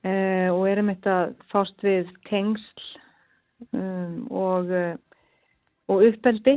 uh, 0.07 0.49
og 0.55 0.65
er 0.71 0.81
um 0.81 0.93
þetta 0.93 1.17
fást 1.53 1.85
við 1.85 2.09
tengsl 2.31 2.87
um, 3.73 4.27
og, 4.31 4.71
uh, 4.71 4.95
og 5.89 6.05
uppeldi 6.09 6.57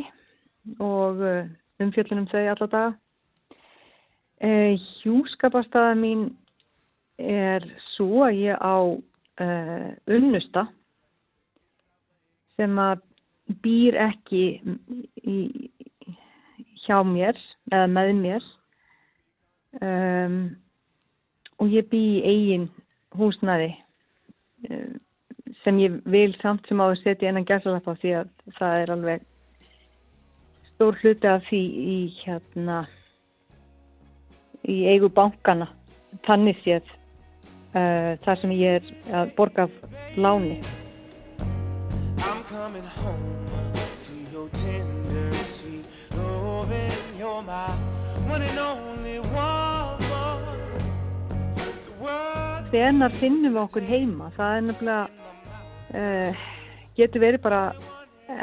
og 0.80 1.24
uh, 1.24 1.50
umfjöldunum 1.84 2.28
þau 2.32 2.44
alla 2.44 2.68
daga. 2.68 2.94
Uh, 4.44 4.76
Hjúskaparstaða 5.02 5.96
mín 6.00 6.30
er 7.20 7.66
svo 7.94 8.26
að 8.28 8.40
ég 8.42 8.58
á 8.60 8.78
unnusta 10.10 10.66
sem 12.58 12.80
að 12.80 13.02
býr 13.64 13.98
ekki 14.02 14.44
í, 15.24 15.38
hjá 16.86 17.00
mér 17.08 17.38
eða 17.72 17.88
með 17.92 18.12
mér 18.20 18.46
um, 19.82 20.38
og 21.60 21.74
ég 21.74 21.88
bý 21.92 22.02
í 22.18 22.24
eigin 22.28 22.68
húsnaði 23.18 23.72
um, 24.70 25.00
sem 25.64 25.80
ég 25.80 26.00
vil 26.10 26.34
samt 26.42 26.68
sem 26.68 26.82
á 26.82 26.86
að 26.90 27.00
setja 27.04 27.30
einan 27.30 27.48
gæsalappa 27.48 27.96
því 28.02 28.12
að 28.20 28.34
það 28.58 28.82
er 28.82 28.92
alveg 28.96 29.24
stór 30.74 31.00
hluti 31.02 31.30
af 31.30 31.46
því 31.48 31.62
í 31.94 31.98
hérna 32.24 32.84
í 34.68 34.78
eigu 34.92 35.10
bankana 35.10 35.70
tannis 36.28 36.60
ég 36.68 36.84
uh, 36.84 38.14
þar 38.26 38.42
sem 38.42 38.56
ég 38.56 38.80
er 38.82 39.16
að 39.22 39.36
borga 39.38 39.68
láni. 40.16 40.60
I'm 42.24 42.44
coming 42.48 42.88
home 43.00 43.74
to 44.06 44.14
your 44.32 44.50
tender 44.50 45.34
sweet 45.46 45.88
loving 46.16 47.20
you're 47.20 47.42
my 47.44 47.76
one 48.30 48.42
and 48.42 48.60
only 48.60 49.20
one 49.20 50.04
Þenar 52.74 53.14
finnum 53.20 53.54
við 53.54 53.62
okkur 53.62 53.84
heima? 53.86 54.32
Það 54.34 54.56
er 54.58 54.64
nefnilega 54.66 55.33
uh, 55.94 56.44
getur 56.98 57.24
verið 57.24 57.44
bara 57.44 57.64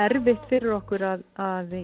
erfitt 0.07 0.43
fyrir 0.51 0.77
okkur 0.77 1.05
að, 1.07 1.25
að 1.41 1.75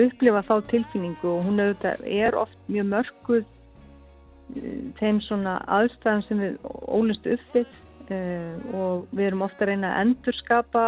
upplifa 0.00 0.42
þá 0.48 0.54
tilfinningu 0.70 1.30
og 1.30 1.46
hún 1.46 1.62
er 1.62 2.38
oft 2.38 2.58
mjög 2.70 2.88
mörguð 2.94 3.44
uh, 3.44 4.80
þeim 5.00 5.20
svona 5.26 5.58
aðstæðan 5.78 6.26
sem 6.28 6.42
við 6.42 6.58
ólust 6.86 7.30
uppið 7.36 7.70
uh, 8.10 8.74
og 8.74 9.06
við 9.14 9.30
erum 9.30 9.46
ofta 9.46 9.66
að 9.66 9.72
reyna 9.72 9.94
að 9.94 10.04
endurskapa 10.06 10.84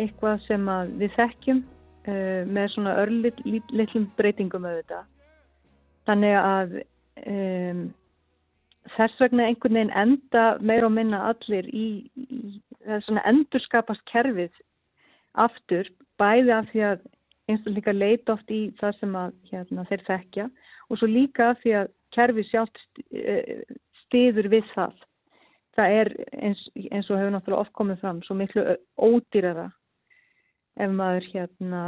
eitthvað 0.00 0.42
sem 0.46 0.72
við 1.00 1.16
þekkjum 1.18 1.64
með 2.10 2.70
svona 2.72 2.94
örlitlum 3.02 4.06
breytingum 4.16 4.64
auðvitað. 4.64 5.02
Þannig 6.08 6.36
að 6.38 6.70
um, 7.28 7.82
þess 8.96 9.20
vegna 9.20 9.48
einhvern 9.50 9.76
veginn 9.76 9.92
enda 10.02 10.44
meira 10.64 10.88
og 10.88 10.94
minna 10.96 11.20
allir 11.28 11.68
í, 11.68 11.86
í 12.16 12.54
svona 13.06 13.24
endurskapast 13.28 14.04
kerfið 14.10 14.52
aftur 15.38 15.88
bæði 16.20 16.54
af 16.54 16.68
því 16.72 16.84
að 16.88 17.02
einstaklingar 17.50 17.96
leita 17.96 18.34
oft 18.36 18.50
í 18.52 18.60
það 18.80 18.96
sem 19.00 19.16
að 19.18 19.36
hérna, 19.50 19.86
þeir 19.88 20.04
þekkja 20.06 20.48
og 20.88 20.98
svo 20.98 21.08
líka 21.10 21.50
af 21.52 21.62
því 21.62 21.76
að 21.80 21.92
kerfi 22.14 22.44
sjálft 22.48 22.80
eh, 23.14 23.62
stiður 24.04 24.50
við 24.52 24.66
það. 24.74 24.96
Það 25.78 25.96
er 26.00 26.10
eins, 26.42 26.62
eins 26.90 27.10
og 27.10 27.20
hefur 27.20 27.34
náttúrulega 27.34 27.62
oft 27.62 27.76
komið 27.78 28.00
fram 28.02 28.22
svo 28.26 28.36
miklu 28.38 28.64
ódýrara 28.98 29.68
ef 30.80 30.94
maður 30.94 31.28
hérna 31.32 31.82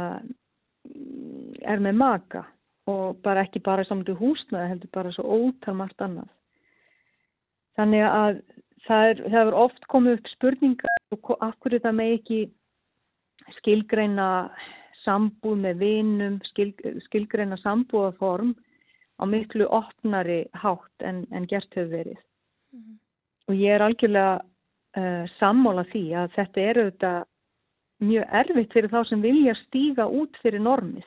er 1.63 1.83
með 1.83 1.99
maka 1.99 2.45
og 2.91 3.19
bara 3.23 3.45
ekki 3.45 3.61
bara 3.63 3.85
samanlega 3.87 4.19
húsnaði 4.19 4.71
heldur 4.73 4.91
bara 4.95 5.11
svo 5.15 5.23
ótal 5.23 5.75
margt 5.79 6.01
annað. 6.03 6.31
Þannig 7.79 8.03
að 8.07 8.41
það 8.87 9.09
er, 9.09 9.23
það 9.29 9.47
er 9.47 9.57
oft 9.63 9.87
komið 9.91 10.17
upp 10.17 10.29
spurningar 10.33 11.15
og 11.15 11.33
af 11.39 11.55
hverju 11.63 11.81
það 11.83 11.97
með 11.99 12.15
ekki 12.17 12.39
skilgreina 13.59 14.29
sambúð 15.03 15.59
með 15.65 15.81
vinum, 15.83 16.37
skil, 16.51 16.71
skilgreina 17.07 17.57
sambúðaform 17.61 18.53
á 19.19 19.23
miklu 19.29 19.67
opnari 19.71 20.43
hátt 20.57 21.05
en, 21.05 21.23
en 21.31 21.47
gert 21.47 21.69
hefur 21.75 21.91
verið. 21.91 22.19
Mm 22.73 22.79
-hmm. 22.79 22.97
Og 23.47 23.55
ég 23.55 23.75
er 23.75 23.83
algjörlega 23.83 24.41
uh, 24.97 25.25
sammála 25.39 25.83
því 25.91 26.03
að 26.15 26.31
þetta 26.35 26.61
er 26.61 26.79
auðvitað 26.79 27.23
mjög 28.03 28.25
erfitt 28.41 28.73
fyrir 28.73 28.89
þá 28.89 29.09
sem 29.09 29.21
vilja 29.21 29.55
stíga 29.55 30.07
út 30.07 30.37
fyrir 30.41 30.59
normið. 30.59 31.05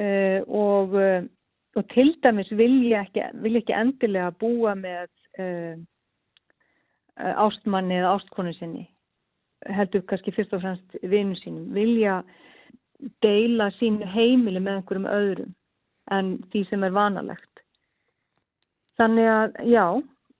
Uh, 0.00 0.40
og, 0.48 0.94
uh, 0.94 1.22
og 1.76 1.88
til 1.94 2.16
dæmis 2.22 2.50
vilja 2.50 3.04
ekki, 3.04 3.22
vilja 3.42 3.60
ekki 3.60 3.72
endilega 3.72 4.30
búa 4.30 4.74
með 4.74 5.08
ástmanni 7.46 7.98
eða 8.00 8.16
ástkonu 8.16 8.52
sinni 8.56 8.86
heldur 9.68 10.04
kannski 10.08 10.32
fyrst 10.32 10.54
og 10.56 10.62
fremst 10.62 10.96
vinnu 11.02 11.36
sínum, 11.40 11.72
vilja 11.74 12.20
deila 13.24 13.70
sín 13.78 14.00
heimili 14.14 14.60
með 14.60 14.80
einhverjum 14.80 15.08
öðrum 15.10 15.54
en 16.14 16.30
því 16.52 16.64
sem 16.68 16.84
er 16.84 16.94
vanalegt. 16.96 17.64
Þannig 19.00 19.28
að 19.32 19.58
já, 19.70 19.84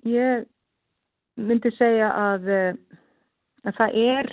ég 0.08 0.46
myndi 1.40 1.72
segja 1.76 2.10
að, 2.16 2.48
eh, 2.48 2.74
að 3.64 3.76
það 3.78 3.98
er 4.04 4.30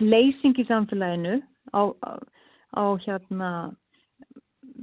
leysing 0.00 0.58
í 0.58 0.66
samfélaginu 0.68 1.40
á, 1.74 1.82
á, 2.06 2.10
á 2.78 2.84
hérna 3.02 3.50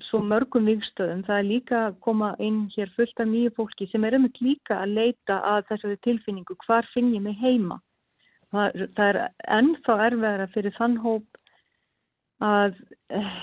svo 0.09 0.21
mörgum 0.23 0.67
vikstöðum. 0.69 1.23
Það 1.27 1.39
er 1.39 1.47
líka 1.47 1.81
að 1.87 1.97
koma 2.03 2.31
inn 2.43 2.65
hér 2.75 2.91
fullt 2.95 3.19
af 3.21 3.29
nýju 3.29 3.53
fólki 3.57 3.87
sem 3.91 4.03
er 4.03 4.17
um 4.17 4.27
þetta 4.27 4.45
líka 4.45 4.79
að 4.81 4.95
leita 4.99 5.39
að 5.53 5.67
þessari 5.71 5.99
tilfinningu 6.07 6.57
hvar 6.65 6.87
finn 6.93 7.13
ég 7.15 7.23
mig 7.23 7.37
heima. 7.39 7.79
Það, 8.53 8.85
það 8.95 9.09
er 9.09 9.19
ennþá 9.57 9.97
erfiðara 10.07 10.47
fyrir 10.53 10.75
þann 10.77 10.97
hóp 11.03 11.39
að 12.45 12.75
uh, 13.15 13.37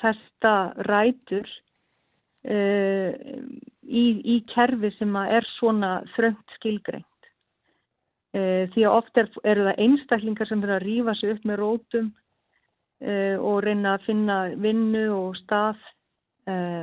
festa 0.00 0.54
rætur 0.88 1.46
uh, 2.48 3.12
í, 3.84 4.04
í 4.24 4.40
kerfi 4.50 4.92
sem 4.96 5.16
er 5.26 5.46
svona 5.58 6.00
þröngt 6.16 6.56
skilgreint. 6.58 7.06
Uh, 8.30 8.68
því 8.74 8.86
að 8.86 8.96
oft 8.96 9.20
er, 9.20 9.30
eru 9.44 9.68
það 9.68 9.84
einstaklingar 9.86 10.48
sem 10.48 10.60
verður 10.62 10.78
að 10.78 10.88
rýfa 10.88 11.16
sig 11.18 11.34
upp 11.34 11.46
með 11.48 11.62
rótum 11.64 12.10
og 13.00 13.62
reyna 13.64 13.94
að 13.96 14.02
finna 14.04 14.36
vinnu 14.60 15.06
og 15.14 15.36
stað, 15.38 15.78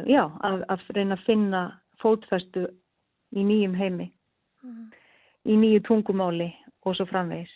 já, 0.09 0.23
að, 0.47 0.63
að 0.73 0.85
reyna 0.95 1.17
að 1.17 1.25
finna 1.27 1.61
fótfestu 2.01 2.63
í 3.37 3.43
nýjum 3.45 3.75
heimi, 3.77 4.07
mm. 4.63 4.87
í 5.45 5.57
nýju 5.61 5.83
tungumáli 5.85 6.47
og 6.85 6.97
svo 6.97 7.05
framvegis. 7.09 7.53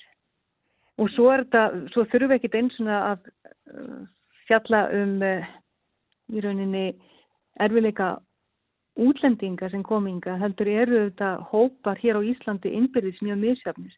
Og 1.01 1.09
svo, 1.15 1.31
þetta, 1.31 1.63
svo 1.93 2.05
þurfum 2.11 2.29
við 2.29 2.37
ekkert 2.37 2.59
eins 2.59 2.79
og 2.83 2.91
að 2.93 3.29
uh, 3.73 4.01
fjalla 4.45 4.83
um 4.99 5.15
í 6.31 6.43
rauninni 6.43 6.85
erfileika 7.59 8.15
útlendinga 8.99 9.69
sem 9.71 9.83
kominga 9.87 10.37
heldur 10.41 10.69
eru 10.69 11.03
þetta 11.07 11.33
hópar 11.51 11.99
hér 12.01 12.19
á 12.19 12.21
Íslandi 12.27 12.73
innbyrðis 12.75 13.21
mjög 13.23 13.41
misjafnis. 13.45 13.95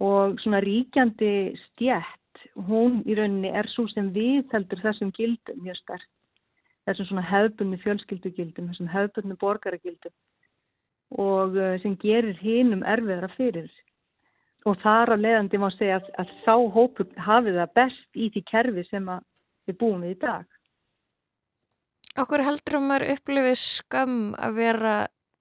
Og 0.00 0.38
svona 0.40 0.62
ríkjandi 0.64 1.52
stjætt, 1.66 2.21
hún 2.68 3.00
í 3.06 3.16
rauninni 3.18 3.52
er 3.52 3.68
svo 3.72 3.86
sem 3.92 4.10
við 4.14 4.44
heldur 4.52 4.82
þessum 4.82 5.12
gildum 5.16 5.62
mjög 5.64 5.78
stert. 5.80 6.10
Þessum 6.86 7.08
svona 7.08 7.24
hefðbunni 7.28 7.78
fjölskyldugildum, 7.82 8.70
þessum 8.72 8.90
hefðbunni 8.90 9.38
borgaragildum 9.38 10.14
og 11.12 11.58
uh, 11.60 11.74
sem 11.82 11.94
gerir 12.00 12.38
hinnum 12.40 12.82
erfiðara 12.88 13.28
fyrir. 13.36 13.68
Og 14.64 14.78
þar 14.80 15.16
af 15.16 15.20
leiðandi 15.20 15.58
má 15.60 15.68
segja 15.74 15.98
að, 16.00 16.08
að 16.22 16.32
þá 16.46 16.54
hópu 16.76 17.06
hafið 17.20 17.58
það 17.60 17.76
best 17.78 18.18
í 18.18 18.28
því 18.32 18.42
kerfi 18.50 18.84
sem 18.88 19.08
við 19.68 19.78
búum 19.78 20.04
við 20.06 20.14
í 20.14 20.20
dag. 20.22 20.46
Okkur 22.22 22.44
heldur 22.44 22.78
að 22.80 23.06
upplifið 23.14 23.58
skam 23.58 24.16
að 24.36 24.58
vera 24.60 24.96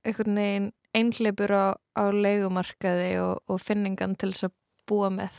einhvern 0.08 0.40
veginn 0.40 0.70
einhleipur 0.96 1.52
á, 1.52 1.66
á 1.96 2.04
leikumarkaði 2.12 3.12
og, 3.24 3.44
og 3.48 3.62
finningan 3.64 4.18
til 4.20 4.32
þess 4.34 4.50
að 4.50 4.58
búa 4.90 5.12
með? 5.14 5.38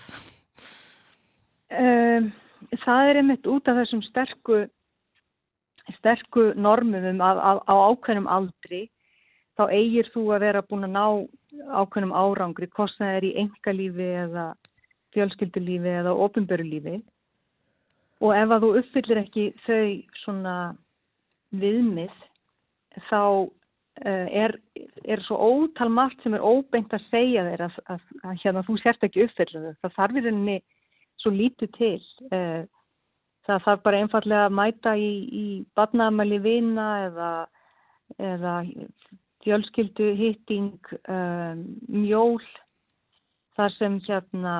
Um, 1.73 2.33
það 2.85 3.11
er 3.11 3.20
einmitt 3.20 3.47
út 3.49 3.68
af 3.70 3.79
þessum 3.81 4.03
sterku, 4.05 4.64
sterku 5.99 6.51
normum 6.61 7.23
á, 7.25 7.57
ákveðnum 7.64 8.29
aldri 8.29 8.87
þá 9.57 9.64
eigir 9.70 10.09
þú 10.12 10.27
að 10.35 10.45
vera 10.47 10.64
búin 10.66 10.87
að 10.89 10.95
ná 10.97 11.07
ákveðnum 11.81 12.14
árangri, 12.16 12.68
hvort 12.73 12.95
það 12.99 13.16
er 13.16 13.27
í 13.29 13.33
engalífi 13.45 14.09
eða 14.27 14.47
fjölskyldulífi 15.12 15.97
eða 16.03 16.14
ofinbörulífi 16.27 17.01
og 18.23 18.37
ef 18.37 18.55
að 18.55 18.64
þú 18.64 18.70
uppfyllir 18.81 19.23
ekki 19.23 19.49
þau 19.66 19.89
svona 20.23 20.57
viðmið 21.62 22.14
þá 23.09 23.23
uh, 23.23 24.29
er, 24.29 24.57
er 25.05 25.25
svo 25.27 25.37
ótal 25.41 25.91
margt 25.93 26.23
sem 26.23 26.37
er 26.37 26.45
óbeint 26.45 26.93
að 26.95 27.09
segja 27.11 27.45
þér 27.49 27.66
að, 27.66 27.81
að, 27.93 28.07
að 28.23 28.39
hérna 28.45 28.64
þú 28.68 28.79
sérst 28.81 29.05
ekki 29.09 29.27
uppfyllir 29.27 29.66
þau, 29.66 29.81
það 29.83 29.99
þarf 29.99 30.20
í 30.20 30.25
rauninni 30.27 30.59
svo 31.23 31.33
lítið 31.35 31.73
til 31.79 31.97
uh, 32.35 32.62
það 33.47 33.64
þarf 33.66 33.83
bara 33.87 34.03
einfallega 34.03 34.47
að 34.49 34.57
mæta 34.59 34.95
í, 34.99 35.12
í 35.33 35.47
badnaðamæli 35.79 36.39
vina 36.45 36.89
eða 37.09 37.33
eða 38.20 38.59
fjölskyldu 39.43 40.12
hitting, 40.18 40.77
um, 41.11 41.64
mjól, 41.89 42.43
þar 43.57 43.75
sem 43.77 43.99
hérna 44.07 44.55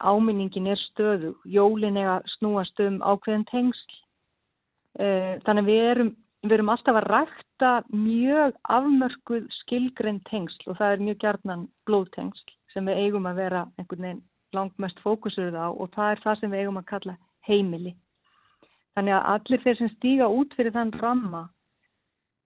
áminningin 0.00 0.70
er 0.72 0.80
stöðu, 0.88 1.34
jólin 1.44 1.98
er 2.00 2.14
að 2.18 2.30
snúast 2.36 2.80
um 2.84 3.00
ákveðin 3.02 3.46
tengsl. 3.50 3.98
Uh, 4.98 5.36
þannig 5.46 5.68
við 5.68 5.84
erum, 5.92 6.14
við 6.46 6.56
erum 6.58 6.72
alltaf 6.72 7.00
að 7.00 7.10
rækta 7.12 7.72
mjög 7.92 8.56
afmörkuð 8.78 9.50
skilgrein 9.60 10.22
tengsl 10.30 10.70
og 10.70 10.78
það 10.80 10.94
er 10.94 11.04
mjög 11.08 11.20
gjarnan 11.24 11.68
blóðtengsl 11.86 12.56
sem 12.72 12.88
við 12.88 13.04
eigum 13.04 13.28
að 13.28 13.42
vera 13.42 13.66
einhvern 13.78 14.06
veginn 14.06 14.24
langt 14.56 14.78
mest 14.78 15.00
fókusurð 15.04 15.56
á 15.56 15.68
og 15.68 15.90
það 15.94 16.12
er 16.12 16.22
það 16.24 16.40
sem 16.40 16.52
við 16.52 16.62
eigum 16.62 16.80
að 16.80 16.90
kalla 16.92 17.16
heimili. 17.48 17.94
Þannig 18.96 19.16
að 19.18 19.28
allir 19.34 19.64
þeir 19.64 19.78
sem 19.78 19.92
stíga 19.94 20.28
út 20.32 20.54
fyrir 20.58 20.74
þann 20.74 20.92
ramma 20.98 21.44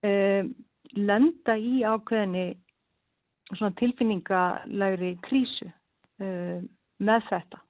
um, 0.04 0.52
lenda 0.98 1.56
í 1.56 1.82
ákveðinni 1.86 2.46
tilfinningalegri 3.78 5.16
krísu 5.26 5.68
uh, 5.68 6.60
með 7.02 7.28
þetta 7.30 7.62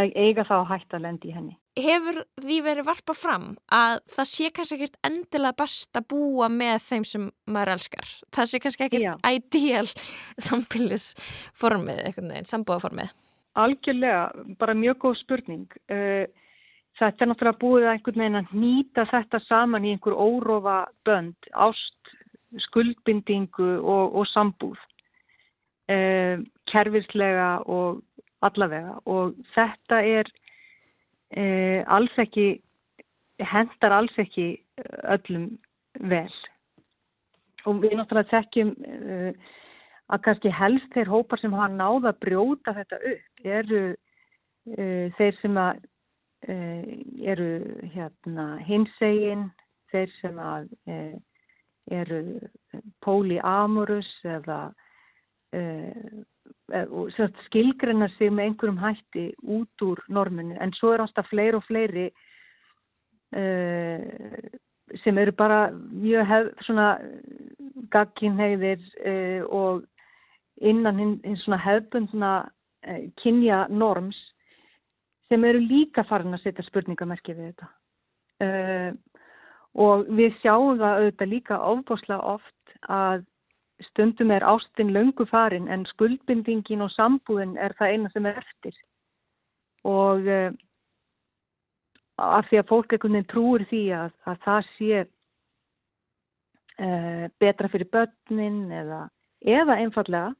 eiga 0.00 0.44
þá 0.46 0.56
hægt 0.70 0.94
að 0.94 1.04
lendi 1.06 1.30
í 1.30 1.34
henni 1.34 1.59
Hefur 1.78 2.18
því 2.42 2.56
verið 2.66 2.88
varpa 2.88 3.14
fram 3.14 3.46
að 3.72 4.00
það 4.10 4.28
sé 4.32 4.50
kannski 4.50 4.76
ekkert 4.76 4.98
endilega 5.06 5.58
best 5.62 5.96
að 5.96 6.08
búa 6.10 6.48
með 6.50 6.82
þeim 6.88 7.06
sem 7.06 7.28
maður 7.46 7.76
elskar. 7.76 8.10
Það 8.34 8.50
sé 8.50 8.60
kannski 8.64 8.86
ekkert 8.88 9.30
ideal 9.30 9.86
sambilisformið, 10.48 12.04
sambúaformið 12.50 13.14
Algjörlega, 13.60 14.30
bara 14.60 14.76
mjög 14.78 15.00
góð 15.02 15.16
spurning. 15.24 15.66
Uh, 15.90 16.26
Þetta 17.00 17.24
er 17.24 17.30
náttúrulega 17.30 17.60
búið 17.62 17.84
að 17.86 17.94
einhvern 17.94 18.20
veginn 18.20 18.38
að 18.42 18.50
nýta 18.60 19.04
þetta 19.08 19.38
saman 19.46 19.86
í 19.88 19.94
einhver 19.94 20.16
órófa 20.20 20.76
bönd, 21.08 21.48
ást, 21.56 22.10
skuldbindingu 22.66 23.68
og, 23.78 24.18
og 24.20 24.26
sambúð, 24.28 24.80
eh, 25.88 26.42
kerfislega 26.68 27.62
og 27.72 28.02
allavega. 28.44 28.98
Og 29.08 29.38
þetta 29.54 30.02
er 30.04 30.28
eh, 31.36 31.80
alls 31.86 32.16
ekki, 32.18 32.60
hendar 33.40 33.96
alls 33.96 34.16
ekki 34.18 34.52
öllum 35.14 35.50
vel. 36.10 36.32
Og 37.68 37.82
við 37.82 37.96
náttúrulega 37.98 38.40
tekjum 38.40 38.74
eh, 38.84 39.32
að 40.10 40.24
kannski 40.26 40.52
helst 40.54 40.92
þeir 40.94 41.12
hópar 41.12 41.40
sem 41.42 41.54
hafa 41.54 41.72
náða 41.74 42.14
að 42.14 42.20
brjóta 42.24 42.74
þetta 42.76 43.00
upp 43.12 43.48
eru 43.60 43.82
eh, 44.76 45.10
þeir 45.18 45.40
sem 45.42 45.58
að 45.60 45.82
Eh, 46.48 47.04
eru 47.20 47.60
hérna 47.92 48.54
hinsegin, 48.64 49.50
þeir 49.92 50.12
sem 50.22 50.38
að, 50.40 50.70
e, 50.88 50.94
eru 51.92 52.20
polyamorous 53.04 54.08
eða 54.24 54.60
e, 55.52 55.60
eh, 56.72 57.30
skilgreina 57.46 58.08
sig 58.16 58.32
með 58.32 58.50
einhverjum 58.50 58.80
hætti 58.80 59.26
út 59.42 59.84
úr 59.84 60.02
norminu 60.08 60.56
en 60.60 60.72
svo 60.78 60.94
er 60.94 61.04
alltaf 61.04 61.28
fleiri 61.30 61.58
og 61.58 61.64
fleiri 61.66 62.06
uh, 63.36 63.98
sem 65.04 65.18
eru 65.18 65.32
bara 65.32 65.60
mjög 65.74 66.26
hef, 66.26 66.48
svona 66.66 66.88
gagkinhegðir 67.94 68.82
uh, 69.06 69.42
og 69.46 69.84
innan 70.60 70.98
hinn 70.98 71.14
hin 71.24 71.38
svona 71.44 71.60
hefbundna 71.62 72.32
uh, 72.86 73.04
kynja 73.22 73.66
norms 73.70 74.18
sem 75.30 75.44
eru 75.46 75.62
líka 75.62 76.04
farin 76.08 76.34
að 76.34 76.42
setja 76.44 76.66
spurningamerki 76.66 77.36
við 77.38 77.52
þetta. 77.52 77.68
Og 79.78 80.08
við 80.18 80.32
sjáum 80.40 80.80
það 80.80 80.96
auðvitað 80.96 81.30
líka 81.30 81.58
ofbáslega 81.70 82.32
oft 82.32 82.72
að 82.90 83.22
stundum 83.88 84.30
er 84.34 84.44
ástinn 84.46 84.92
löngu 84.94 85.26
farin 85.30 85.68
en 85.68 85.86
skuldbindingin 85.92 86.84
og 86.84 86.92
sambúðin 86.94 87.56
er 87.58 87.74
það 87.78 87.94
eina 87.94 88.10
sem 88.12 88.26
er 88.28 88.40
eftir. 88.40 88.76
Og 89.88 90.28
uh, 90.28 90.50
af 92.20 92.44
því 92.50 92.60
að 92.60 92.68
fólk 92.68 92.92
einhvern 92.92 93.16
veginn 93.16 93.30
trúir 93.32 93.64
því 93.70 93.82
að, 93.96 94.12
að 94.28 94.36
það 94.44 94.68
sé 94.74 95.00
uh, 96.84 97.24
betra 97.40 97.72
fyrir 97.72 97.92
börnin 97.94 98.60
eða, 98.82 99.00
eða 99.40 99.80
einfallega 99.80 100.30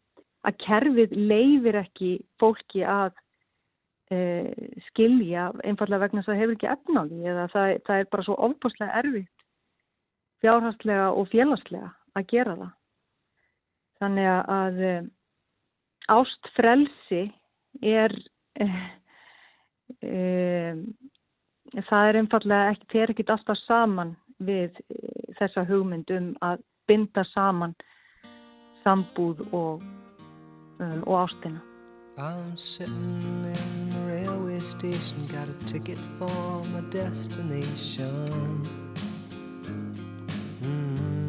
að 0.49 0.61
kerfið 0.65 1.11
leifir 1.17 1.77
ekki 1.83 2.13
fólki 2.41 2.85
að 2.85 3.13
uh, 4.13 4.49
skilja 4.91 5.51
einfallega 5.65 6.05
vegna 6.07 6.25
það 6.27 6.41
hefur 6.43 6.57
ekki 6.57 6.73
efnáli 6.75 7.19
eða 7.25 7.49
það, 7.55 7.77
það 7.89 7.97
er 8.03 8.11
bara 8.13 8.27
svo 8.29 8.37
ofbáslega 8.49 9.03
erfitt 9.03 9.37
fjárhastlega 10.41 11.11
og 11.13 11.29
félagslega 11.33 11.91
að 12.17 12.29
gera 12.33 12.57
það. 12.57 12.77
Þannig 14.01 14.29
að 14.49 14.83
uh, 14.89 15.01
ástfrelsi 16.11 17.23
er 17.85 18.15
það 21.89 22.09
er 22.09 22.19
einfallega 22.21 22.73
ekki, 22.75 22.87
þeir 22.93 23.13
ekki 23.13 23.27
alltaf 23.29 23.61
saman 23.67 24.15
við 24.41 24.81
þessa 25.39 25.65
hugmynd 25.69 26.11
um 26.17 26.31
að 26.45 26.63
binda 26.89 27.25
saman 27.35 27.75
sambúð 28.85 29.45
og, 29.53 29.83
um, 30.81 31.03
og 31.07 31.27
ástina. 31.27 31.61
I'm 32.19 32.57
sitting 32.57 33.45
in 33.47 33.91
the 33.91 34.01
railway 34.07 34.61
station, 34.61 35.27
got 35.29 35.49
a 35.49 35.65
ticket 35.65 35.99
for 36.19 36.65
my 36.73 36.81
destination. 36.91 38.29
Mm. 40.63 41.20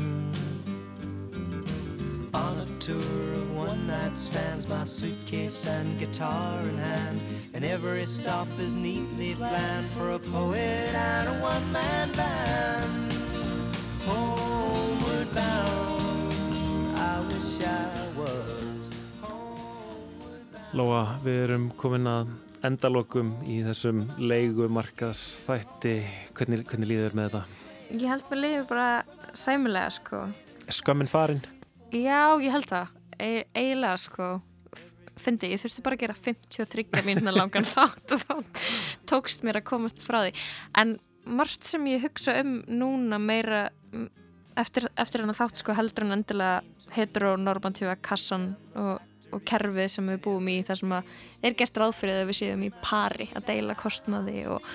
On 2.62 2.68
a 2.68 2.80
tour 2.80 3.34
of 3.42 3.56
one 3.56 3.88
night 3.88 4.16
stands, 4.16 4.68
my 4.68 4.84
suitcase 4.84 5.66
and 5.66 5.98
guitar 5.98 6.60
in 6.70 6.78
hand, 6.78 7.20
and 7.56 7.66
every 7.66 8.06
stop 8.06 8.48
is 8.60 8.72
neatly 8.72 9.34
planned 9.34 9.90
for 9.94 10.12
a 10.12 10.20
poet 10.20 10.94
and 10.94 11.28
a 11.28 11.42
one 11.42 11.72
man 11.72 12.12
band. 12.12 13.14
Homeward 14.06 15.34
bound, 15.34 16.98
I 17.00 17.22
wish 17.30 17.66
I 17.66 17.90
was. 18.20 18.92
Lóa, 20.78 21.18
við 21.26 21.40
erum 21.48 21.66
komin 21.82 22.06
að 22.12 22.30
endalokum 22.62 23.32
í 23.42 23.64
þessum 23.66 24.04
leigumarkaðs 24.22 25.24
þætti. 25.48 25.96
Hvernig, 26.38 26.68
hvernig 26.70 26.94
líður 26.94 27.18
með 27.18 27.32
þetta? 27.32 27.66
Ég 27.98 28.06
held 28.14 28.30
með 28.30 28.44
liður 28.46 28.70
bara 28.76 29.34
sæmulega 29.34 29.96
sko. 29.98 30.22
Skömmin 30.70 31.10
farin? 31.10 31.42
Já, 31.92 32.40
ég 32.40 32.52
held 32.54 32.70
það. 32.72 32.96
E 33.22 33.30
eiginlega 33.54 34.00
sko. 34.02 34.32
Fyndi, 35.22 35.52
ég 35.52 35.62
þurfti 35.62 35.84
bara 35.86 35.98
að 35.98 36.04
gera 36.06 36.18
53 36.18 37.06
mínuna 37.06 37.36
langan 37.36 37.68
þátt 37.76 38.16
og 38.16 38.24
þá 38.24 38.34
tókst 39.12 39.46
mér 39.46 39.62
að 39.62 39.68
komast 39.70 40.02
frá 40.06 40.24
því. 40.24 40.34
En 40.82 40.98
margt 41.28 41.68
sem 41.68 41.86
ég 41.92 42.08
hugsa 42.08 42.40
um 42.42 42.62
núna 42.72 43.20
meira 43.22 43.68
eftir, 44.58 44.88
eftir 44.98 45.22
hann 45.22 45.34
að 45.34 45.44
þátt 45.44 45.62
sko 45.62 45.76
heldur 45.78 46.08
en 46.08 46.18
endilega 46.18 46.62
heteronormatífa 46.96 48.00
kassan 48.04 48.54
og 48.76 49.00
og 49.36 49.44
kerfið 49.48 49.90
sem 49.94 50.12
við 50.12 50.22
búum 50.26 50.50
í 50.52 50.58
þar 50.68 50.80
sem 50.82 50.94
að 50.96 51.12
er 51.48 51.58
gert 51.60 51.80
ráð 51.80 51.96
fyrir 51.98 52.22
að 52.22 52.30
við 52.32 52.40
séum 52.42 52.66
í 52.66 52.72
pari 52.84 53.30
að 53.38 53.48
deila 53.52 53.78
kostnaði 53.80 54.46
og, 54.52 54.72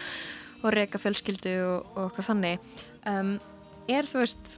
og 0.63 0.69
reyka 0.75 1.01
fjölskyldu 1.03 1.55
og, 1.67 1.91
og 1.97 2.13
hvað 2.17 2.31
þannig 2.31 2.71
um, 3.11 3.35
er 3.93 4.09
þú 4.09 4.23
veist 4.23 4.57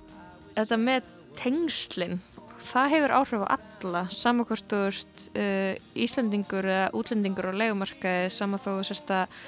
þetta 0.56 0.80
með 0.82 1.12
tengslinn 1.38 2.18
það 2.59 2.92
hefur 2.94 3.14
áhrif 3.18 3.44
á 3.44 3.48
alla 3.56 4.04
samankvort 4.11 4.74
úr 4.76 4.96
uh, 5.38 5.74
Íslandingur 5.94 6.66
eða 6.66 6.88
útlendingur 6.98 7.50
og 7.52 7.59
legumarkaði 7.61 8.30
sama 8.34 8.61
þó 8.61 8.72
sérst 8.86 9.12
að 9.14 9.38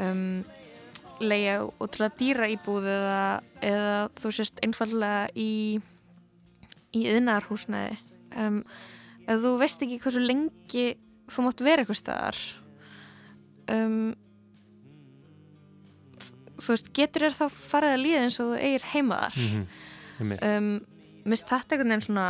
um, 0.00 0.42
leia 1.20 1.60
og 1.66 1.90
til 1.92 2.06
að 2.06 2.16
dýra 2.20 2.48
íbúð 2.50 2.88
eða, 2.88 3.22
eða 3.62 3.96
þú 4.16 4.32
sérst 4.34 4.62
einfallega 4.64 5.28
í 5.36 5.52
í 6.96 7.04
yðnarhúsnaði 7.06 7.98
um 8.40 8.62
ef 9.30 9.42
þú 9.44 9.52
veist 9.60 9.84
ekki 9.84 10.00
hversu 10.02 10.22
lengi 10.22 10.86
þú 11.30 11.44
mátt 11.46 11.62
vera 11.62 11.84
eitthvað 11.84 12.00
staðar 12.00 12.40
um, 13.70 14.12
þú 16.60 16.74
veist, 16.74 16.90
getur 16.96 17.26
þér 17.26 17.36
þá 17.36 17.44
farið 17.54 17.94
að 17.94 18.02
líða 18.04 18.22
eins 18.24 18.38
og 18.42 18.50
þú 18.50 18.62
eigir 18.64 18.86
heimaðar 18.94 19.36
mm 19.38 19.66
-hmm. 20.20 20.34
um, 20.50 20.72
mist 21.24 21.48
þetta 21.50 21.76
einhvern 21.76 21.94
veginn 21.94 22.06
svona 22.06 22.26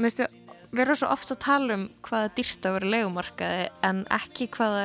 mist 0.00 0.20
við 0.20 0.28
verðum 0.74 0.98
svo 0.98 1.10
ofta 1.14 1.36
að 1.36 1.42
tala 1.44 1.78
um 1.78 1.86
hvaða 2.08 2.34
dýrst 2.36 2.66
að 2.66 2.76
vera 2.78 2.92
legumarkaði 2.96 3.64
en 3.88 4.04
ekki 4.16 4.48
hvaða 4.56 4.84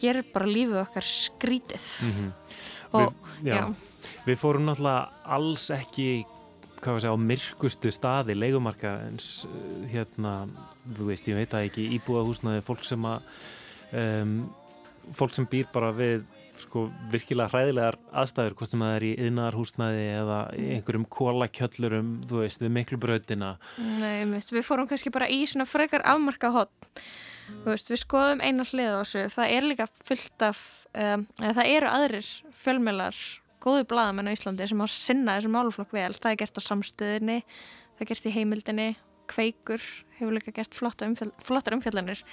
gerir 0.00 0.28
bara 0.34 0.50
lífið 0.50 0.82
okkar 0.82 1.06
skrítið 1.06 1.88
mm 2.02 2.12
-hmm. 2.12 2.30
og 2.92 3.14
við, 3.42 3.48
já, 3.48 3.54
já. 3.54 3.74
við 4.26 4.38
fórum 4.38 4.66
náttúrulega 4.66 5.08
alls 5.24 5.70
ekki 5.70 6.24
hvað 6.82 6.92
var 6.92 6.98
að 6.98 7.04
segja, 7.04 7.14
á 7.14 7.26
myrkustu 7.30 7.92
staði 7.94 8.34
leikumarka 8.34 8.92
eins 9.06 9.46
hérna, 9.92 10.48
þú 10.96 11.06
veist, 11.06 11.28
ég 11.28 11.38
veit 11.38 11.54
að 11.54 11.68
ekki 11.68 11.84
íbúða 11.98 12.26
húsnaði 12.26 12.64
fólk 12.66 12.84
sem 12.84 13.04
að 13.06 13.22
um, 13.92 14.32
fólk 15.14 15.34
sem 15.36 15.46
býr 15.46 15.68
bara 15.72 15.92
við 15.94 16.24
sko 16.62 16.86
virkilega 17.12 17.52
hræðilegar 17.52 17.98
aðstæður 18.22 18.56
hvort 18.58 18.72
sem 18.72 18.84
það 18.84 18.94
er 18.96 19.06
í 19.08 19.12
yðnaðar 19.26 19.58
húsnaði 19.58 20.06
eða 20.20 20.38
í 20.56 20.68
einhverjum 20.76 21.08
kólakjöllurum 21.16 22.14
þú 22.30 22.40
veist, 22.44 22.64
við 22.64 22.74
miklu 22.78 23.00
brautina 23.02 23.52
Nei, 23.78 24.24
veist, 24.32 24.54
við 24.54 24.66
fórum 24.66 24.88
kannski 24.90 25.12
bara 25.14 25.30
í 25.30 25.42
svona 25.50 25.68
frekar 25.68 26.06
afmarka 26.14 26.52
hotn 26.54 27.04
veist, 27.66 27.90
við 27.90 28.02
skoðum 28.04 28.42
eina 28.42 28.66
hlið 28.66 28.96
á 28.96 29.00
þessu, 29.02 29.28
það 29.36 29.54
er 29.58 29.68
líka 29.68 29.88
fullt 30.08 30.44
af, 30.46 30.64
um, 30.94 31.26
það 31.38 31.64
eru 31.68 31.90
aðrir 31.90 32.34
fjölmjölar 32.62 33.22
góðu 33.62 33.86
bladamenn 33.90 34.30
á 34.30 34.34
Íslandi 34.34 34.66
sem 34.68 34.82
á 34.82 34.86
sinna 34.90 35.36
þessum 35.38 35.54
máluflokk 35.56 35.94
vel. 35.94 36.10
Það 36.16 36.32
er 36.32 36.40
gert 36.42 36.58
á 36.58 36.62
samstöðinni, 36.66 37.38
það 37.94 38.04
er 38.04 38.10
gert 38.10 38.26
í 38.26 38.34
heimildinni, 38.34 38.88
kveikur 39.30 39.86
hefur 40.18 40.36
líka 40.36 40.54
gert 40.56 40.76
flotta 40.76 41.08
umfjöld, 41.08 41.34
flottar 41.46 41.76
umfjöldanir. 41.76 42.24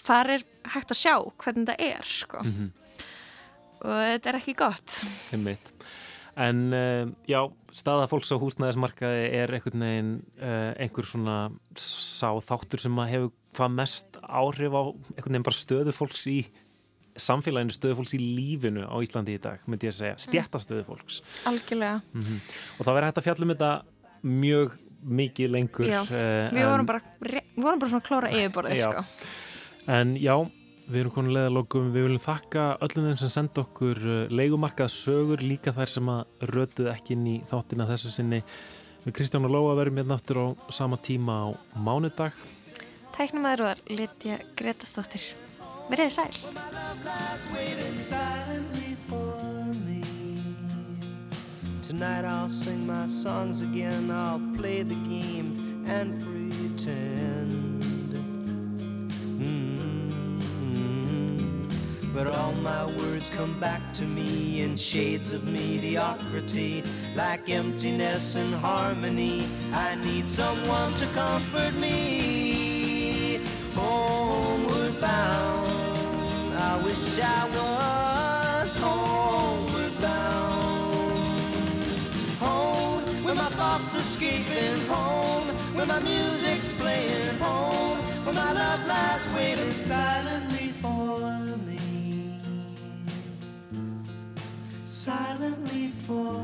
Þar 0.00 0.32
er 0.38 0.46
hægt 0.74 0.94
að 0.94 1.00
sjá 1.02 1.14
hvernig 1.44 1.68
það 1.70 1.84
er, 1.86 2.08
sko. 2.08 2.40
Mm 2.42 2.54
-hmm. 2.54 2.70
Og 3.84 3.92
þetta 3.92 4.32
er 4.32 4.40
ekki 4.40 4.56
gott. 4.58 4.98
En 6.34 6.60
uh, 6.74 7.06
já, 7.30 7.38
staða 7.74 8.08
fólks 8.10 8.32
á 8.34 8.36
húsnæðismarkaði 8.42 9.26
er 9.38 9.52
einhvern 9.54 9.84
veginn 9.86 10.12
uh, 10.40 10.72
einhver 10.82 11.06
svona 11.06 11.36
sá 11.78 12.32
þáttur 12.42 12.82
sem 12.82 12.98
að 12.98 13.12
hefur 13.12 13.32
hvað 13.54 13.76
mest 13.76 14.18
áhrif 14.24 14.74
á 14.74 14.82
einhvern 14.90 15.36
veginn 15.36 15.46
bara 15.46 15.60
stöðu 15.60 15.94
fólks 15.94 16.26
í 16.30 16.38
samfélaginu 17.14 17.74
stöðu 17.76 18.00
fólks 18.00 18.16
í 18.16 18.20
lífinu 18.22 18.88
á 18.90 18.96
Íslandi 19.04 19.36
í 19.36 19.42
dag, 19.42 19.62
myndi 19.70 19.86
ég 19.86 19.94
að 19.94 20.00
segja, 20.00 20.16
stjættastöðu 20.24 20.82
fólks. 20.88 21.20
Algjörlega. 21.46 22.00
Mm 22.10 22.24
-hmm. 22.26 22.40
og 22.78 22.82
það 22.82 22.94
verður 22.94 23.08
hægt 23.08 23.20
að 23.20 23.26
fjalla 23.28 23.44
um 23.46 23.54
þetta 23.54 23.72
mjög 24.24 24.76
mikið 25.04 25.50
lengur 25.52 25.86
Já, 25.86 26.00
uh, 26.02 26.50
við 26.50 26.66
vorum 26.66 26.86
bara, 26.88 27.00
vorum 27.54 27.78
bara 27.78 27.90
svona 27.92 28.06
klóra 28.08 28.32
yfirborðið 28.32 28.82
sko. 28.82 29.04
En 29.86 30.16
já, 30.16 30.34
við 30.88 31.00
erum 31.00 31.14
konuð 31.14 31.36
leðalókum 31.38 31.92
við 31.94 32.06
viljum 32.08 32.24
þakka 32.24 32.64
öllum 32.84 33.08
þeim 33.08 33.20
sem 33.22 33.32
senda 33.32 33.62
okkur 33.64 34.00
uh, 34.04 34.16
leigumarkað 34.32 34.90
sögur, 34.94 35.44
líka 35.44 35.74
þær 35.76 35.92
sem 35.94 36.10
að 36.12 36.50
rötuð 36.52 36.90
ekki 36.92 37.16
inn 37.16 37.30
í 37.30 37.36
þáttina 37.50 37.88
þessu 37.88 38.12
sinni. 38.14 38.42
Við 39.04 39.16
Kristján 39.18 39.46
og 39.48 39.52
Lóa 39.52 39.78
verðum 39.78 40.00
hérna 40.00 40.18
aftur 40.18 40.40
á 40.40 40.46
sama 40.72 40.96
tíma 40.96 41.40
á 41.44 41.46
mánudag. 41.76 42.36
Tæknum 43.14 43.46
aður 43.46 43.68
var 43.68 43.82
Litja 43.92 44.40
Gretastóttir 44.58 45.34
Verðið 45.90 46.12
sæl. 46.16 46.32
Tonight 51.84 52.24
I'll 52.24 52.48
sing 52.48 52.86
my 52.86 53.06
songs 53.06 53.60
again. 53.60 54.10
I'll 54.10 54.40
play 54.56 54.82
the 54.82 54.94
game 54.94 55.84
and 55.86 56.18
pretend. 56.18 58.14
Mm-hmm. 59.38 59.73
But 62.14 62.28
all 62.28 62.52
my 62.52 62.86
words 62.86 63.28
come 63.28 63.58
back 63.58 63.82
to 63.94 64.04
me 64.04 64.60
in 64.60 64.76
shades 64.76 65.32
of 65.32 65.42
mediocrity 65.44 66.84
Like 67.16 67.50
emptiness 67.50 68.36
and 68.36 68.54
harmony 68.54 69.48
I 69.72 69.96
need 69.96 70.28
someone 70.28 70.92
to 70.94 71.06
comfort 71.08 71.74
me 71.74 72.64
homeward 73.74 75.00
bound. 75.00 76.54
I 76.56 76.80
wish 76.84 77.18
I 77.18 77.42
was 77.56 78.72
homeward 78.74 80.00
bound. 80.00 81.18
Home, 82.40 83.24
where 83.24 83.34
my 83.34 83.50
thoughts 83.50 83.94
are 83.96 84.00
escaping. 84.00 84.80
Home, 84.86 85.48
where 85.74 85.86
my 85.86 86.00
music's 86.00 86.72
playing. 86.74 87.36
Home, 87.38 87.98
where 88.24 88.34
my 88.34 88.52
love 88.52 88.86
lies 88.86 89.26
waiting 89.34 89.74
silently 95.04 95.88
for 95.88 96.43